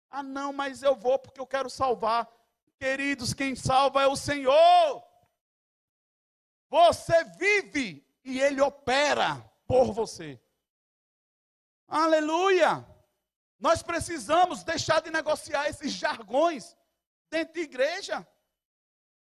Ah, 0.10 0.24
não, 0.24 0.54
mas 0.54 0.84
eu 0.84 0.96
vou 0.96 1.18
porque 1.20 1.40
eu 1.40 1.48
quero 1.48 1.70
salvar. 1.70 2.30
Queridos, 2.78 3.34
quem 3.34 3.56
salva 3.56 4.04
é 4.04 4.08
o 4.08 4.16
Senhor. 4.16 5.04
Você 6.70 7.24
vive 7.38 8.06
e 8.24 8.40
Ele 8.40 8.62
opera 8.62 9.44
por 9.66 9.92
você. 9.92 10.40
Aleluia! 11.88 12.86
Nós 13.60 13.82
precisamos 13.82 14.64
deixar 14.64 15.02
de 15.02 15.10
negociar 15.10 15.68
esses 15.70 15.92
jargões 15.94 16.76
dentro 17.30 17.54
de 17.54 17.62
igreja. 17.62 18.28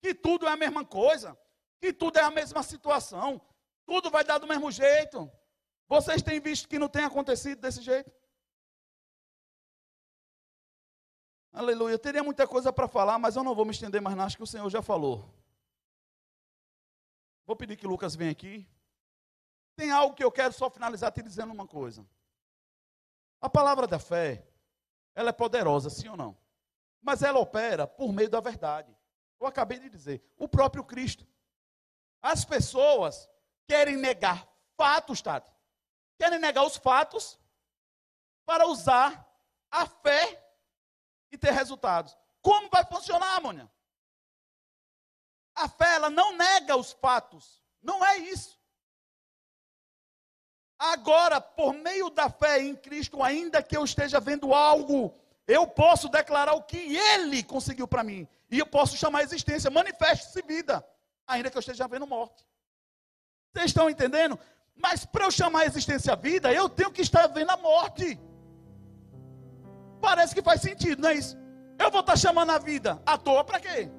Que 0.01 0.15
tudo 0.15 0.47
é 0.47 0.51
a 0.51 0.57
mesma 0.57 0.85
coisa, 0.85 1.39
que 1.81 1.93
tudo 1.93 2.19
é 2.19 2.23
a 2.23 2.31
mesma 2.31 2.63
situação, 2.63 3.41
tudo 3.87 4.11
vai 4.11 4.25
dar 4.25 4.39
do 4.39 4.47
mesmo 4.47 4.71
jeito. 4.71 5.31
Vocês 5.89 6.23
têm 6.23 6.41
visto 6.41 6.69
que 6.69 6.79
não 6.79 6.89
tem 6.89 7.05
acontecido 7.05 7.61
desse 7.61 7.83
jeito? 7.83 8.11
Aleluia. 11.53 11.93
Eu 11.93 11.99
teria 11.99 12.23
muita 12.23 12.49
coisa 12.49 12.73
para 12.73 12.89
falar, 12.89 13.19
mas 13.19 13.37
eu 13.37 13.45
não 13.45 13.55
vou 13.55 13.65
me 13.65 13.73
estender 13.73 14.01
mais, 14.01 14.17
não. 14.17 14.25
Acho 14.25 14.37
que 14.37 14.43
o 14.43 14.47
Senhor 14.47 14.69
já 14.71 14.81
falou. 14.81 15.33
Vou 17.45 17.55
pedir 17.55 17.77
que 17.77 17.87
Lucas 17.87 18.17
venha 18.17 18.31
aqui. 18.31 18.67
Tem 19.77 19.91
algo 19.91 20.15
que 20.15 20.25
eu 20.25 20.33
quero 20.33 20.53
só 20.55 20.71
finalizar 20.71 21.13
te 21.13 21.23
dizendo 21.23 21.53
uma 21.53 21.67
coisa. 21.67 22.07
A 23.41 23.51
palavra 23.51 23.87
da 23.87 23.99
fé, 23.99 24.47
ela 25.15 25.31
é 25.31 25.33
poderosa, 25.33 25.91
sim 25.91 26.09
ou 26.09 26.17
não? 26.17 26.42
Mas 27.03 27.23
ela 27.23 27.41
opera 27.41 27.87
por 27.87 28.13
meio 28.13 28.31
da 28.31 28.41
verdade. 28.41 28.97
Eu 29.41 29.47
acabei 29.47 29.81
de 29.81 29.91
dizer, 29.91 30.25
o 30.39 30.47
próprio 30.47 30.85
Cristo. 30.85 31.27
As 32.23 32.45
pessoas 32.45 33.29
querem 33.67 33.97
negar 33.97 34.49
fatos, 34.77 35.21
Tati. 35.21 35.53
Querem 36.17 36.39
negar 36.39 36.65
os 36.65 36.77
fatos 36.77 37.39
para 38.47 38.67
usar 38.67 39.29
a 39.69 39.85
fé 39.87 40.41
e 41.33 41.37
ter 41.37 41.51
resultados. 41.51 42.17
Como 42.41 42.71
vai 42.71 42.85
funcionar, 42.85 43.41
Mônia? 43.43 43.71
A 45.55 45.69
fé, 45.69 45.97
ela 45.97 46.09
não 46.09 46.37
nega 46.37 46.77
os 46.77 46.93
fatos. 46.93 47.63
Não 47.83 48.05
é 48.05 48.19
isso. 48.19 48.61
Agora, 50.79 51.41
por 51.41 51.73
meio 51.75 52.11
da 52.11 52.29
fé 52.29 52.61
em 52.61 52.75
Cristo, 52.75 53.23
ainda 53.23 53.63
que 53.63 53.77
eu 53.77 53.85
esteja 53.85 54.19
vendo 54.19 54.53
algo, 54.55 55.17
eu 55.47 55.67
posso 55.67 56.09
declarar 56.09 56.55
o 56.55 56.63
que 56.63 56.97
Ele 56.97 57.43
conseguiu 57.43 57.89
para 57.89 58.05
mim. 58.05 58.29
E 58.51 58.59
eu 58.59 58.67
posso 58.67 58.97
chamar 58.97 59.21
a 59.21 59.23
existência, 59.23 59.71
manifeste-se 59.71 60.43
vida, 60.43 60.85
ainda 61.27 61.51
que 61.51 61.57
eu 61.57 61.61
esteja 61.61 61.89
vendo 61.89 62.07
morte. 62.07 62.47
Vocês 63.53 63.67
estão 63.67 63.91
entendendo? 63.91 64.39
Mas 64.75 65.05
para 65.05 65.25
eu 65.25 65.31
chamar 65.31 65.61
a 65.61 65.67
existência 65.67 66.15
vida, 66.17 66.53
eu 66.53 66.69
tenho 66.69 66.91
que 66.91 67.03
estar 67.03 67.27
vendo 67.27 67.51
a 67.51 67.57
morte. 67.57 68.19
Parece 70.01 70.35
que 70.35 70.43
faz 70.43 70.61
sentido, 70.61 71.03
não 71.03 71.11
é 71.11 71.15
isso? 71.15 71.37
Eu 71.79 71.91
vou 71.91 72.01
estar 72.01 72.17
chamando 72.17 72.51
a 72.51 72.59
vida 72.59 73.01
à 73.05 73.19
toa 73.19 73.45
para 73.45 73.61
quê? 73.61 73.91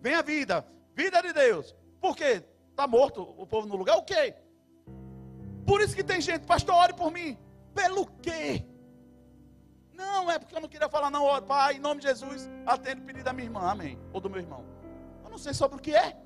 Vem 0.00 0.14
a 0.14 0.22
vida, 0.22 0.66
vida 0.94 1.20
de 1.22 1.32
Deus. 1.32 1.74
Por 2.00 2.16
quê? 2.16 2.44
Está 2.70 2.86
morto 2.86 3.22
o 3.36 3.46
povo 3.46 3.66
no 3.66 3.76
lugar? 3.76 3.96
O 3.96 4.02
quê? 4.02 4.34
Por 5.66 5.80
isso 5.80 5.96
que 5.96 6.04
tem 6.04 6.20
gente, 6.20 6.46
pastor, 6.46 6.74
ore 6.74 6.92
por 6.92 7.10
mim. 7.10 7.36
Pelo 7.74 8.06
quê? 8.22 8.64
Não, 9.96 10.30
é 10.30 10.38
porque 10.38 10.54
eu 10.54 10.60
não 10.60 10.68
queria 10.68 10.88
falar, 10.88 11.10
não, 11.10 11.24
ore, 11.24 11.44
pai, 11.46 11.76
em 11.76 11.78
nome 11.78 12.00
de 12.02 12.08
Jesus, 12.08 12.48
atende 12.66 13.00
o 13.00 13.04
pedido 13.04 13.24
da 13.24 13.32
minha 13.32 13.46
irmã, 13.46 13.62
amém. 13.70 13.98
Ou 14.12 14.20
do 14.20 14.28
meu 14.28 14.40
irmão. 14.40 14.62
Eu 15.24 15.30
não 15.30 15.38
sei 15.38 15.54
sobre 15.54 15.78
o 15.78 15.80
que 15.80 15.94
é. 15.94 16.16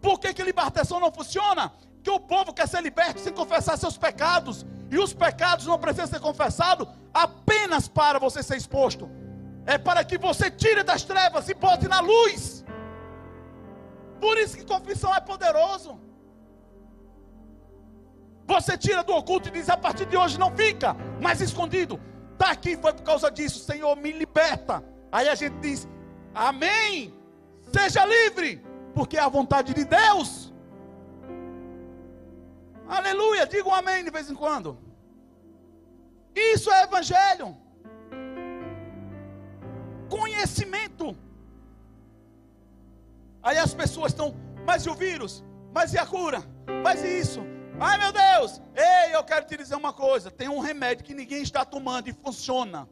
Por 0.00 0.18
que, 0.18 0.32
que 0.32 0.42
libertação 0.42 0.98
não 0.98 1.12
funciona? 1.12 1.72
Que 2.02 2.10
o 2.10 2.18
povo 2.18 2.54
quer 2.54 2.66
ser 2.66 2.82
liberto 2.82 3.20
sem 3.20 3.32
confessar 3.32 3.76
seus 3.76 3.98
pecados. 3.98 4.64
E 4.90 4.98
os 4.98 5.12
pecados 5.12 5.66
não 5.66 5.78
precisam 5.78 6.06
ser 6.06 6.20
confessados 6.20 6.88
apenas 7.12 7.86
para 7.86 8.18
você 8.18 8.42
ser 8.42 8.56
exposto. 8.56 9.10
É 9.66 9.76
para 9.76 10.02
que 10.02 10.16
você 10.16 10.50
tire 10.50 10.82
das 10.82 11.02
trevas 11.02 11.48
e 11.50 11.54
bote 11.54 11.86
na 11.86 12.00
luz. 12.00 12.64
Por 14.18 14.38
isso 14.38 14.56
que 14.56 14.64
confissão 14.64 15.14
é 15.14 15.20
poderoso. 15.20 16.00
Você 18.46 18.78
tira 18.78 19.04
do 19.04 19.14
oculto 19.14 19.48
e 19.48 19.52
diz: 19.52 19.68
a 19.68 19.76
partir 19.76 20.06
de 20.06 20.16
hoje 20.16 20.38
não 20.38 20.50
fica 20.56 20.94
mais 21.20 21.42
escondido. 21.42 22.00
Está 22.38 22.52
aqui, 22.52 22.76
foi 22.76 22.92
por 22.92 23.02
causa 23.02 23.28
disso. 23.32 23.58
Senhor, 23.64 23.96
me 23.96 24.12
liberta. 24.12 24.84
Aí 25.10 25.28
a 25.28 25.34
gente 25.34 25.58
diz: 25.58 25.88
Amém. 26.32 27.12
Seja 27.72 28.04
livre, 28.06 28.64
porque 28.94 29.16
é 29.16 29.20
a 29.20 29.28
vontade 29.28 29.74
de 29.74 29.84
Deus. 29.84 30.54
Aleluia. 32.88 33.44
Diga 33.44 33.68
um 33.68 33.74
amém 33.74 34.04
de 34.04 34.12
vez 34.12 34.30
em 34.30 34.36
quando. 34.36 34.78
Isso 36.32 36.70
é 36.70 36.84
evangelho. 36.84 37.56
Conhecimento. 40.08 41.16
Aí 43.42 43.58
as 43.58 43.74
pessoas 43.74 44.12
estão, 44.12 44.36
mas 44.64 44.86
e 44.86 44.90
o 44.90 44.94
vírus? 44.94 45.44
Mas 45.74 45.92
e 45.92 45.98
a 45.98 46.06
cura? 46.06 46.40
Mas 46.84 47.02
e 47.02 47.18
isso? 47.18 47.40
Ai 47.80 47.96
meu 47.96 48.12
Deus, 48.12 48.60
ei, 48.74 49.14
eu 49.14 49.22
quero 49.22 49.46
te 49.46 49.56
dizer 49.56 49.76
uma 49.76 49.92
coisa: 49.92 50.30
tem 50.30 50.48
um 50.48 50.58
remédio 50.58 51.04
que 51.04 51.14
ninguém 51.14 51.42
está 51.42 51.64
tomando 51.64 52.08
e 52.08 52.12
funciona. 52.12 52.88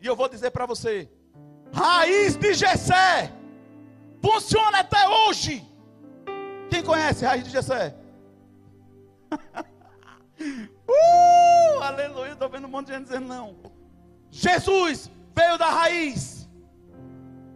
E 0.00 0.06
eu 0.06 0.16
vou 0.16 0.28
dizer 0.28 0.50
para 0.50 0.64
você: 0.64 1.10
raiz 1.72 2.36
de 2.36 2.54
Gessé, 2.54 3.30
funciona 4.22 4.80
até 4.80 5.06
hoje. 5.08 5.66
Quem 6.70 6.82
conhece 6.82 7.24
raiz 7.24 7.44
de 7.44 7.50
Gessé? 7.50 7.94
uh, 10.88 11.82
aleluia, 11.82 12.32
estou 12.32 12.48
vendo 12.48 12.66
um 12.66 12.70
monte 12.70 12.86
de 12.86 12.94
gente 12.94 13.04
dizendo 13.04 13.28
não. 13.28 13.56
Jesus 14.30 15.10
veio 15.34 15.58
da 15.58 15.68
raiz 15.68 16.48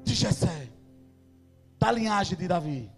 de 0.05 0.15
Gessé, 0.15 0.69
da 1.79 1.91
linhagem 1.91 2.37
de 2.37 2.47
Davi. 2.47 2.92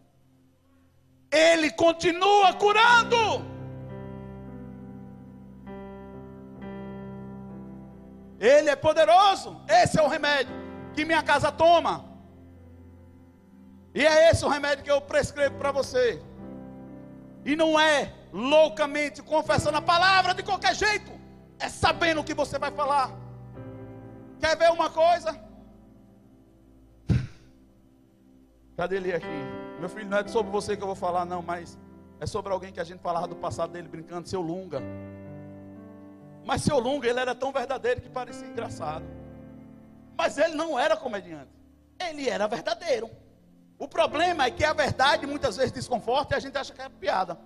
Ele 1.35 1.70
continua 1.70 2.53
curando. 2.55 3.45
Ele 8.39 8.70
é 8.70 8.76
poderoso. 8.76 9.61
Esse 9.68 9.99
é 9.99 10.03
o 10.03 10.09
remédio 10.09 10.55
que 10.95 11.05
minha 11.05 11.22
casa 11.22 11.51
toma. 11.51 12.05
E 13.95 14.05
é 14.05 14.30
esse 14.30 14.45
o 14.45 14.49
remédio 14.49 14.85
que 14.85 14.91
eu 14.91 15.01
prescrevo 15.01 15.57
para 15.57 15.72
você. 15.72 16.22
E 17.45 17.57
não 17.57 17.78
é 17.78 18.12
loucamente 18.32 19.22
confessando 19.22 19.78
a 19.78 19.82
palavra 19.82 20.35
de 20.35 20.43
qualquer 20.43 20.74
jeito. 20.74 21.11
É 21.59 21.68
sabendo 21.68 22.20
o 22.20 22.24
que 22.24 22.35
você 22.35 22.59
vai 22.59 22.70
falar. 22.70 23.11
Quer 24.41 24.57
ver 24.57 24.70
uma 24.70 24.91
coisa? 24.91 25.41
Cadê 28.76 28.97
ele 28.97 29.12
aqui? 29.12 29.53
Meu 29.78 29.88
filho, 29.88 30.08
não 30.08 30.18
é 30.18 30.28
sobre 30.28 30.50
você 30.50 30.76
que 30.76 30.82
eu 30.82 30.86
vou 30.86 30.96
falar, 30.96 31.24
não, 31.24 31.42
mas 31.42 31.78
é 32.20 32.26
sobre 32.26 32.52
alguém 32.52 32.72
que 32.72 32.80
a 32.80 32.84
gente 32.84 33.00
falava 33.00 33.26
do 33.26 33.36
passado 33.36 33.72
dele 33.72 33.88
brincando, 33.88 34.28
seu 34.28 34.40
Lunga. 34.40 34.80
Mas 36.44 36.62
seu 36.62 36.78
Lunga, 36.78 37.08
ele 37.08 37.18
era 37.18 37.34
tão 37.34 37.52
verdadeiro 37.52 38.00
que 38.00 38.08
parecia 38.08 38.46
engraçado. 38.46 39.04
Mas 40.16 40.38
ele 40.38 40.54
não 40.54 40.78
era 40.78 40.96
comediante. 40.96 41.50
Ele 41.98 42.28
era 42.28 42.46
verdadeiro. 42.46 43.10
O 43.78 43.88
problema 43.88 44.44
é 44.44 44.50
que 44.50 44.64
a 44.64 44.72
verdade 44.72 45.26
muitas 45.26 45.56
vezes 45.56 45.72
desconforta 45.72 46.34
e 46.34 46.36
a 46.36 46.40
gente 46.40 46.56
acha 46.56 46.72
que 46.72 46.80
é 46.80 46.88
piada. 46.88 47.38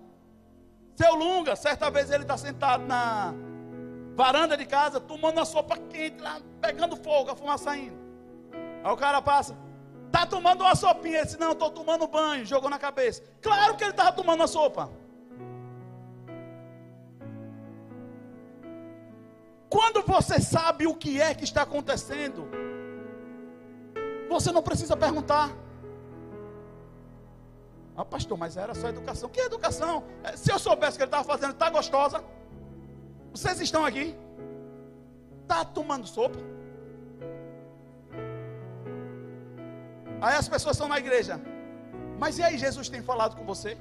Seu 0.95 1.15
Lunga, 1.15 1.57
certa 1.57 1.91
vez 1.91 2.11
ele 2.11 2.25
está 2.25 2.37
sentado 2.37 2.85
na 2.85 3.33
varanda 4.15 4.57
de 4.57 4.67
casa, 4.67 5.01
tomando 5.01 5.39
uma 5.39 5.45
sopa 5.45 5.77
quente 5.77 6.21
lá, 6.21 6.41
pegando 6.61 6.97
fogo, 6.97 7.31
a 7.31 7.37
fumaça 7.37 7.65
saindo. 7.65 7.97
Aí 8.83 8.93
o 8.93 8.97
cara 8.97 9.23
passa, 9.23 9.57
tá 10.11 10.27
tomando 10.27 10.63
uma 10.63 10.75
sopinha. 10.75 11.19
Ele 11.19 11.25
disse: 11.27 11.39
Não, 11.39 11.53
estou 11.53 11.71
tomando 11.71 12.07
banho. 12.07 12.45
Jogou 12.45 12.71
na 12.71 12.79
cabeça. 12.79 13.23
Claro 13.41 13.77
que 13.77 13.85
ele 13.85 13.91
estava 13.91 14.13
tomando 14.13 14.43
a 14.43 14.47
sopa. 14.47 14.91
Quando 19.69 20.03
você 20.03 20.41
sabe 20.41 20.87
o 20.87 20.95
que 20.95 21.21
é 21.21 21.35
que 21.35 21.45
está 21.45 21.63
acontecendo, 21.63 22.49
você 24.29 24.51
não 24.51 24.63
precisa 24.63 24.97
perguntar. 24.97 25.55
Ah, 27.95 28.05
pastor, 28.05 28.39
mas 28.39 28.57
era 28.57 28.75
só 28.75 28.89
educação. 28.89 29.29
Que 29.29 29.41
educação? 29.41 30.05
É, 30.23 30.37
se 30.37 30.51
eu 30.53 30.59
soubesse 30.59 30.97
que 30.97 31.03
ele 31.03 31.09
estava 31.09 31.25
fazendo, 31.25 31.53
está 31.53 31.69
gostosa. 31.69 32.25
Vocês 33.33 33.61
estão 33.61 33.85
aqui? 33.85 34.17
Está 35.43 35.65
tomando 35.65 36.07
sopa? 36.07 36.39
Aí 40.21 40.37
as 40.37 40.49
pessoas 40.49 40.77
estão 40.77 40.89
na 40.89 40.99
igreja. 40.99 41.41
Mas 42.19 42.39
e 42.39 42.43
aí, 42.43 42.59
Jesus 42.59 42.89
tem 42.89 43.03
falado 43.03 43.37
com 43.37 43.45
você? 43.45 43.79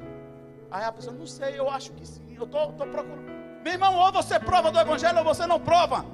Aí 0.70 0.84
a 0.84 0.92
pessoa, 0.92 1.16
não 1.16 1.26
sei, 1.26 1.60
eu 1.60 1.70
acho 1.70 1.92
que 1.94 2.06
sim. 2.06 2.36
Eu 2.36 2.44
estou 2.44 2.72
procurando. 2.72 3.26
Meu 3.64 3.74
irmão, 3.74 3.96
ou 3.96 4.12
você 4.12 4.40
prova 4.40 4.72
do 4.72 4.80
Evangelho 4.80 5.18
ou 5.18 5.24
você 5.24 5.46
não 5.48 5.60
prova. 5.60 6.06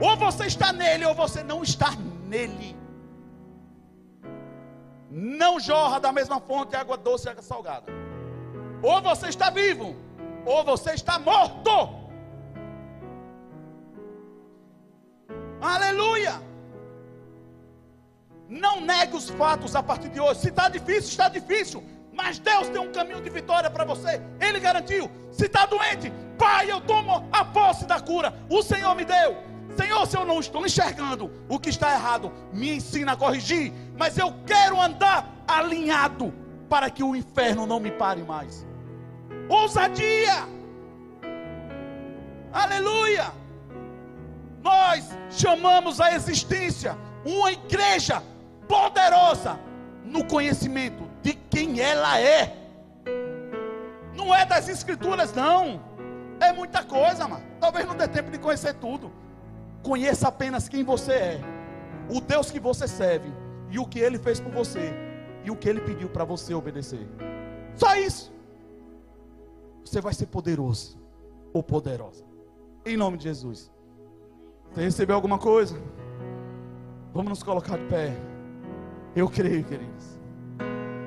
Ou 0.00 0.16
você 0.16 0.46
está 0.46 0.72
nele 0.72 1.04
ou 1.04 1.14
você 1.14 1.42
não 1.42 1.62
está 1.62 1.90
nele. 2.26 2.76
Não 5.10 5.60
jorra 5.60 5.98
da 6.00 6.12
mesma 6.12 6.40
fonte 6.40 6.76
água 6.76 6.96
doce 6.96 7.26
e 7.26 7.30
água 7.30 7.42
salgada. 7.42 7.92
Ou 8.82 9.00
você 9.00 9.28
está 9.28 9.50
vivo, 9.50 9.96
ou 10.44 10.64
você 10.64 10.92
está 10.92 11.18
morto. 11.18 11.70
Aleluia. 15.60 16.34
Não 18.48 18.80
negue 18.80 19.16
os 19.16 19.30
fatos 19.30 19.74
a 19.74 19.82
partir 19.82 20.08
de 20.08 20.20
hoje. 20.20 20.40
Se 20.40 20.48
está 20.48 20.68
difícil, 20.68 21.10
está 21.10 21.28
difícil. 21.28 21.82
Mas 22.12 22.38
Deus 22.38 22.68
tem 22.68 22.80
um 22.80 22.92
caminho 22.92 23.20
de 23.20 23.30
vitória 23.30 23.70
para 23.70 23.84
você. 23.84 24.22
Ele 24.40 24.60
garantiu. 24.60 25.10
Se 25.32 25.46
está 25.46 25.66
doente, 25.66 26.12
Pai, 26.38 26.70
eu 26.70 26.80
tomo 26.80 27.28
a 27.32 27.44
posse 27.44 27.86
da 27.86 28.00
cura. 28.00 28.34
O 28.48 28.62
Senhor 28.62 28.94
me 28.94 29.04
deu. 29.04 29.36
Senhor, 29.76 30.06
se 30.06 30.16
eu 30.16 30.24
não 30.24 30.38
estou 30.38 30.64
enxergando 30.64 31.30
o 31.48 31.58
que 31.58 31.70
está 31.70 31.92
errado, 31.92 32.32
me 32.52 32.76
ensina 32.76 33.12
a 33.12 33.16
corrigir. 33.16 33.72
Mas 33.96 34.16
eu 34.16 34.32
quero 34.46 34.80
andar 34.80 35.28
alinhado 35.48 36.32
para 36.68 36.90
que 36.90 37.02
o 37.02 37.16
inferno 37.16 37.66
não 37.66 37.80
me 37.80 37.90
pare 37.90 38.22
mais. 38.22 38.64
Ousadia! 39.48 40.46
Aleluia! 42.52 43.32
Nós 44.62 45.08
chamamos 45.30 46.00
a 46.00 46.14
existência 46.14 46.96
uma 47.24 47.52
igreja 47.52 48.22
poderosa 48.68 49.58
no 50.04 50.24
conhecimento 50.24 51.08
de 51.22 51.34
quem 51.34 51.80
ela 51.80 52.20
é. 52.20 52.56
Não 54.14 54.34
é 54.34 54.44
das 54.44 54.68
escrituras, 54.68 55.32
não. 55.32 55.82
É 56.40 56.52
muita 56.52 56.84
coisa, 56.84 57.26
mano. 57.26 57.44
Talvez 57.60 57.86
não 57.86 57.96
dê 57.96 58.06
tempo 58.06 58.30
de 58.30 58.38
conhecer 58.38 58.74
tudo. 58.74 59.10
Conheça 59.82 60.28
apenas 60.28 60.68
quem 60.68 60.82
você 60.82 61.12
é, 61.12 61.40
o 62.08 62.20
Deus 62.20 62.50
que 62.50 62.58
você 62.58 62.88
serve 62.88 63.30
e 63.70 63.78
o 63.78 63.86
que 63.86 63.98
ele 63.98 64.18
fez 64.18 64.40
por 64.40 64.50
você 64.50 64.94
e 65.44 65.50
o 65.50 65.56
que 65.56 65.68
ele 65.68 65.80
pediu 65.80 66.08
para 66.08 66.24
você 66.24 66.54
obedecer. 66.54 67.06
Só 67.74 67.94
isso. 67.96 68.32
Você 69.84 70.00
vai 70.00 70.14
ser 70.14 70.26
poderoso 70.26 70.98
ou 71.52 71.62
poderosa. 71.62 72.24
Em 72.86 72.96
nome 72.96 73.18
de 73.18 73.24
Jesus. 73.24 73.70
Você 74.72 74.82
recebeu 74.82 75.16
alguma 75.16 75.38
coisa? 75.38 75.76
Vamos 77.12 77.30
nos 77.30 77.42
colocar 77.42 77.78
de 77.78 77.84
pé. 77.84 78.16
Eu 79.16 79.28
creio, 79.28 79.62
queridos. 79.64 80.18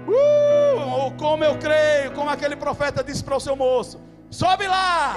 Uh, 0.08 1.12
como 1.18 1.44
eu 1.44 1.58
creio, 1.58 2.14
como 2.14 2.30
aquele 2.30 2.56
profeta 2.56 3.04
disse 3.04 3.24
para 3.24 3.36
o 3.36 3.40
seu 3.40 3.56
moço: 3.56 4.00
sobe 4.30 4.66
lá, 4.66 5.16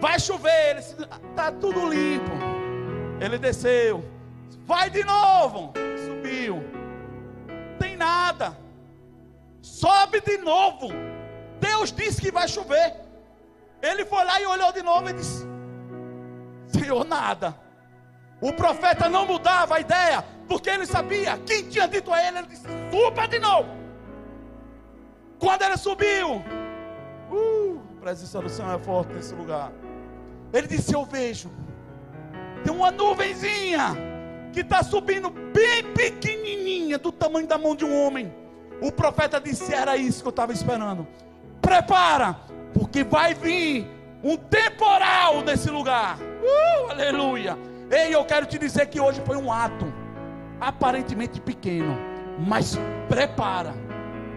vai 0.00 0.18
chover. 0.18 0.70
Ele 0.70 0.80
está 0.80 1.52
tudo 1.52 1.88
limpo. 1.88 2.32
Ele 3.20 3.38
desceu, 3.38 4.04
vai 4.64 4.90
de 4.90 5.04
novo, 5.04 5.72
subiu. 6.04 6.64
Tem 7.78 7.96
nada, 7.96 8.58
sobe 9.62 10.20
de 10.20 10.38
novo. 10.38 10.88
Deus 11.60 11.92
disse 11.92 12.20
que 12.20 12.32
vai 12.32 12.48
chover. 12.48 12.96
Ele 13.80 14.04
foi 14.04 14.24
lá 14.24 14.40
e 14.40 14.46
olhou 14.46 14.72
de 14.72 14.82
novo 14.82 15.08
e 15.08 15.12
disse: 15.12 15.46
Senhor, 16.66 17.04
nada. 17.04 17.69
O 18.40 18.52
profeta 18.52 19.08
não 19.08 19.26
mudava 19.26 19.76
a 19.76 19.80
ideia, 19.80 20.24
porque 20.48 20.70
ele 20.70 20.86
sabia 20.86 21.38
quem 21.38 21.68
tinha 21.68 21.86
dito 21.86 22.12
a 22.12 22.26
ele. 22.26 22.38
Ele 22.38 22.46
disse: 22.46 22.66
Suba 22.90 23.26
de 23.28 23.38
novo. 23.38 23.68
Quando 25.38 25.62
ele 25.62 25.76
subiu, 25.76 26.42
uh, 27.30 27.80
a 27.98 28.00
presença 28.00 28.40
do 28.40 28.48
Senhor 28.48 28.74
é 28.74 28.78
forte 28.78 29.12
nesse 29.12 29.34
lugar. 29.34 29.70
Ele 30.52 30.66
disse: 30.66 30.94
Eu 30.94 31.04
vejo, 31.04 31.50
tem 32.64 32.72
uma 32.72 32.90
nuvenzinha 32.90 33.94
que 34.52 34.60
está 34.60 34.82
subindo 34.82 35.30
bem 35.30 35.82
pequenininha, 35.94 36.98
do 36.98 37.12
tamanho 37.12 37.46
da 37.46 37.58
mão 37.58 37.76
de 37.76 37.84
um 37.84 38.06
homem. 38.06 38.34
O 38.80 38.90
profeta 38.90 39.38
disse: 39.38 39.74
Era 39.74 39.98
isso 39.98 40.22
que 40.22 40.28
eu 40.28 40.30
estava 40.30 40.52
esperando. 40.52 41.06
Prepara, 41.60 42.36
porque 42.72 43.04
vai 43.04 43.34
vir 43.34 43.86
um 44.24 44.36
temporal 44.36 45.42
nesse 45.42 45.70
lugar. 45.70 46.18
Uh, 46.18 46.90
aleluia. 46.90 47.69
Ei, 47.90 48.14
eu 48.14 48.24
quero 48.24 48.46
te 48.46 48.56
dizer 48.56 48.86
que 48.86 49.00
hoje 49.00 49.20
foi 49.26 49.36
um 49.36 49.52
ato 49.52 49.92
aparentemente 50.60 51.40
pequeno, 51.40 51.98
mas 52.38 52.78
prepara, 53.08 53.74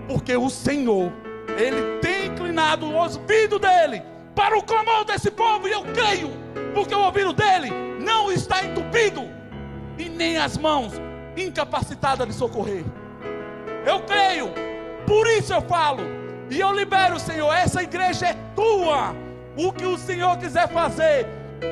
porque 0.07 0.35
o 0.35 0.49
Senhor, 0.49 1.11
Ele 1.55 1.99
tem 1.99 2.27
inclinado 2.27 2.87
o 2.87 2.95
ouvido 2.95 3.59
dele 3.59 4.01
para 4.33 4.57
o 4.57 4.63
clamor 4.63 5.05
desse 5.05 5.29
povo, 5.29 5.67
e 5.67 5.71
eu 5.71 5.83
creio, 5.93 6.31
porque 6.73 6.95
o 6.95 7.01
ouvido 7.01 7.31
dele 7.31 7.69
não 7.99 8.31
está 8.31 8.63
entupido, 8.63 9.29
e 9.99 10.09
nem 10.09 10.37
as 10.37 10.57
mãos 10.57 10.93
incapacitadas 11.37 12.27
de 12.27 12.33
socorrer. 12.33 12.83
Eu 13.85 13.99
creio, 13.99 14.49
por 15.05 15.27
isso 15.27 15.53
eu 15.53 15.61
falo, 15.61 16.01
e 16.49 16.59
eu 16.59 16.71
libero, 16.73 17.19
Senhor, 17.19 17.53
essa 17.53 17.83
igreja 17.83 18.29
é 18.29 18.33
tua. 18.55 19.15
O 19.55 19.71
que 19.71 19.85
o 19.85 19.95
Senhor 19.95 20.35
quiser 20.37 20.67
fazer, 20.69 21.27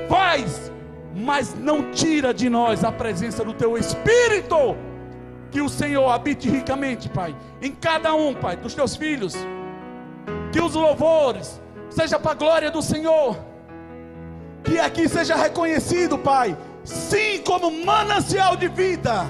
faz 0.07 0.71
mas 1.13 1.53
não 1.53 1.91
tira 1.91 2.33
de 2.33 2.49
nós 2.49 2.83
a 2.83 2.91
presença 2.91 3.43
do 3.43 3.53
teu 3.53 3.77
Espírito. 3.77 4.75
Que 5.49 5.61
o 5.61 5.67
Senhor 5.67 6.09
habite 6.09 6.49
ricamente, 6.49 7.09
Pai, 7.09 7.35
em 7.61 7.71
cada 7.71 8.13
um, 8.13 8.33
Pai, 8.33 8.55
dos 8.55 8.73
teus 8.73 8.95
filhos. 8.95 9.35
Que 10.51 10.61
os 10.61 10.75
louvores 10.75 11.61
seja 11.89 12.17
para 12.17 12.31
a 12.31 12.35
glória 12.35 12.71
do 12.71 12.81
Senhor. 12.81 13.37
Que 14.63 14.79
aqui 14.79 15.09
seja 15.09 15.35
reconhecido, 15.35 16.17
Pai, 16.17 16.57
sim, 16.83 17.41
como 17.45 17.83
manancial 17.85 18.55
de 18.55 18.69
vida. 18.69 19.25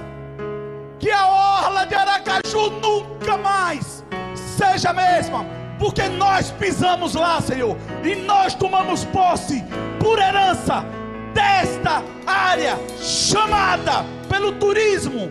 Que 0.99 1.09
a 1.09 1.27
orla 1.27 1.85
de 1.85 1.95
Aracaju 1.95 2.69
nunca 2.79 3.37
mais 3.37 4.05
seja 4.35 4.91
a 4.91 4.93
mesma, 4.93 5.43
porque 5.79 6.07
nós 6.07 6.51
pisamos 6.51 7.15
lá, 7.15 7.41
Senhor, 7.41 7.75
e 8.03 8.13
nós 8.15 8.53
tomamos 8.53 9.03
posse 9.05 9.63
por 9.99 10.19
herança 10.19 10.85
desta 11.33 12.03
área 12.25 12.77
chamada 12.99 14.05
pelo 14.29 14.53
turismo, 14.53 15.29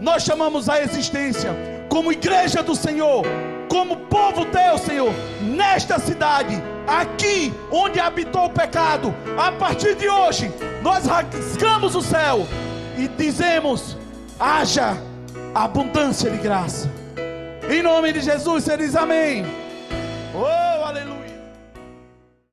nós 0.00 0.22
chamamos 0.22 0.68
a 0.68 0.80
existência 0.80 1.50
como 1.88 2.12
igreja 2.12 2.62
do 2.62 2.74
Senhor, 2.74 3.24
como 3.68 3.96
povo 3.96 4.44
teu, 4.46 4.78
Senhor, 4.78 5.12
nesta 5.40 5.98
cidade, 5.98 6.62
aqui 6.86 7.52
onde 7.70 8.00
habitou 8.00 8.46
o 8.46 8.50
pecado, 8.50 9.14
a 9.38 9.52
partir 9.52 9.94
de 9.94 10.08
hoje, 10.08 10.52
nós 10.82 11.06
rasgamos 11.06 11.94
o 11.94 12.02
céu 12.02 12.46
e 12.98 13.08
dizemos: 13.08 13.96
haja 14.38 14.96
abundância 15.54 16.30
de 16.30 16.38
graça. 16.38 16.90
Em 17.70 17.82
nome 17.82 18.12
de 18.12 18.20
Jesus, 18.20 18.64
você 18.64 18.76
diz 18.76 18.94
amém. 18.94 19.46
Oh! 20.34 20.74